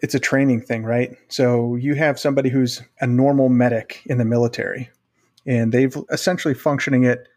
It's 0.00 0.14
a 0.14 0.20
training 0.20 0.60
thing, 0.60 0.82
right? 0.82 1.16
So 1.28 1.76
you 1.76 1.94
have 1.94 2.18
somebody 2.18 2.50
who's 2.50 2.82
a 3.00 3.06
normal 3.06 3.48
medic 3.48 4.02
in 4.06 4.18
the 4.18 4.24
military, 4.24 4.90
and 5.46 5.72
they've 5.72 5.96
essentially 6.10 6.54
functioning 6.54 7.04
it, 7.04 7.28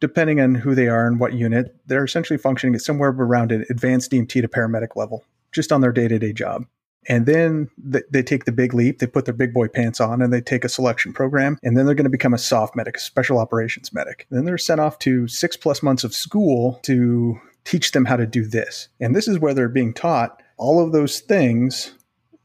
depending 0.00 0.40
on 0.40 0.54
who 0.54 0.74
they 0.74 0.88
are 0.88 1.06
and 1.06 1.18
what 1.18 1.32
unit, 1.32 1.74
they're 1.86 2.04
essentially 2.04 2.38
functioning 2.38 2.74
at 2.74 2.82
somewhere 2.82 3.10
around 3.10 3.50
an 3.50 3.64
advanced 3.70 4.12
EMT 4.12 4.28
to 4.28 4.48
paramedic 4.48 4.96
level, 4.96 5.24
just 5.52 5.72
on 5.72 5.80
their 5.80 5.92
day 5.92 6.08
to 6.08 6.18
day 6.18 6.32
job. 6.32 6.64
And 7.08 7.24
then 7.24 7.70
they 7.78 8.22
take 8.22 8.44
the 8.44 8.52
big 8.52 8.74
leap, 8.74 8.98
they 8.98 9.06
put 9.06 9.24
their 9.24 9.34
big 9.34 9.54
boy 9.54 9.68
pants 9.68 9.98
on, 9.98 10.20
and 10.20 10.30
they 10.30 10.42
take 10.42 10.64
a 10.64 10.68
selection 10.68 11.12
program. 11.14 11.58
And 11.62 11.76
then 11.76 11.86
they're 11.86 11.94
going 11.94 12.04
to 12.04 12.10
become 12.10 12.34
a 12.34 12.38
soft 12.38 12.76
medic, 12.76 12.98
a 12.98 13.00
special 13.00 13.38
operations 13.38 13.94
medic. 13.94 14.26
Then 14.30 14.44
they're 14.44 14.58
sent 14.58 14.80
off 14.80 14.98
to 15.00 15.26
six 15.26 15.56
plus 15.56 15.82
months 15.82 16.04
of 16.04 16.14
school 16.14 16.80
to 16.82 17.40
teach 17.64 17.92
them 17.92 18.04
how 18.04 18.16
to 18.16 18.26
do 18.26 18.44
this. 18.44 18.88
And 19.00 19.16
this 19.16 19.26
is 19.26 19.38
where 19.38 19.54
they're 19.54 19.68
being 19.68 19.94
taught 19.94 20.42
all 20.58 20.84
of 20.84 20.92
those 20.92 21.20
things 21.20 21.94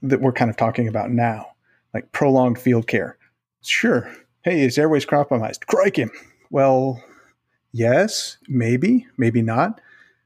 that 0.02 0.21
we're 0.21 0.32
kind 0.32 0.49
of 0.49 0.58
talking 0.58 0.88
about 0.88 1.12
now, 1.12 1.47
like 1.93 2.12
prolonged 2.12 2.60
field 2.60 2.88
care. 2.88 3.17
Sure. 3.62 4.10
Hey, 4.43 4.62
is 4.62 4.78
airways 4.78 5.06
compromised. 5.06 5.67
Crike 5.67 5.97
him. 5.97 6.12
Well, 6.52 7.02
yes, 7.71 8.38
maybe, 8.47 9.08
maybe 9.17 9.41
not. 9.41 9.82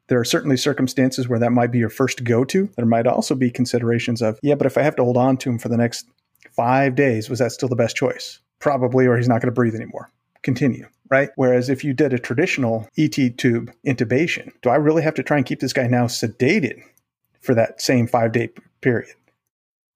There 0.08 0.20
are 0.20 0.26
certainly 0.26 0.58
circumstances 0.58 1.28
where 1.28 1.40
that 1.40 1.52
might 1.52 1.72
be 1.72 1.80
your 1.80 1.90
first 1.90 2.24
go 2.24 2.44
to. 2.46 2.70
There 2.76 2.86
might 2.86 3.08
also 3.08 3.36
be 3.36 3.52
considerations 3.52 4.22
of, 4.22 4.40
yeah, 4.42 4.56
but 4.56 4.66
if 4.66 4.78
I 4.78 4.82
have 4.82 4.96
to 4.98 5.04
hold 5.04 5.18
on 5.18 5.38
to 5.38 5.50
him 5.50 5.60
for 5.60 5.70
the 5.70 5.78
next 5.78 6.08
five 6.52 6.96
days, 6.96 7.30
was 7.30 7.40
that 7.40 7.52
still 7.52 7.70
the 7.70 7.76
best 7.76 7.96
choice? 7.96 8.40
Probably, 8.60 9.06
or 9.06 9.18
he's 9.18 9.28
not 9.28 9.42
going 9.42 9.52
to 9.52 9.52
breathe 9.52 9.76
anymore. 9.76 10.10
Continue, 10.44 10.88
right? 11.10 11.30
Whereas 11.36 11.70
if 11.70 11.84
you 11.84 11.94
did 11.94 12.14
a 12.14 12.20
traditional 12.20 12.88
ET 12.98 13.12
tube 13.12 13.72
intubation, 13.86 14.52
do 14.62 14.70
I 14.70 14.76
really 14.76 15.04
have 15.04 15.16
to 15.16 15.24
try 15.24 15.38
and 15.38 15.46
keep 15.46 15.60
this 15.60 15.74
guy 15.74 15.88
now 15.88 16.06
sedated 16.06 16.82
for 17.48 17.56
that 17.56 17.82
same 17.82 18.06
five 18.06 18.32
day 18.32 18.50
period? 18.82 19.16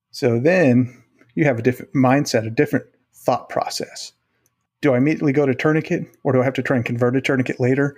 So 0.10 0.40
then 0.40 1.04
you 1.36 1.46
have 1.46 1.60
a 1.60 1.62
different 1.62 1.94
mindset, 1.94 2.48
a 2.48 2.50
different 2.50 2.86
thought 3.14 3.50
process. 3.50 4.14
Do 4.82 4.96
I 4.96 4.98
immediately 4.98 5.32
go 5.32 5.46
to 5.46 5.54
tourniquet 5.54 6.08
or 6.24 6.34
do 6.34 6.42
I 6.42 6.44
have 6.44 6.56
to 6.56 6.64
try 6.64 6.76
and 6.76 6.86
convert 6.86 7.16
a 7.16 7.22
tourniquet 7.22 7.60
later? 7.60 7.96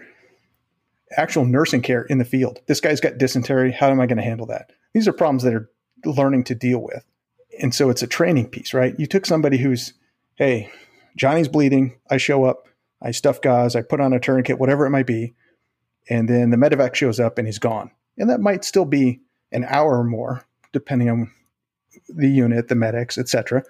actual 1.18 1.46
nursing 1.46 1.82
care 1.82 2.04
in 2.04 2.18
the 2.18 2.26
field. 2.26 2.60
This 2.68 2.80
guy's 2.80 3.02
got 3.02 3.18
dysentery. 3.18 3.72
How 3.72 3.90
am 3.90 4.00
I 4.00 4.06
going 4.06 4.18
to 4.18 4.24
handle 4.24 4.46
that? 4.48 4.72
These 4.94 5.08
are 5.08 5.14
problems 5.14 5.44
that 5.44 5.54
are 5.54 5.70
learning 6.06 6.44
to 6.46 6.56
deal 6.56 6.80
with. 6.80 7.04
And 7.62 7.74
so 7.74 7.90
it's 7.90 8.02
a 8.02 8.08
training 8.08 8.50
piece, 8.50 8.74
right? 8.74 8.96
You 8.98 9.06
took 9.06 9.26
somebody 9.26 9.58
who's, 9.58 9.94
hey, 10.36 10.72
Johnny's 11.16 11.48
bleeding. 11.48 11.98
I 12.10 12.18
show 12.18 12.46
up, 12.46 12.68
I 13.02 13.12
stuff 13.12 13.42
gauze, 13.42 13.76
I 13.76 13.82
put 13.82 14.00
on 14.00 14.14
a 14.14 14.20
tourniquet, 14.20 14.60
whatever 14.60 14.86
it 14.86 14.92
might 14.92 15.08
be. 15.08 15.34
And 16.10 16.28
then 16.28 16.50
the 16.50 16.58
medevac 16.58 16.96
shows 16.96 17.20
up 17.20 17.38
and 17.38 17.48
he's 17.48 17.60
gone. 17.60 17.92
And 18.18 18.30
that 18.30 18.42
might 18.42 18.66
still 18.66 18.86
be 18.86 19.22
an 19.54 19.66
hour 19.70 20.00
or 20.00 20.04
more, 20.04 20.46
depending 20.72 21.10
on 21.10 21.32
the 22.10 22.30
unit, 22.30 22.68
the 22.68 22.76
medics, 22.76 23.18
etc. 23.18 23.64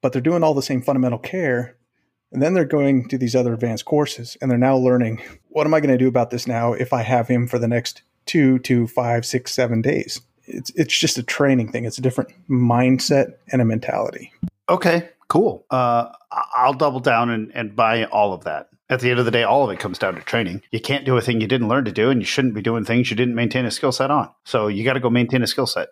But 0.00 0.12
they're 0.12 0.20
doing 0.20 0.42
all 0.42 0.54
the 0.54 0.62
same 0.62 0.82
fundamental 0.82 1.18
care 1.18 1.76
and 2.32 2.40
then 2.40 2.54
they're 2.54 2.64
going 2.64 3.08
to 3.08 3.18
these 3.18 3.36
other 3.36 3.52
advanced 3.52 3.84
courses 3.84 4.36
and 4.40 4.50
they're 4.50 4.58
now 4.58 4.76
learning 4.76 5.22
what 5.50 5.66
am 5.66 5.74
I 5.74 5.80
going 5.80 5.90
to 5.90 5.98
do 5.98 6.08
about 6.08 6.30
this 6.30 6.46
now 6.46 6.72
if 6.72 6.92
I 6.92 7.02
have 7.02 7.28
him 7.28 7.46
for 7.46 7.58
the 7.58 7.68
next 7.68 8.02
two 8.24 8.58
to 8.60 8.86
five, 8.86 9.26
six, 9.26 9.52
seven 9.52 9.82
days? 9.82 10.20
It's, 10.44 10.70
it's 10.70 10.96
just 10.96 11.18
a 11.18 11.22
training 11.22 11.70
thing. 11.70 11.84
It's 11.84 11.98
a 11.98 12.02
different 12.02 12.30
mindset 12.48 13.34
and 13.52 13.60
a 13.60 13.64
mentality. 13.64 14.32
Okay, 14.68 15.10
cool. 15.28 15.66
Uh, 15.70 16.10
I'll 16.54 16.72
double 16.72 17.00
down 17.00 17.30
and, 17.30 17.52
and 17.54 17.76
buy 17.76 18.04
all 18.04 18.32
of 18.32 18.44
that. 18.44 18.70
At 18.90 19.00
the 19.00 19.10
end 19.10 19.18
of 19.18 19.24
the 19.24 19.30
day, 19.30 19.42
all 19.42 19.64
of 19.64 19.70
it 19.70 19.78
comes 19.78 19.98
down 19.98 20.16
to 20.16 20.20
training. 20.20 20.62
You 20.70 20.80
can't 20.80 21.06
do 21.06 21.16
a 21.16 21.20
thing 21.20 21.40
you 21.40 21.46
didn't 21.46 21.68
learn 21.68 21.84
to 21.86 21.92
do, 21.92 22.10
and 22.10 22.20
you 22.20 22.26
shouldn't 22.26 22.54
be 22.54 22.62
doing 22.62 22.84
things 22.84 23.10
you 23.10 23.16
didn't 23.16 23.34
maintain 23.34 23.64
a 23.64 23.70
skill 23.70 23.92
set 23.92 24.10
on. 24.10 24.30
So 24.44 24.66
you 24.66 24.84
got 24.84 24.94
to 24.94 25.00
go 25.00 25.08
maintain 25.08 25.42
a 25.42 25.46
skill 25.46 25.66
set 25.66 25.88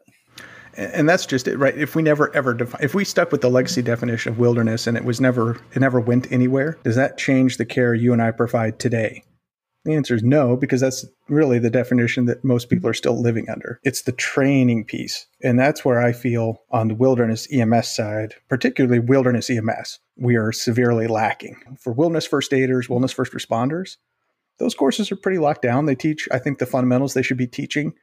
and 0.76 1.08
that's 1.08 1.26
just 1.26 1.48
it 1.48 1.56
right 1.58 1.76
if 1.76 1.94
we 1.94 2.02
never 2.02 2.34
ever 2.34 2.54
define 2.54 2.82
if 2.82 2.94
we 2.94 3.04
stuck 3.04 3.32
with 3.32 3.40
the 3.40 3.50
legacy 3.50 3.82
definition 3.82 4.32
of 4.32 4.38
wilderness 4.38 4.86
and 4.86 4.96
it 4.96 5.04
was 5.04 5.20
never 5.20 5.60
it 5.72 5.80
never 5.80 6.00
went 6.00 6.30
anywhere 6.30 6.78
does 6.84 6.96
that 6.96 7.18
change 7.18 7.56
the 7.56 7.66
care 7.66 7.94
you 7.94 8.12
and 8.12 8.22
i 8.22 8.30
provide 8.30 8.78
today 8.78 9.22
the 9.84 9.94
answer 9.94 10.14
is 10.14 10.22
no 10.22 10.56
because 10.56 10.80
that's 10.80 11.06
really 11.28 11.58
the 11.58 11.70
definition 11.70 12.26
that 12.26 12.44
most 12.44 12.68
people 12.68 12.88
are 12.88 12.94
still 12.94 13.20
living 13.20 13.48
under. 13.48 13.80
It's 13.82 14.02
the 14.02 14.12
training 14.12 14.84
piece. 14.84 15.26
And 15.42 15.58
that's 15.58 15.84
where 15.84 16.00
i 16.00 16.12
feel 16.12 16.62
on 16.70 16.88
the 16.88 16.94
wilderness 16.94 17.48
ems 17.50 17.88
side 17.88 18.34
particularly 18.48 18.98
wilderness 18.98 19.50
ems 19.50 19.98
we 20.16 20.36
are 20.36 20.52
severely 20.52 21.06
lacking. 21.06 21.56
For 21.78 21.92
wilderness 21.92 22.26
first 22.26 22.52
aiders 22.52 22.88
wilderness 22.88 23.12
first 23.12 23.32
responders 23.32 23.96
those 24.58 24.74
courses 24.74 25.10
are 25.10 25.16
pretty 25.16 25.38
locked 25.38 25.62
down. 25.62 25.86
They 25.86 25.94
teach 25.94 26.28
i 26.32 26.38
think 26.38 26.58
the 26.58 26.66
fundamentals 26.66 27.14
they 27.14 27.22
should 27.22 27.38
be 27.38 27.46
teaching. 27.46 27.94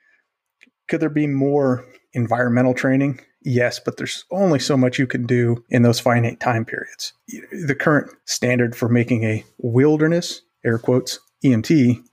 Could 0.88 1.02
there 1.02 1.10
be 1.10 1.28
more 1.28 1.86
environmental 2.14 2.74
training? 2.74 3.20
Yes, 3.44 3.80
but 3.80 3.98
there's 3.98 4.26
only 4.32 4.60
so 4.60 4.76
much 4.76 4.98
you 5.00 5.08
can 5.08 5.26
do 5.26 5.64
in 5.70 5.84
those 5.84 6.00
finite 6.00 6.40
time 6.40 6.66
periods. 6.66 7.14
The 7.52 7.76
current 7.76 8.12
standard 8.26 8.76
for 8.76 8.90
making 8.90 9.24
a 9.24 9.46
wilderness, 9.60 10.42
air 10.66 10.80
quotes, 10.80 11.20
EMT 11.44 12.04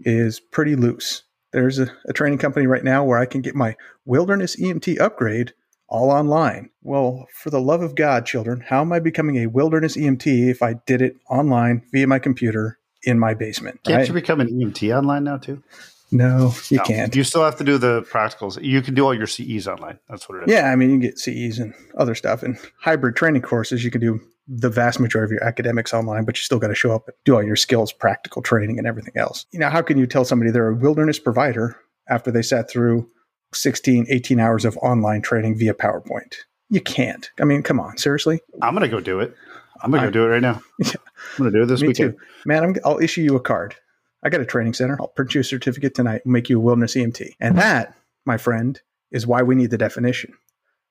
is 0.00 0.40
pretty 0.40 0.76
loose. 0.76 1.22
There's 1.52 1.78
a, 1.78 1.92
a 2.06 2.12
training 2.12 2.38
company 2.38 2.66
right 2.66 2.84
now 2.84 3.04
where 3.04 3.18
I 3.18 3.26
can 3.26 3.42
get 3.42 3.54
my 3.54 3.76
wilderness 4.04 4.56
EMT 4.56 5.00
upgrade 5.00 5.52
all 5.88 6.10
online. 6.10 6.70
Well, 6.82 7.26
for 7.34 7.50
the 7.50 7.60
love 7.60 7.82
of 7.82 7.94
God, 7.94 8.24
children, 8.24 8.64
how 8.66 8.80
am 8.80 8.92
I 8.92 8.98
becoming 8.98 9.36
a 9.36 9.46
wilderness 9.46 9.96
EMT 9.96 10.48
if 10.48 10.62
I 10.62 10.74
did 10.86 11.02
it 11.02 11.16
online 11.28 11.82
via 11.92 12.06
my 12.06 12.18
computer 12.18 12.78
in 13.02 13.18
my 13.18 13.34
basement? 13.34 13.82
Can't 13.84 13.98
right? 13.98 14.08
you 14.08 14.14
become 14.14 14.40
an 14.40 14.48
EMT 14.48 14.96
online 14.96 15.24
now 15.24 15.36
too? 15.36 15.62
No, 16.10 16.54
you 16.68 16.76
No, 16.78 16.84
can't. 16.84 17.14
You 17.14 17.24
still 17.24 17.42
have 17.42 17.56
to 17.56 17.64
do 17.64 17.78
the 17.78 18.02
practicals. 18.02 18.62
You 18.62 18.82
can 18.82 18.94
do 18.94 19.04
all 19.04 19.14
your 19.14 19.26
CEs 19.26 19.66
online. 19.66 19.98
That's 20.08 20.28
what 20.28 20.38
it 20.38 20.48
is. 20.48 20.54
Yeah, 20.54 20.70
I 20.70 20.76
mean, 20.76 20.90
you 20.90 20.94
can 20.96 21.00
get 21.00 21.18
CEs 21.18 21.58
and 21.58 21.74
other 21.96 22.14
stuff. 22.14 22.42
And 22.42 22.58
hybrid 22.78 23.16
training 23.16 23.42
courses, 23.42 23.82
you 23.82 23.90
can 23.90 24.00
do 24.00 24.20
the 24.48 24.68
vast 24.68 25.00
majority 25.00 25.34
of 25.34 25.38
your 25.40 25.44
academics 25.44 25.94
online, 25.94 26.24
but 26.24 26.36
you 26.36 26.42
still 26.42 26.58
got 26.58 26.68
to 26.68 26.74
show 26.74 26.92
up 26.92 27.06
and 27.06 27.14
do 27.24 27.34
all 27.34 27.42
your 27.42 27.56
skills, 27.56 27.92
practical 27.92 28.42
training, 28.42 28.78
and 28.78 28.86
everything 28.86 29.16
else. 29.16 29.46
You 29.52 29.60
know, 29.60 29.70
how 29.70 29.82
can 29.82 29.98
you 29.98 30.06
tell 30.06 30.24
somebody 30.24 30.50
they're 30.50 30.68
a 30.68 30.74
wilderness 30.74 31.18
provider 31.18 31.76
after 32.08 32.30
they 32.30 32.42
sat 32.42 32.68
through 32.68 33.08
16, 33.54 34.06
18 34.08 34.40
hours 34.40 34.64
of 34.64 34.76
online 34.78 35.22
training 35.22 35.58
via 35.58 35.74
PowerPoint? 35.74 36.34
You 36.70 36.80
can't. 36.80 37.30
I 37.40 37.44
mean, 37.44 37.62
come 37.62 37.78
on, 37.78 37.98
seriously? 37.98 38.40
I'm 38.60 38.74
going 38.74 38.82
to 38.82 38.94
go 38.94 39.00
do 39.00 39.20
it. 39.20 39.34
I'm 39.82 39.90
going 39.90 40.02
to 40.02 40.08
go 40.08 40.12
do 40.12 40.24
it 40.24 40.28
right 40.28 40.42
now. 40.42 40.60
Yeah. 40.78 40.92
I'm 41.38 41.44
going 41.44 41.52
to 41.52 41.58
do 41.58 41.62
it 41.62 41.66
this 41.66 41.80
Me 41.82 41.88
weekend. 41.88 42.14
too. 42.14 42.18
Man, 42.44 42.64
I'm, 42.64 42.76
I'll 42.84 42.98
issue 42.98 43.22
you 43.22 43.36
a 43.36 43.40
card. 43.40 43.76
I 44.24 44.28
got 44.28 44.40
a 44.40 44.46
training 44.46 44.74
center. 44.74 44.96
I'll 45.00 45.08
print 45.08 45.34
you 45.34 45.40
a 45.40 45.44
certificate 45.44 45.94
tonight 45.94 46.22
and 46.24 46.32
make 46.32 46.48
you 46.48 46.58
a 46.58 46.60
wilderness 46.60 46.94
EMT. 46.94 47.30
And 47.40 47.56
that, 47.58 47.94
my 48.24 48.36
friend, 48.38 48.80
is 49.12 49.26
why 49.26 49.42
we 49.42 49.54
need 49.54 49.70
the 49.70 49.78
definition. 49.78 50.34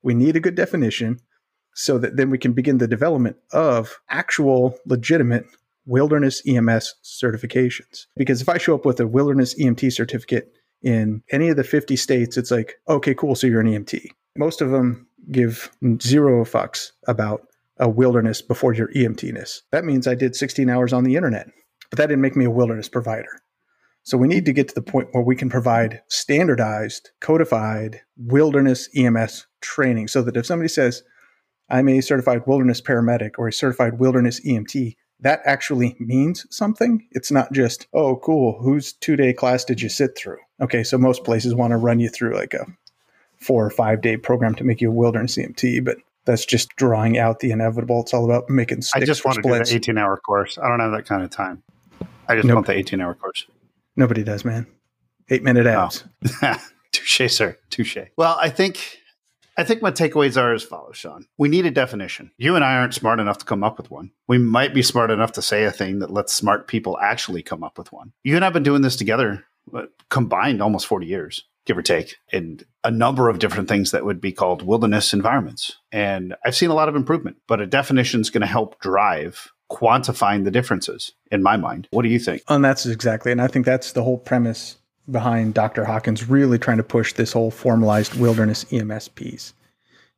We 0.03 0.13
need 0.13 0.35
a 0.35 0.39
good 0.39 0.55
definition 0.55 1.19
so 1.73 1.97
that 1.97 2.17
then 2.17 2.29
we 2.29 2.37
can 2.37 2.53
begin 2.53 2.77
the 2.77 2.87
development 2.87 3.37
of 3.51 3.99
actual 4.09 4.77
legitimate 4.85 5.45
wilderness 5.85 6.41
EMS 6.47 6.95
certifications. 7.03 8.05
Because 8.15 8.41
if 8.41 8.49
I 8.49 8.57
show 8.57 8.75
up 8.75 8.85
with 8.85 8.99
a 8.99 9.07
wilderness 9.07 9.59
EMT 9.59 9.91
certificate 9.93 10.53
in 10.81 11.23
any 11.31 11.49
of 11.49 11.57
the 11.57 11.63
50 11.63 11.95
states, 11.95 12.37
it's 12.37 12.51
like, 12.51 12.75
okay, 12.87 13.13
cool, 13.13 13.35
so 13.35 13.47
you're 13.47 13.61
an 13.61 13.67
EMT. 13.67 14.07
Most 14.37 14.61
of 14.61 14.71
them 14.71 15.07
give 15.31 15.71
zero 16.01 16.43
fucks 16.45 16.91
about 17.07 17.47
a 17.77 17.89
wilderness 17.89 18.41
before 18.41 18.73
your 18.73 18.89
EMTness. 18.89 19.61
That 19.71 19.85
means 19.85 20.07
I 20.07 20.15
did 20.15 20.35
16 20.35 20.69
hours 20.69 20.93
on 20.93 21.03
the 21.03 21.15
internet, 21.15 21.47
but 21.89 21.97
that 21.97 22.07
didn't 22.07 22.21
make 22.21 22.35
me 22.35 22.45
a 22.45 22.51
wilderness 22.51 22.89
provider. 22.89 23.41
So 24.03 24.17
we 24.17 24.27
need 24.27 24.45
to 24.45 24.53
get 24.53 24.67
to 24.69 24.75
the 24.75 24.81
point 24.81 25.09
where 25.11 25.23
we 25.23 25.35
can 25.35 25.49
provide 25.49 26.01
standardized, 26.07 27.11
codified 27.19 28.01
wilderness 28.17 28.89
EMS 28.95 29.45
training 29.61 30.07
so 30.07 30.23
that 30.23 30.37
if 30.37 30.45
somebody 30.45 30.69
says, 30.69 31.03
I'm 31.71 31.87
a 31.89 32.01
certified 32.01 32.45
wilderness 32.45 32.81
paramedic 32.81 33.31
or 33.37 33.47
a 33.47 33.53
certified 33.53 33.99
wilderness 33.99 34.39
EMT, 34.41 34.95
that 35.21 35.41
actually 35.45 35.95
means 35.99 36.45
something. 36.49 37.07
It's 37.11 37.31
not 37.31 37.51
just, 37.53 37.87
oh, 37.93 38.15
cool, 38.17 38.59
whose 38.61 38.93
two 38.93 39.15
day 39.15 39.33
class 39.33 39.63
did 39.63 39.81
you 39.81 39.89
sit 39.89 40.17
through? 40.17 40.37
Okay, 40.59 40.83
so 40.83 40.97
most 40.97 41.23
places 41.23 41.55
want 41.55 41.71
to 41.71 41.77
run 41.77 41.99
you 41.99 42.09
through 42.09 42.35
like 42.35 42.53
a 42.53 42.65
four 43.39 43.65
or 43.65 43.69
five 43.69 44.01
day 44.01 44.17
program 44.17 44.55
to 44.55 44.63
make 44.63 44.81
you 44.81 44.89
a 44.89 44.93
wilderness 44.93 45.37
EMT, 45.37 45.83
but 45.85 45.97
that's 46.25 46.45
just 46.45 46.69
drawing 46.75 47.17
out 47.17 47.39
the 47.39 47.51
inevitable. 47.51 48.01
It's 48.01 48.13
all 48.13 48.25
about 48.25 48.49
making 48.49 48.81
I 48.93 48.99
just 48.99 49.25
want 49.25 49.37
to 49.37 49.41
do 49.41 49.49
the 49.49 49.73
18 49.75 49.97
hour 49.97 50.17
course. 50.17 50.57
I 50.57 50.67
don't 50.67 50.79
have 50.79 50.91
that 50.91 51.05
kind 51.05 51.23
of 51.23 51.29
time. 51.31 51.63
I 52.27 52.35
just 52.35 52.47
Nope. 52.47 52.55
want 52.55 52.67
the 52.67 52.73
18 52.73 53.01
hour 53.01 53.15
course. 53.15 53.45
Nobody 53.95 54.23
does, 54.23 54.45
man. 54.45 54.67
Eight 55.29 55.43
minute 55.43 55.65
Oh. 55.67 55.89
Touche, 56.91 57.31
sir. 57.31 57.57
Touche. 57.69 57.97
Well, 58.17 58.37
I 58.39 58.49
think 58.49 58.99
I 59.61 59.63
think 59.63 59.83
my 59.83 59.91
takeaways 59.91 60.41
are 60.41 60.55
as 60.55 60.63
follows, 60.63 60.97
Sean. 60.97 61.27
We 61.37 61.47
need 61.47 61.67
a 61.67 61.71
definition. 61.71 62.31
You 62.39 62.55
and 62.55 62.65
I 62.65 62.77
aren't 62.77 62.95
smart 62.95 63.19
enough 63.19 63.37
to 63.37 63.45
come 63.45 63.63
up 63.63 63.77
with 63.77 63.91
one. 63.91 64.09
We 64.27 64.39
might 64.39 64.73
be 64.73 64.81
smart 64.81 65.11
enough 65.11 65.33
to 65.33 65.43
say 65.43 65.65
a 65.65 65.71
thing 65.71 65.99
that 65.99 66.09
lets 66.09 66.33
smart 66.33 66.67
people 66.67 66.97
actually 66.99 67.43
come 67.43 67.63
up 67.63 67.77
with 67.77 67.91
one. 67.91 68.11
You 68.23 68.35
and 68.35 68.43
I 68.43 68.47
have 68.47 68.55
been 68.55 68.63
doing 68.63 68.81
this 68.81 68.95
together, 68.95 69.45
uh, 69.71 69.83
combined 70.09 70.63
almost 70.63 70.87
40 70.87 71.05
years, 71.05 71.43
give 71.67 71.77
or 71.77 71.83
take, 71.83 72.15
in 72.33 72.61
a 72.83 72.89
number 72.89 73.29
of 73.29 73.37
different 73.37 73.69
things 73.69 73.91
that 73.91 74.03
would 74.03 74.19
be 74.19 74.31
called 74.31 74.63
wilderness 74.63 75.13
environments. 75.13 75.77
And 75.91 76.35
I've 76.43 76.55
seen 76.55 76.71
a 76.71 76.75
lot 76.75 76.89
of 76.89 76.95
improvement, 76.95 77.37
but 77.47 77.61
a 77.61 77.67
definition 77.67 78.19
is 78.19 78.31
going 78.31 78.41
to 78.41 78.47
help 78.47 78.79
drive 78.79 79.51
quantifying 79.71 80.43
the 80.43 80.49
differences 80.49 81.11
in 81.31 81.43
my 81.43 81.55
mind. 81.55 81.87
What 81.91 82.01
do 82.01 82.09
you 82.09 82.17
think? 82.17 82.41
And 82.49 82.65
that's 82.65 82.87
exactly, 82.87 83.31
and 83.31 83.39
I 83.39 83.45
think 83.45 83.67
that's 83.67 83.91
the 83.91 84.01
whole 84.01 84.17
premise 84.17 84.77
behind 85.11 85.53
Dr. 85.53 85.85
Hawkins 85.85 86.29
really 86.29 86.57
trying 86.57 86.77
to 86.77 86.83
push 86.83 87.13
this 87.13 87.33
whole 87.33 87.51
formalized 87.51 88.15
wilderness 88.15 88.65
EMS 88.71 89.09
piece 89.09 89.53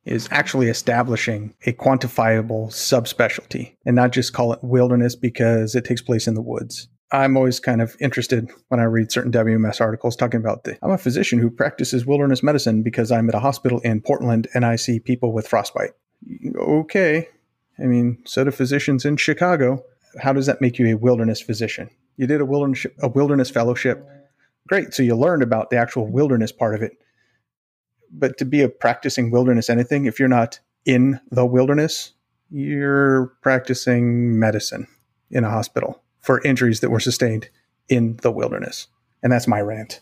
is 0.04 0.28
actually 0.30 0.68
establishing 0.68 1.54
a 1.66 1.72
quantifiable 1.72 2.68
subspecialty 2.68 3.74
and 3.86 3.96
not 3.96 4.12
just 4.12 4.32
call 4.32 4.52
it 4.52 4.58
wilderness 4.62 5.16
because 5.16 5.74
it 5.74 5.84
takes 5.84 6.02
place 6.02 6.26
in 6.26 6.34
the 6.34 6.42
woods. 6.42 6.88
I'm 7.10 7.36
always 7.36 7.60
kind 7.60 7.80
of 7.80 7.96
interested 8.00 8.50
when 8.68 8.80
I 8.80 8.84
read 8.84 9.12
certain 9.12 9.30
WMS 9.30 9.80
articles 9.80 10.16
talking 10.16 10.40
about 10.40 10.64
the 10.64 10.76
I'm 10.82 10.90
a 10.90 10.98
physician 10.98 11.38
who 11.38 11.50
practices 11.50 12.04
wilderness 12.04 12.42
medicine 12.42 12.82
because 12.82 13.12
I'm 13.12 13.28
at 13.28 13.34
a 13.34 13.40
hospital 13.40 13.80
in 13.80 14.00
Portland 14.00 14.48
and 14.52 14.64
I 14.64 14.76
see 14.76 14.98
people 14.98 15.32
with 15.32 15.46
frostbite. 15.46 15.92
Okay. 16.56 17.28
I 17.78 17.82
mean, 17.82 18.18
so 18.24 18.44
do 18.44 18.50
physicians 18.50 19.04
in 19.04 19.16
Chicago. 19.16 19.84
How 20.20 20.32
does 20.32 20.46
that 20.46 20.60
make 20.60 20.78
you 20.78 20.86
a 20.88 20.98
wilderness 20.98 21.40
physician? 21.40 21.88
You 22.16 22.26
did 22.26 22.40
a 22.40 22.44
wilderness 22.44 22.86
a 23.00 23.08
wilderness 23.08 23.50
fellowship. 23.50 24.06
Great. 24.68 24.94
So 24.94 25.02
you 25.02 25.14
learned 25.14 25.42
about 25.42 25.70
the 25.70 25.76
actual 25.76 26.06
wilderness 26.06 26.52
part 26.52 26.74
of 26.74 26.82
it. 26.82 26.92
But 28.10 28.38
to 28.38 28.44
be 28.44 28.62
a 28.62 28.68
practicing 28.68 29.30
wilderness 29.30 29.68
anything, 29.68 30.06
if 30.06 30.18
you're 30.18 30.28
not 30.28 30.60
in 30.84 31.20
the 31.30 31.44
wilderness, 31.44 32.12
you're 32.50 33.34
practicing 33.42 34.38
medicine 34.38 34.86
in 35.30 35.44
a 35.44 35.50
hospital 35.50 36.02
for 36.20 36.40
injuries 36.42 36.80
that 36.80 36.90
were 36.90 37.00
sustained 37.00 37.48
in 37.88 38.16
the 38.22 38.30
wilderness. 38.30 38.86
And 39.22 39.32
that's 39.32 39.48
my 39.48 39.60
rant. 39.60 40.00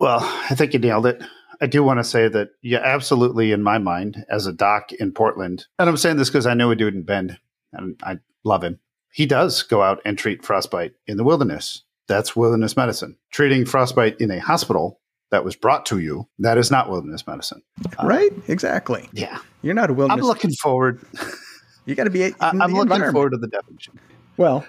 Well, 0.00 0.20
I 0.50 0.54
think 0.54 0.72
you 0.72 0.78
nailed 0.78 1.06
it. 1.06 1.22
I 1.60 1.66
do 1.66 1.82
want 1.82 2.00
to 2.00 2.04
say 2.04 2.28
that, 2.28 2.50
yeah, 2.62 2.80
absolutely, 2.82 3.52
in 3.52 3.62
my 3.62 3.78
mind, 3.78 4.24
as 4.28 4.46
a 4.46 4.52
doc 4.52 4.92
in 4.92 5.12
Portland, 5.12 5.66
and 5.78 5.88
I'm 5.88 5.96
saying 5.96 6.16
this 6.16 6.28
because 6.28 6.46
I 6.46 6.54
know 6.54 6.70
a 6.70 6.76
dude 6.76 6.94
in 6.94 7.04
Bend, 7.04 7.38
and 7.72 7.98
I 8.02 8.18
love 8.42 8.64
him. 8.64 8.80
He 9.12 9.24
does 9.24 9.62
go 9.62 9.82
out 9.82 10.00
and 10.04 10.18
treat 10.18 10.44
frostbite 10.44 10.94
in 11.06 11.16
the 11.16 11.24
wilderness. 11.24 11.84
That's 12.08 12.36
wilderness 12.36 12.76
medicine. 12.76 13.16
Treating 13.30 13.64
frostbite 13.64 14.20
in 14.20 14.30
a 14.30 14.38
hospital 14.38 15.00
that 15.30 15.44
was 15.44 15.56
brought 15.56 15.86
to 15.86 15.98
you, 15.98 16.28
that 16.38 16.58
is 16.58 16.70
not 16.70 16.88
wilderness 16.88 17.26
medicine. 17.26 17.62
Uh, 17.98 18.06
right? 18.06 18.32
Exactly. 18.48 19.08
Yeah. 19.12 19.38
You're 19.62 19.74
not 19.74 19.90
wilderness. 19.90 20.22
I'm 20.22 20.28
looking 20.28 20.52
forward. 20.52 21.04
you 21.86 21.94
got 21.94 22.04
to 22.04 22.10
be 22.10 22.24
in 22.24 22.34
I- 22.40 22.52
the 22.56 22.62
I'm 22.62 22.74
looking 22.74 23.10
forward 23.10 23.30
to 23.30 23.38
the 23.38 23.48
definition. 23.48 23.98
Well, 24.36 24.64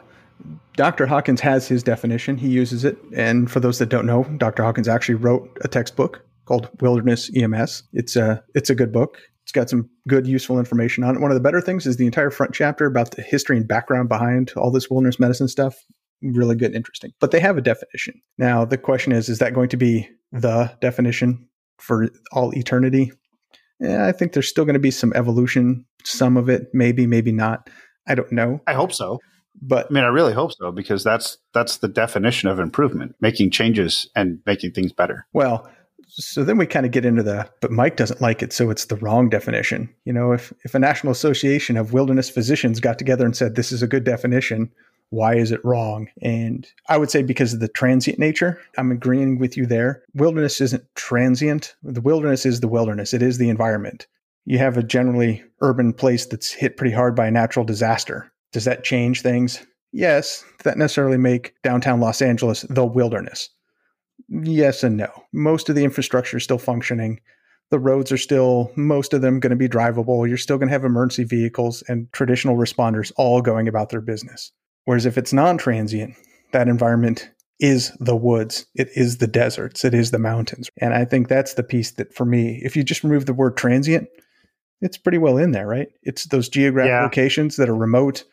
Dr. 0.75 1.05
Hawkins 1.05 1.41
has 1.41 1.67
his 1.67 1.83
definition. 1.83 2.37
He 2.37 2.49
uses 2.49 2.83
it. 2.83 2.97
And 3.13 3.49
for 3.49 3.59
those 3.59 3.79
that 3.79 3.89
don't 3.89 4.05
know, 4.05 4.23
Dr. 4.37 4.63
Hawkins 4.63 4.87
actually 4.87 5.15
wrote 5.15 5.57
a 5.61 5.67
textbook 5.67 6.25
called 6.45 6.69
Wilderness 6.81 7.31
EMS. 7.35 7.83
It's 7.93 8.15
a 8.15 8.43
it's 8.53 8.69
a 8.69 8.75
good 8.75 8.91
book. 8.91 9.19
It's 9.43 9.51
got 9.51 9.69
some 9.69 9.89
good 10.07 10.25
useful 10.25 10.57
information 10.57 11.03
on 11.03 11.15
it. 11.15 11.21
One 11.21 11.29
of 11.29 11.35
the 11.35 11.41
better 11.41 11.61
things 11.61 11.85
is 11.85 11.97
the 11.97 12.05
entire 12.07 12.31
front 12.31 12.53
chapter 12.53 12.85
about 12.87 13.11
the 13.11 13.21
history 13.21 13.57
and 13.57 13.67
background 13.67 14.09
behind 14.09 14.51
all 14.57 14.71
this 14.71 14.89
wilderness 14.89 15.19
medicine 15.19 15.47
stuff. 15.47 15.75
Really 16.21 16.55
good, 16.55 16.67
and 16.67 16.75
interesting. 16.75 17.11
But 17.19 17.31
they 17.31 17.39
have 17.39 17.57
a 17.57 17.61
definition. 17.61 18.21
Now 18.37 18.65
the 18.65 18.77
question 18.77 19.11
is, 19.11 19.29
is 19.29 19.39
that 19.39 19.53
going 19.53 19.69
to 19.69 19.77
be 19.77 20.09
the 20.31 20.75
definition 20.81 21.47
for 21.79 22.09
all 22.31 22.55
eternity? 22.57 23.11
Yeah, 23.79 24.07
I 24.07 24.11
think 24.11 24.33
there's 24.33 24.49
still 24.49 24.65
going 24.65 24.75
to 24.75 24.79
be 24.79 24.91
some 24.91 25.13
evolution. 25.15 25.85
Some 26.03 26.37
of 26.37 26.49
it, 26.49 26.67
maybe, 26.73 27.05
maybe 27.05 27.31
not. 27.31 27.69
I 28.07 28.15
don't 28.15 28.31
know. 28.31 28.61
I 28.67 28.73
hope 28.73 28.93
so. 28.93 29.19
But 29.61 29.87
I 29.89 29.93
mean, 29.93 30.03
I 30.03 30.07
really 30.07 30.33
hope 30.33 30.51
so 30.53 30.71
because 30.71 31.03
that's 31.03 31.37
that's 31.53 31.77
the 31.77 31.87
definition 31.87 32.49
of 32.49 32.59
improvement: 32.59 33.15
making 33.21 33.51
changes 33.51 34.09
and 34.15 34.39
making 34.45 34.71
things 34.71 34.91
better. 34.91 35.25
Well, 35.33 35.69
so 36.07 36.43
then 36.43 36.57
we 36.57 36.65
kind 36.65 36.85
of 36.85 36.91
get 36.91 37.05
into 37.05 37.23
the, 37.23 37.49
but 37.61 37.71
Mike 37.71 37.95
doesn't 37.95 38.21
like 38.21 38.43
it, 38.43 38.53
so 38.53 38.69
it's 38.69 38.85
the 38.85 38.97
wrong 38.97 39.29
definition. 39.29 39.93
You 40.05 40.13
know, 40.13 40.33
if 40.33 40.53
if 40.63 40.75
a 40.75 40.79
national 40.79 41.11
association 41.11 41.77
of 41.77 41.93
wilderness 41.93 42.29
physicians 42.29 42.79
got 42.79 42.99
together 42.99 43.25
and 43.25 43.35
said 43.35 43.55
this 43.55 43.71
is 43.71 43.81
a 43.81 43.87
good 43.87 44.03
definition, 44.03 44.71
why 45.09 45.35
is 45.35 45.51
it 45.51 45.63
wrong? 45.63 46.07
And 46.21 46.67
I 46.89 46.97
would 46.97 47.11
say 47.11 47.23
because 47.23 47.53
of 47.53 47.59
the 47.59 47.67
transient 47.67 48.19
nature, 48.19 48.59
I'm 48.77 48.91
agreeing 48.91 49.39
with 49.39 49.55
you 49.55 49.65
there. 49.65 50.03
Wilderness 50.13 50.61
isn't 50.61 50.83
transient. 50.95 51.75
The 51.83 52.01
wilderness 52.01 52.45
is 52.45 52.59
the 52.59 52.67
wilderness. 52.67 53.13
It 53.13 53.21
is 53.21 53.37
the 53.37 53.49
environment. 53.49 54.07
You 54.45 54.57
have 54.59 54.77
a 54.77 54.83
generally 54.83 55.43
urban 55.61 55.93
place 55.93 56.25
that's 56.25 56.51
hit 56.51 56.77
pretty 56.77 56.93
hard 56.93 57.15
by 57.15 57.27
a 57.27 57.31
natural 57.31 57.65
disaster. 57.65 58.31
Does 58.51 58.65
that 58.65 58.83
change 58.83 59.21
things? 59.21 59.65
Yes. 59.91 60.43
Does 60.57 60.63
that 60.65 60.77
necessarily 60.77 61.17
make 61.17 61.53
downtown 61.63 61.99
Los 61.99 62.21
Angeles 62.21 62.61
the 62.69 62.85
wilderness? 62.85 63.49
Yes 64.27 64.83
and 64.83 64.97
no. 64.97 65.09
Most 65.33 65.69
of 65.69 65.75
the 65.75 65.83
infrastructure 65.83 66.37
is 66.37 66.43
still 66.43 66.57
functioning. 66.57 67.19
The 67.71 67.79
roads 67.79 68.11
are 68.11 68.17
still, 68.17 68.71
most 68.75 69.13
of 69.13 69.21
them, 69.21 69.39
going 69.39 69.51
to 69.51 69.55
be 69.55 69.67
drivable. 69.67 70.27
You're 70.27 70.37
still 70.37 70.57
going 70.57 70.67
to 70.67 70.73
have 70.73 70.85
emergency 70.85 71.23
vehicles 71.23 71.83
and 71.87 72.11
traditional 72.11 72.57
responders 72.57 73.11
all 73.17 73.41
going 73.41 73.67
about 73.67 73.89
their 73.89 74.01
business. 74.01 74.51
Whereas 74.85 75.05
if 75.05 75.17
it's 75.17 75.33
non 75.33 75.57
transient, 75.57 76.15
that 76.51 76.67
environment 76.67 77.29
is 77.59 77.91
the 77.99 78.15
woods, 78.15 78.65
it 78.75 78.89
is 78.95 79.17
the 79.17 79.27
deserts, 79.27 79.85
it 79.85 79.93
is 79.93 80.11
the 80.11 80.19
mountains. 80.19 80.69
And 80.77 80.93
I 80.93 81.05
think 81.05 81.27
that's 81.27 81.53
the 81.53 81.63
piece 81.63 81.91
that 81.91 82.13
for 82.13 82.25
me, 82.25 82.59
if 82.63 82.75
you 82.75 82.83
just 82.83 83.03
remove 83.03 83.25
the 83.25 83.33
word 83.33 83.55
transient, 83.57 84.07
it's 84.81 84.97
pretty 84.97 85.17
well 85.17 85.37
in 85.37 85.51
there, 85.51 85.65
right? 85.67 85.87
It's 86.03 86.25
those 86.25 86.49
geographic 86.49 86.89
Yeah. 86.89 87.01
locations 87.03 87.55
that 87.55 87.69
are 87.69 87.75
remote, 87.75 88.25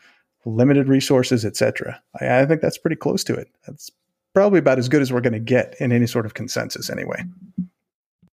limited 0.44 0.88
resources, 0.88 1.44
etc. 1.44 2.02
I, 2.20 2.40
I 2.40 2.46
think 2.46 2.60
that's 2.60 2.78
pretty 2.78 2.96
close 2.96 3.22
to 3.24 3.34
it. 3.34 3.48
That's 3.66 3.90
probably 4.34 4.58
about 4.58 4.78
as 4.78 4.88
good 4.88 5.02
as 5.02 5.12
we're 5.12 5.20
going 5.20 5.32
to 5.34 5.38
get 5.38 5.76
in 5.78 5.92
any 5.92 6.06
sort 6.08 6.26
of 6.26 6.34
consensus, 6.34 6.90
anyway. 6.90 7.22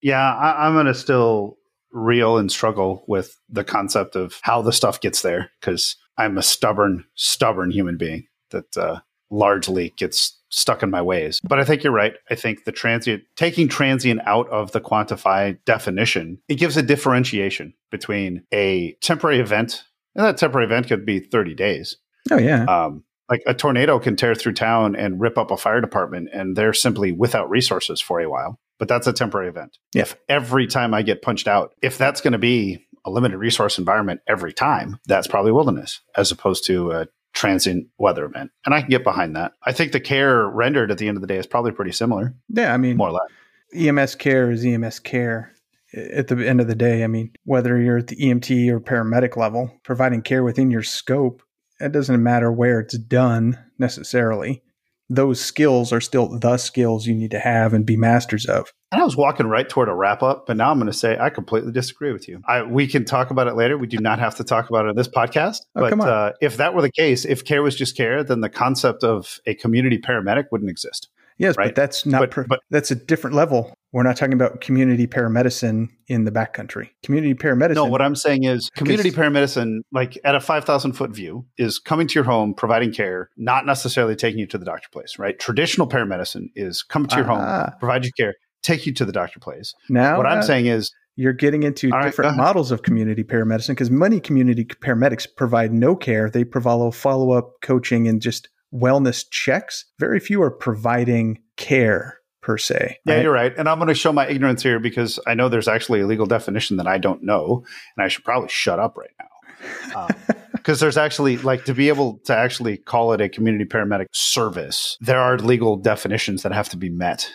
Yeah, 0.01 0.34
I, 0.36 0.65
I'm 0.65 0.74
going 0.74 0.88
to 0.88 0.93
still 0.95 1.57
reel 1.91 2.38
and 2.38 2.51
struggle 2.51 3.03
with 3.07 3.39
the 3.49 3.63
concept 3.63 4.15
of 4.15 4.39
how 4.41 4.61
the 4.61 4.72
stuff 4.74 5.01
gets 5.01 5.22
there 5.22 5.51
because 5.59 5.95
I'm 6.20 6.38
a 6.38 6.43
stubborn, 6.43 7.05
stubborn 7.15 7.72
human 7.72 7.97
being 7.97 8.28
that 8.51 8.78
uh, 8.78 8.99
largely 9.32 9.93
gets 9.97 10.38
stuck 10.49 10.84
in 10.84 10.89
my 10.89 11.01
ways. 11.01 11.39
But 11.47 11.59
I 11.59 11.63
think 11.63 11.84
you're 11.84 11.93
right. 11.93 12.15
I 12.30 12.36
think 12.36 12.65
the 12.65 12.72
transient, 12.72 13.24
taking 13.38 13.70
transient 13.70 14.20
out 14.26 14.49
of 14.49 14.72
the 14.74 14.82
quantify 14.82 15.57
definition, 15.65 16.39
it 16.49 16.55
gives 16.55 16.76
a 16.76 16.84
differentiation 16.84 17.74
between 17.89 18.43
a 18.53 18.93
temporary 19.01 19.39
event, 19.39 19.84
and 20.15 20.26
that 20.26 20.38
temporary 20.38 20.65
event 20.65 20.88
could 20.88 21.05
be 21.05 21.20
30 21.20 21.53
days. 21.53 21.97
Oh, 22.32 22.38
yeah. 22.38 22.65
Um, 22.65 23.03
like 23.30 23.43
a 23.45 23.53
tornado 23.53 23.99
can 23.99 24.15
tear 24.15 24.36
through 24.36 24.53
town 24.53 24.95
and 24.95 25.22
rip 25.22 25.38
up 25.38 25.51
a 25.51 25.57
fire 25.57 25.80
department, 25.82 26.30
and 26.34 26.55
they're 26.55 26.74
simply 26.74 27.11
without 27.11 27.49
resources 27.49 28.01
for 28.01 28.20
a 28.20 28.30
while. 28.30 28.59
But 28.80 28.88
that's 28.88 29.07
a 29.07 29.13
temporary 29.13 29.49
event. 29.49 29.78
Yeah. 29.93 30.03
If 30.03 30.17
every 30.28 30.65
time 30.65 30.93
I 30.93 31.01
get 31.01 31.22
punched 31.22 31.47
out, 31.47 31.74
if 31.82 31.97
that's 31.97 32.22
going 32.22 32.34
to 32.34 32.39
be 32.39 32.88
a 33.06 33.10
limited 33.10 33.38
resource 33.38 33.78
environment 33.78 34.22
every 34.28 34.54
time, 34.54 35.00
that's 35.06 35.28
probably 35.28 35.52
wilderness 35.52 36.02
as 36.16 36.32
opposed 36.32 36.66
to 36.66 36.91
a 36.91 37.08
transient 37.34 37.88
weather 37.97 38.26
event. 38.26 38.52
And 38.66 38.74
I 38.74 38.82
can 38.82 38.89
get 38.89 39.04
behind 39.04 39.36
that. 39.36 39.54
I 39.64 39.72
think 39.72 39.91
the 39.91 40.00
care 40.00 40.47
rendered 40.47 40.91
at 40.91 40.97
the 40.97 41.08
end 41.08 41.18
of 41.18 41.22
the 41.22 41.28
day 41.28 41.38
is 41.38 41.47
probably 41.47 41.72
pretty 41.72 41.91
similar, 41.91 42.34
yeah, 42.50 42.74
I 42.74 42.78
mean, 42.78 42.97
more 42.97 43.10
or 43.10 43.14
less. 43.14 43.30
EMS 43.74 44.16
care 44.16 44.52
is 44.52 44.66
EMS 44.66 45.00
care. 45.00 45.54
At 45.93 46.28
the 46.28 46.47
end 46.47 46.62
of 46.62 46.68
the 46.68 46.76
day, 46.76 47.04
I 47.04 47.08
mean, 47.08 47.32
whether 47.45 47.80
you're 47.80 47.97
at 47.97 48.08
the 48.08 48.16
EMT 48.16 48.70
or 48.70 48.80
paramedic 48.80 49.36
level, 49.36 49.72
providing 49.84 50.22
care 50.22 50.43
within 50.43 50.70
your 50.70 50.84
scope, 50.84 51.41
it 51.80 51.91
doesn't 51.91 52.22
matter 52.22 52.52
where 52.52 52.80
it's 52.80 52.97
done 52.97 53.58
necessarily. 53.80 54.62
Those 55.10 55.41
skills 55.41 55.91
are 55.91 56.01
still 56.01 56.28
the 56.39 56.57
skills 56.57 57.07
you 57.07 57.16
need 57.16 57.32
to 57.32 57.39
have 57.39 57.74
and 57.74 57.86
be 57.86 57.97
masters 57.97 58.45
of. 58.45 58.72
And 58.91 59.01
I 59.01 59.05
was 59.05 59.18
walking 59.18 59.47
right 59.47 59.68
toward 59.68 59.89
a 59.89 59.93
wrap 59.93 60.22
up, 60.22 60.45
but 60.47 60.57
now 60.57 60.70
I'm 60.72 60.78
going 60.80 60.91
to 60.91 60.97
say 60.97 61.18
I 61.18 61.30
completely 61.30 61.72
disagree 61.72 62.12
with 62.14 62.28
you. 62.28 62.41
I, 62.47 62.64
we 62.64 62.88
can 62.88 63.05
talk 63.05 63.32
about 63.32 63.47
it 63.47 63.55
later. 63.55 63.78
We 63.78 63.88
do 63.88 63.97
not 63.97 64.20
have 64.20 64.36
to 64.36 64.43
talk 64.43 64.70
about 64.70 64.86
it 64.86 64.89
in 64.89 64.95
this 64.95 65.07
podcast. 65.07 65.57
Oh, 65.76 65.89
but. 65.89 65.99
Uh, 66.01 66.34
if 66.41 66.57
that 66.57 66.74
were 66.74 66.82
the 66.82 66.91
case, 66.91 67.26
if 67.26 67.43
care 67.43 67.62
was 67.64 67.76
just 67.76 67.97
care, 67.97 68.24
then 68.24 68.41
the 68.41 68.49
concept 68.49 69.03
of 69.03 69.39
a 69.45 69.55
community 69.55 69.97
paramedic 69.97 70.45
wouldn't 70.51 70.70
exist. 70.70 71.10
Yes, 71.38 71.55
Right. 71.57 71.68
but 71.68 71.76
that's 71.76 72.05
not. 72.05 72.20
But- 72.20 72.32
per- 72.32 72.45
but- 72.47 72.60
that's 72.70 72.91
a 72.91 72.95
different 72.95 73.36
level. 73.36 73.74
We're 73.91 74.03
not 74.03 74.17
talking 74.17 74.33
about 74.33 74.61
community 74.61 75.07
paramedicine 75.07 75.87
in 76.07 76.25
the 76.25 76.31
backcountry. 76.31 76.89
Community 77.03 77.33
paramedicine. 77.33 77.75
No, 77.75 77.85
what 77.85 78.01
I'm 78.01 78.15
saying 78.15 78.43
is 78.43 78.69
community 78.75 79.09
paramedicine, 79.11 79.79
like 79.91 80.17
at 80.23 80.35
a 80.35 80.39
5,000 80.39 80.93
foot 80.93 81.09
view, 81.11 81.45
is 81.57 81.79
coming 81.79 82.07
to 82.07 82.13
your 82.13 82.23
home, 82.23 82.53
providing 82.53 82.91
care, 82.91 83.29
not 83.35 83.65
necessarily 83.65 84.15
taking 84.15 84.39
you 84.39 84.47
to 84.47 84.57
the 84.59 84.65
doctor 84.65 84.87
place, 84.91 85.17
right? 85.17 85.39
Traditional 85.39 85.87
paramedicine 85.87 86.49
is 86.55 86.83
come 86.83 87.07
to 87.07 87.15
your 87.15 87.25
home, 87.25 87.39
Ah. 87.41 87.73
provide 87.79 88.05
you 88.05 88.11
care, 88.15 88.35
take 88.61 88.85
you 88.85 88.93
to 88.93 89.05
the 89.05 89.11
doctor 89.11 89.39
place. 89.39 89.73
now 89.89 90.17
what 90.17 90.27
I'm 90.27 90.39
uh, 90.39 90.43
saying 90.43 90.67
is, 90.67 90.91
you're 91.15 91.33
getting 91.33 91.63
into 91.63 91.89
right, 91.89 92.05
different 92.05 92.37
models 92.37 92.71
of 92.71 92.83
community 92.83 93.25
paramedicine 93.25 93.69
because 93.69 93.91
many 93.91 94.21
community 94.21 94.63
paramedics 94.63 95.27
provide 95.35 95.73
no 95.73 95.93
care. 95.93 96.29
They 96.29 96.45
provide 96.45 96.93
follow 96.95 97.31
up 97.31 97.55
coaching 97.61 98.07
and 98.07 98.21
just 98.21 98.47
wellness 98.73 99.25
checks. 99.29 99.83
Very 99.99 100.21
few 100.21 100.41
are 100.41 100.51
providing 100.51 101.39
care 101.57 102.18
per 102.41 102.57
se. 102.57 102.99
yeah, 103.05 103.15
right? 103.15 103.23
you're 103.23 103.33
right. 103.33 103.53
And 103.57 103.67
I'm 103.67 103.77
going 103.77 103.87
to 103.87 103.93
show 103.93 104.13
my 104.13 104.27
ignorance 104.27 104.63
here 104.63 104.79
because 104.79 105.19
I 105.27 105.33
know 105.33 105.49
there's 105.49 105.67
actually 105.67 106.01
a 106.01 106.07
legal 106.07 106.25
definition 106.25 106.77
that 106.77 106.87
I 106.87 106.97
don't 106.97 107.23
know, 107.23 107.63
and 107.97 108.03
I 108.03 108.07
should 108.07 108.23
probably 108.23 108.49
shut 108.49 108.79
up 108.79 108.97
right 108.97 109.09
now. 109.19 110.01
Um, 110.01 110.09
because 110.53 110.79
there's 110.79 110.97
actually, 110.97 111.37
like, 111.37 111.65
to 111.65 111.73
be 111.73 111.87
able 111.89 112.19
to 112.25 112.35
actually 112.35 112.77
call 112.77 113.13
it 113.13 113.21
a 113.21 113.29
community 113.29 113.65
paramedic 113.65 114.07
service, 114.11 114.97
there 115.01 115.19
are 115.19 115.37
legal 115.37 115.75
definitions 115.77 116.43
that 116.43 116.51
have 116.51 116.69
to 116.69 116.77
be 116.77 116.89
met. 116.89 117.29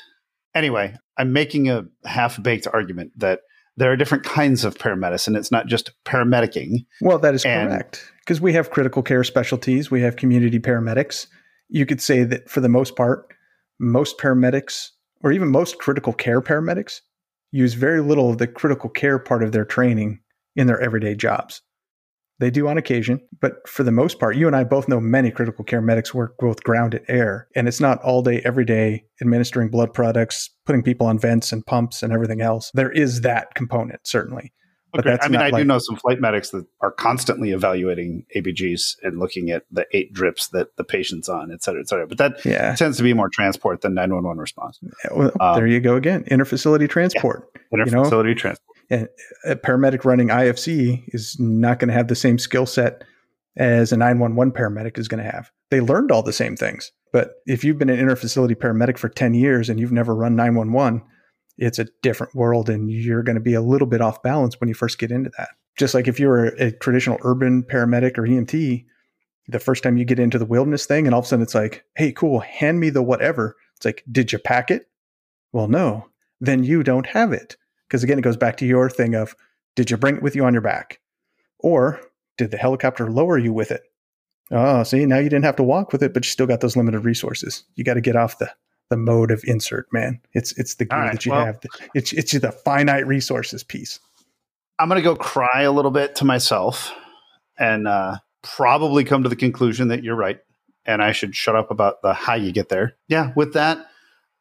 Anyway, 0.54 0.94
I'm 1.18 1.32
making 1.32 1.68
a 1.68 1.84
half 2.04 2.40
baked 2.42 2.66
argument 2.72 3.12
that 3.16 3.40
there 3.76 3.90
are 3.90 3.96
different 3.96 4.24
kinds 4.24 4.64
of 4.64 4.76
paramedicine. 4.76 5.36
It's 5.36 5.50
not 5.50 5.66
just 5.66 5.90
paramedicing. 6.04 6.86
Well, 7.00 7.18
that 7.18 7.34
is 7.34 7.44
And- 7.44 7.70
correct 7.70 8.10
because 8.20 8.40
we 8.40 8.52
have 8.54 8.70
critical 8.70 9.02
care 9.02 9.24
specialties. 9.24 9.90
We 9.90 10.00
have 10.02 10.16
community 10.16 10.58
paramedics. 10.58 11.26
You 11.68 11.84
could 11.86 12.00
say 12.00 12.24
that 12.24 12.48
for 12.48 12.60
the 12.60 12.68
most 12.68 12.94
part, 12.96 13.33
most 13.78 14.18
paramedics 14.18 14.88
or 15.22 15.32
even 15.32 15.48
most 15.48 15.78
critical 15.78 16.12
care 16.12 16.40
paramedics 16.40 17.00
use 17.52 17.74
very 17.74 18.00
little 18.00 18.30
of 18.30 18.38
the 18.38 18.46
critical 18.46 18.90
care 18.90 19.18
part 19.18 19.42
of 19.42 19.52
their 19.52 19.64
training 19.64 20.20
in 20.56 20.66
their 20.66 20.80
everyday 20.80 21.14
jobs. 21.14 21.62
They 22.40 22.50
do 22.50 22.66
on 22.66 22.76
occasion, 22.76 23.20
but 23.40 23.66
for 23.68 23.84
the 23.84 23.92
most 23.92 24.18
part, 24.18 24.36
you 24.36 24.48
and 24.48 24.56
I 24.56 24.64
both 24.64 24.88
know 24.88 25.00
many 25.00 25.30
critical 25.30 25.64
care 25.64 25.80
medics 25.80 26.12
work 26.12 26.34
both 26.38 26.64
ground 26.64 26.94
and 26.94 27.04
air, 27.08 27.46
and 27.54 27.68
it's 27.68 27.80
not 27.80 28.02
all 28.02 28.22
day, 28.22 28.42
every 28.44 28.64
day 28.64 29.04
administering 29.20 29.68
blood 29.68 29.94
products, 29.94 30.50
putting 30.66 30.82
people 30.82 31.06
on 31.06 31.18
vents 31.18 31.52
and 31.52 31.64
pumps 31.64 32.02
and 32.02 32.12
everything 32.12 32.40
else. 32.40 32.72
There 32.74 32.90
is 32.90 33.20
that 33.20 33.54
component, 33.54 34.06
certainly. 34.06 34.52
But 34.94 35.00
Okay, 35.00 35.10
that's 35.10 35.26
I 35.26 35.28
mean, 35.28 35.40
I 35.40 35.50
do 35.50 35.64
know 35.64 35.78
some 35.78 35.96
flight 35.96 36.20
medics 36.20 36.50
that 36.50 36.64
are 36.80 36.92
constantly 36.92 37.50
evaluating 37.50 38.24
ABGs 38.36 38.96
and 39.02 39.18
looking 39.18 39.50
at 39.50 39.64
the 39.72 39.86
eight 39.92 40.12
drips 40.12 40.46
that 40.48 40.76
the 40.76 40.84
patient's 40.84 41.28
on, 41.28 41.50
et 41.50 41.64
cetera, 41.64 41.80
et 41.80 41.88
cetera. 41.88 42.06
But 42.06 42.18
that 42.18 42.44
Yeah. 42.44 42.76
tends 42.76 42.96
to 42.98 43.02
be 43.02 43.12
more 43.12 43.28
transport 43.28 43.80
than 43.80 43.92
911 43.94 44.38
response. 44.38 44.78
Well, 45.12 45.32
Um, 45.40 45.56
there 45.56 45.66
you 45.66 45.80
go 45.80 45.96
again. 45.96 46.22
Interfacility 46.30 46.88
transport. 46.88 47.48
know? 47.72 47.84
Interfacility 47.84 48.36
transport. 48.36 48.78
And 48.88 49.08
a 49.44 49.56
paramedic 49.56 50.04
running 50.04 50.28
IFC 50.30 51.02
is 51.08 51.36
not 51.40 51.80
going 51.80 51.88
to 51.88 51.94
have 51.94 52.06
the 52.06 52.14
same 52.14 52.38
skill 52.38 52.66
set 52.66 53.02
as 53.56 53.92
a 53.92 53.96
911 53.96 54.52
paramedic 54.52 54.96
is 54.98 55.08
going 55.08 55.24
to 55.24 55.28
have. 55.30 55.50
They 55.70 55.80
learned 55.80 56.12
all 56.12 56.22
the 56.22 56.32
same 56.32 56.54
things. 56.56 56.92
But 57.12 57.32
if 57.46 57.64
you've 57.64 57.78
been 57.78 57.88
an 57.90 57.98
interfacility 57.98 58.54
paramedic 58.56 58.98
for 58.98 59.08
10 59.08 59.34
years 59.34 59.68
and 59.68 59.80
you've 59.80 59.92
never 59.92 60.14
run 60.14 60.36
911, 60.36 61.02
it's 61.58 61.78
a 61.78 61.86
different 62.02 62.34
world 62.34 62.68
and 62.68 62.90
you're 62.90 63.22
going 63.22 63.36
to 63.36 63.40
be 63.40 63.54
a 63.54 63.62
little 63.62 63.86
bit 63.86 64.00
off 64.00 64.22
balance 64.22 64.60
when 64.60 64.68
you 64.68 64.74
first 64.74 64.98
get 64.98 65.10
into 65.10 65.30
that. 65.38 65.50
Just 65.76 65.94
like 65.94 66.08
if 66.08 66.20
you're 66.20 66.46
a, 66.46 66.72
traditional 66.72 67.18
urban 67.22 67.62
paramedic 67.62 68.18
or 68.18 68.22
EMT, 68.22 68.84
the 69.48 69.58
first 69.58 69.82
time 69.82 69.96
you 69.96 70.04
get 70.04 70.18
into 70.18 70.38
the 70.38 70.46
wilderness 70.46 70.86
thing 70.86 71.06
and 71.06 71.14
all 71.14 71.20
of 71.20 71.26
a 71.26 71.28
sudden 71.28 71.42
it's 71.42 71.54
like, 71.54 71.84
hey, 71.96 72.12
cool, 72.12 72.40
hand 72.40 72.80
me 72.80 72.90
the 72.90 73.02
whatever. 73.02 73.56
It's 73.76 73.84
like, 73.84 74.04
did 74.10 74.32
you 74.32 74.38
pack 74.38 74.70
it? 74.70 74.88
Well, 75.52 75.68
no. 75.68 76.08
Then 76.40 76.64
you 76.64 76.82
don't 76.82 77.06
have 77.06 77.32
it. 77.32 77.56
Because 77.86 78.02
again, 78.02 78.18
it 78.18 78.22
goes 78.22 78.36
back 78.36 78.56
to 78.58 78.66
your 78.66 78.88
thing 78.88 79.14
of 79.14 79.34
did 79.76 79.90
you 79.90 79.96
bring 79.96 80.16
it 80.16 80.22
with 80.22 80.34
you 80.34 80.44
on 80.44 80.54
your 80.54 80.62
back? 80.62 81.00
Or 81.58 82.00
did 82.36 82.50
the 82.50 82.56
helicopter 82.56 83.10
lower 83.10 83.38
you 83.38 83.52
with 83.52 83.70
it? 83.70 83.82
Oh, 84.50 84.82
see, 84.82 85.06
now 85.06 85.18
you 85.18 85.28
didn't 85.28 85.44
have 85.44 85.56
to 85.56 85.62
walk 85.62 85.92
with 85.92 86.02
it, 86.02 86.12
but 86.12 86.24
you 86.24 86.30
still 86.30 86.46
got 86.46 86.60
those 86.60 86.76
limited 86.76 87.00
resources. 87.00 87.64
You 87.74 87.84
got 87.84 87.94
to 87.94 88.00
get 88.00 88.16
off 88.16 88.38
the 88.38 88.50
the 88.94 89.00
mode 89.00 89.32
of 89.32 89.42
insert, 89.44 89.92
man. 89.92 90.20
It's 90.34 90.52
it's 90.52 90.74
the 90.76 90.86
right, 90.90 91.12
that 91.12 91.26
you 91.26 91.32
well- 91.32 91.46
have. 91.46 91.60
It's 91.94 92.12
it's 92.12 92.32
the 92.32 92.52
finite 92.52 93.06
resources 93.06 93.64
piece. 93.64 93.98
I'm 94.78 94.88
going 94.88 95.00
to 95.00 95.04
go 95.04 95.16
cry 95.16 95.62
a 95.62 95.72
little 95.72 95.90
bit 95.90 96.16
to 96.16 96.24
myself 96.24 96.92
and 97.58 97.86
uh, 97.86 98.16
probably 98.42 99.04
come 99.04 99.22
to 99.22 99.28
the 99.28 99.36
conclusion 99.36 99.88
that 99.88 100.02
you're 100.02 100.16
right. 100.16 100.40
And 100.84 101.00
I 101.02 101.12
should 101.12 101.34
shut 101.34 101.54
up 101.56 101.70
about 101.70 102.02
the 102.02 102.12
how 102.12 102.34
you 102.34 102.52
get 102.52 102.68
there. 102.68 102.94
Yeah, 103.08 103.32
with 103.36 103.54
that, 103.54 103.86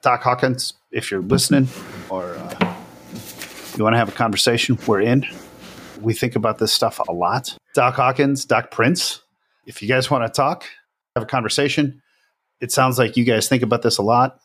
Doc 0.02 0.22
Hawkins, 0.22 0.74
if 0.92 1.10
you're 1.10 1.22
listening 1.22 1.68
or 2.10 2.36
uh, 2.36 2.76
you 3.78 3.84
want 3.84 3.94
to 3.94 3.98
have 3.98 4.10
a 4.10 4.14
conversation, 4.14 4.78
we're 4.88 5.02
in. 5.02 5.26
We 6.02 6.14
think 6.14 6.36
about 6.36 6.58
this 6.58 6.74
stuff 6.74 7.00
a 7.08 7.14
lot. 7.14 7.56
Doc 7.74 7.96
Hawkins, 7.96 8.46
Doc 8.46 8.72
Prince, 8.72 9.22
if 9.66 9.82
you 9.82 9.88
guys 9.88 10.12
want 10.12 10.26
to 10.26 10.36
talk, 10.36 10.66
have 11.16 11.24
a 11.24 11.28
conversation, 11.28 12.02
it 12.60 12.72
sounds 12.72 12.98
like 12.98 13.18
you 13.18 13.24
guys 13.24 13.48
think 13.48 13.62
about 13.62 13.82
this 13.82 13.98
a 13.98 14.02
lot. 14.02 14.40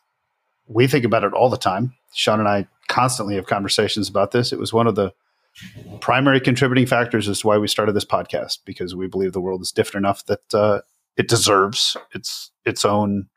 We 0.69 0.87
think 0.87 1.05
about 1.05 1.25
it 1.25 1.33
all 1.33 1.51
the 1.51 1.57
time. 1.57 1.95
Sean 2.15 2.41
and 2.41 2.49
I 2.49 2.67
constantly 2.89 3.37
have 3.37 3.47
conversations 3.47 4.09
about 4.09 4.33
this. 4.33 4.53
It 4.53 4.59
was 4.59 4.73
one 4.73 4.87
of 4.87 4.95
the 4.95 5.13
primary 6.01 6.41
contributing 6.41 6.87
factors 6.87 7.29
as 7.29 7.41
to 7.41 7.47
why 7.47 7.59
we 7.59 7.69
started 7.69 7.93
this 7.93 8.05
podcast 8.05 8.59
because 8.65 8.95
we 8.95 9.07
believe 9.07 9.33
the 9.33 9.41
world 9.41 9.61
is 9.63 9.73
different 9.73 10.05
enough 10.05 10.25
that 10.27 10.55
uh, 10.55 10.81
it 11.17 11.29
deserves 11.29 11.97
its 12.13 12.51
its 12.65 12.85
own 12.85 13.29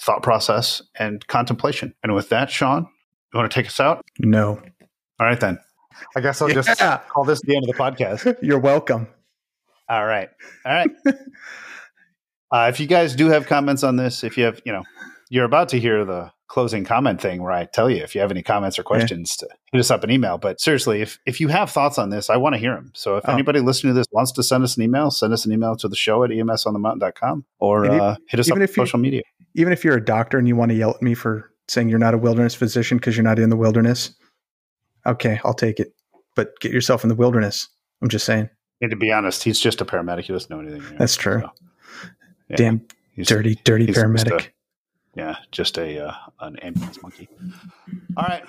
thought 0.00 0.22
process 0.22 0.82
and 0.98 1.26
contemplation. 1.26 1.94
And 2.02 2.14
with 2.14 2.30
that, 2.30 2.50
Sean, 2.50 2.88
you 3.32 3.38
want 3.38 3.50
to 3.50 3.54
take 3.54 3.66
us 3.66 3.78
out? 3.78 4.04
No. 4.18 4.60
All 5.18 5.26
right, 5.26 5.38
then. 5.38 5.58
I 6.16 6.20
guess 6.20 6.40
I'll 6.40 6.48
just 6.48 6.78
call 7.08 7.24
this 7.24 7.40
the 7.42 7.54
end 7.56 7.68
of 7.68 7.76
the 7.76 7.82
podcast. 7.82 8.36
You're 8.42 8.58
welcome. 8.58 9.06
All 9.88 10.06
right. 10.06 10.30
All 10.64 10.72
right. 10.72 10.90
uh, 12.52 12.70
if 12.72 12.80
you 12.80 12.86
guys 12.86 13.14
do 13.14 13.26
have 13.26 13.46
comments 13.46 13.82
on 13.82 13.96
this, 13.96 14.24
if 14.24 14.38
you 14.38 14.44
have, 14.44 14.62
you 14.64 14.72
know, 14.72 14.84
you're 15.30 15.44
about 15.46 15.68
to 15.70 15.80
hear 15.80 16.04
the 16.04 16.30
closing 16.48 16.84
comment 16.84 17.20
thing 17.20 17.40
where 17.42 17.52
I 17.52 17.64
tell 17.64 17.88
you 17.88 18.02
if 18.02 18.14
you 18.14 18.20
have 18.20 18.30
any 18.32 18.42
comments 18.42 18.76
or 18.78 18.82
questions 18.82 19.36
to 19.36 19.48
hit 19.72 19.78
us 19.78 19.90
up 19.90 20.02
an 20.04 20.10
email. 20.10 20.36
But 20.36 20.60
seriously, 20.60 21.00
if 21.00 21.18
if 21.24 21.40
you 21.40 21.48
have 21.48 21.70
thoughts 21.70 21.96
on 21.98 22.10
this, 22.10 22.28
I 22.28 22.36
want 22.36 22.54
to 22.54 22.58
hear 22.58 22.74
them. 22.74 22.90
So 22.94 23.16
if 23.16 23.24
Oh. 23.28 23.32
anybody 23.32 23.60
listening 23.60 23.94
to 23.94 23.98
this 23.98 24.06
wants 24.10 24.32
to 24.32 24.42
send 24.42 24.64
us 24.64 24.76
an 24.76 24.82
email, 24.82 25.10
send 25.10 25.32
us 25.32 25.46
an 25.46 25.52
email 25.52 25.76
to 25.76 25.88
the 25.88 25.96
show 25.96 26.22
at 26.24 26.30
emsonthemountain.com 26.30 27.44
or 27.60 27.84
if- 27.86 27.92
uh, 27.92 28.16
hit 28.28 28.40
us 28.40 28.50
up 28.50 28.56
even 28.56 28.62
on 28.62 28.68
you- 28.68 28.74
social 28.74 28.98
media. 28.98 29.22
Even 29.54 29.72
if 29.72 29.84
you're 29.84 29.96
a 29.96 30.04
doctor 30.04 30.38
and 30.38 30.46
you 30.48 30.56
want 30.56 30.70
to 30.70 30.76
yell 30.76 30.90
at 30.90 31.02
me 31.02 31.14
for 31.14 31.50
saying 31.68 31.88
you're 31.88 31.98
not 31.98 32.14
a 32.14 32.18
wilderness 32.18 32.54
physician 32.54 32.98
because 32.98 33.16
you're 33.16 33.24
not 33.24 33.38
in 33.38 33.48
the 33.50 33.56
wilderness, 33.56 34.12
okay, 35.06 35.40
I'll 35.44 35.54
take 35.54 35.78
it. 35.80 35.92
But 36.36 36.58
get 36.60 36.72
yourself 36.72 37.04
in 37.04 37.08
the 37.08 37.14
wilderness. 37.14 37.68
I'm 38.02 38.08
just 38.08 38.24
saying. 38.26 38.48
And 38.80 38.90
to 38.90 38.96
be 38.96 39.12
honest, 39.12 39.42
he's 39.44 39.60
just 39.60 39.80
a 39.80 39.84
paramedic. 39.84 40.22
He 40.22 40.32
doesn't 40.32 40.50
know 40.50 40.60
anything. 40.60 40.96
That's 40.98 41.16
true. 41.16 41.40
so, 41.42 41.50
yeah, 42.48 42.56
Damn 42.56 42.80
he's- 43.12 43.28
dirty, 43.28 43.56
dirty 43.64 43.86
he's 43.86 43.96
paramedic. 43.96 44.48
A- 45.16 45.18
yeah, 45.18 45.36
just 45.50 45.78
a 45.78 46.06
uh, 46.08 46.14
an 46.40 46.56
ambulance 46.58 47.02
monkey. 47.02 47.28
All 48.16 48.24
right. 48.24 48.44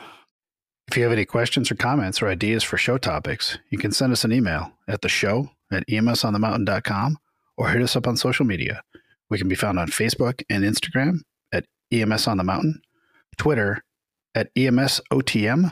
If 0.88 0.98
you 0.98 1.04
have 1.04 1.12
any 1.14 1.26
questions 1.26 1.72
or 1.72 1.76
comments 1.76 2.22
or 2.22 2.28
ideas 2.28 2.64
for 2.64 2.78
show 2.78 2.98
topics, 2.98 3.58
you 3.70 3.78
can 3.78 3.92
send 3.92 4.12
us 4.12 4.26
an 4.26 4.34
email 4.34 4.74
at 4.90 5.02
the 5.02 5.10
show 5.10 5.50
at 5.72 5.88
emsonthemountain.com 5.88 7.18
or 7.58 7.70
hit 7.70 7.82
us 7.82 7.96
up 7.96 8.08
on 8.08 8.18
social 8.18 8.46
media. 8.46 8.84
We 9.30 9.38
can 9.38 9.48
be 9.48 9.56
found 9.56 9.80
on 9.80 9.88
Facebook 9.88 10.44
and 10.50 10.66
Instagram 10.66 11.20
at 11.54 11.66
EMS 11.94 12.28
on 12.28 12.38
the 12.38 12.44
Mountain, 12.44 12.82
Twitter 13.38 13.84
at 14.36 14.54
EMSOTM, 14.56 15.72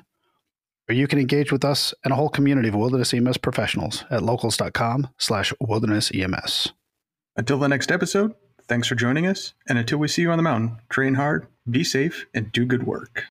or 0.90 0.94
you 0.96 1.08
can 1.08 1.20
engage 1.20 1.52
with 1.52 1.66
us 1.66 1.94
and 2.06 2.14
a 2.14 2.16
whole 2.16 2.30
community 2.30 2.70
of 2.70 2.76
wilderness 2.76 3.14
EMS 3.14 3.38
professionals 3.38 4.06
at 4.10 4.24
locals.com 4.24 5.10
slash 5.18 5.54
wilderness 5.60 6.12
EMS. 6.14 6.72
Until 7.36 7.60
the 7.60 7.68
next 7.68 7.92
episode, 7.92 8.34
thanks 8.70 8.88
for 8.88 8.96
joining 8.96 9.26
us, 9.26 9.54
and 9.68 9.78
until 9.78 9.98
we 9.98 10.08
see 10.08 10.22
you 10.22 10.32
on 10.32 10.38
the 10.38 10.44
mountain, 10.44 10.78
train 10.90 11.16
hard, 11.16 11.48
be 11.70 11.84
safe, 11.84 12.28
and 12.34 12.52
do 12.52 12.66
good 12.66 12.86
work. 12.86 13.26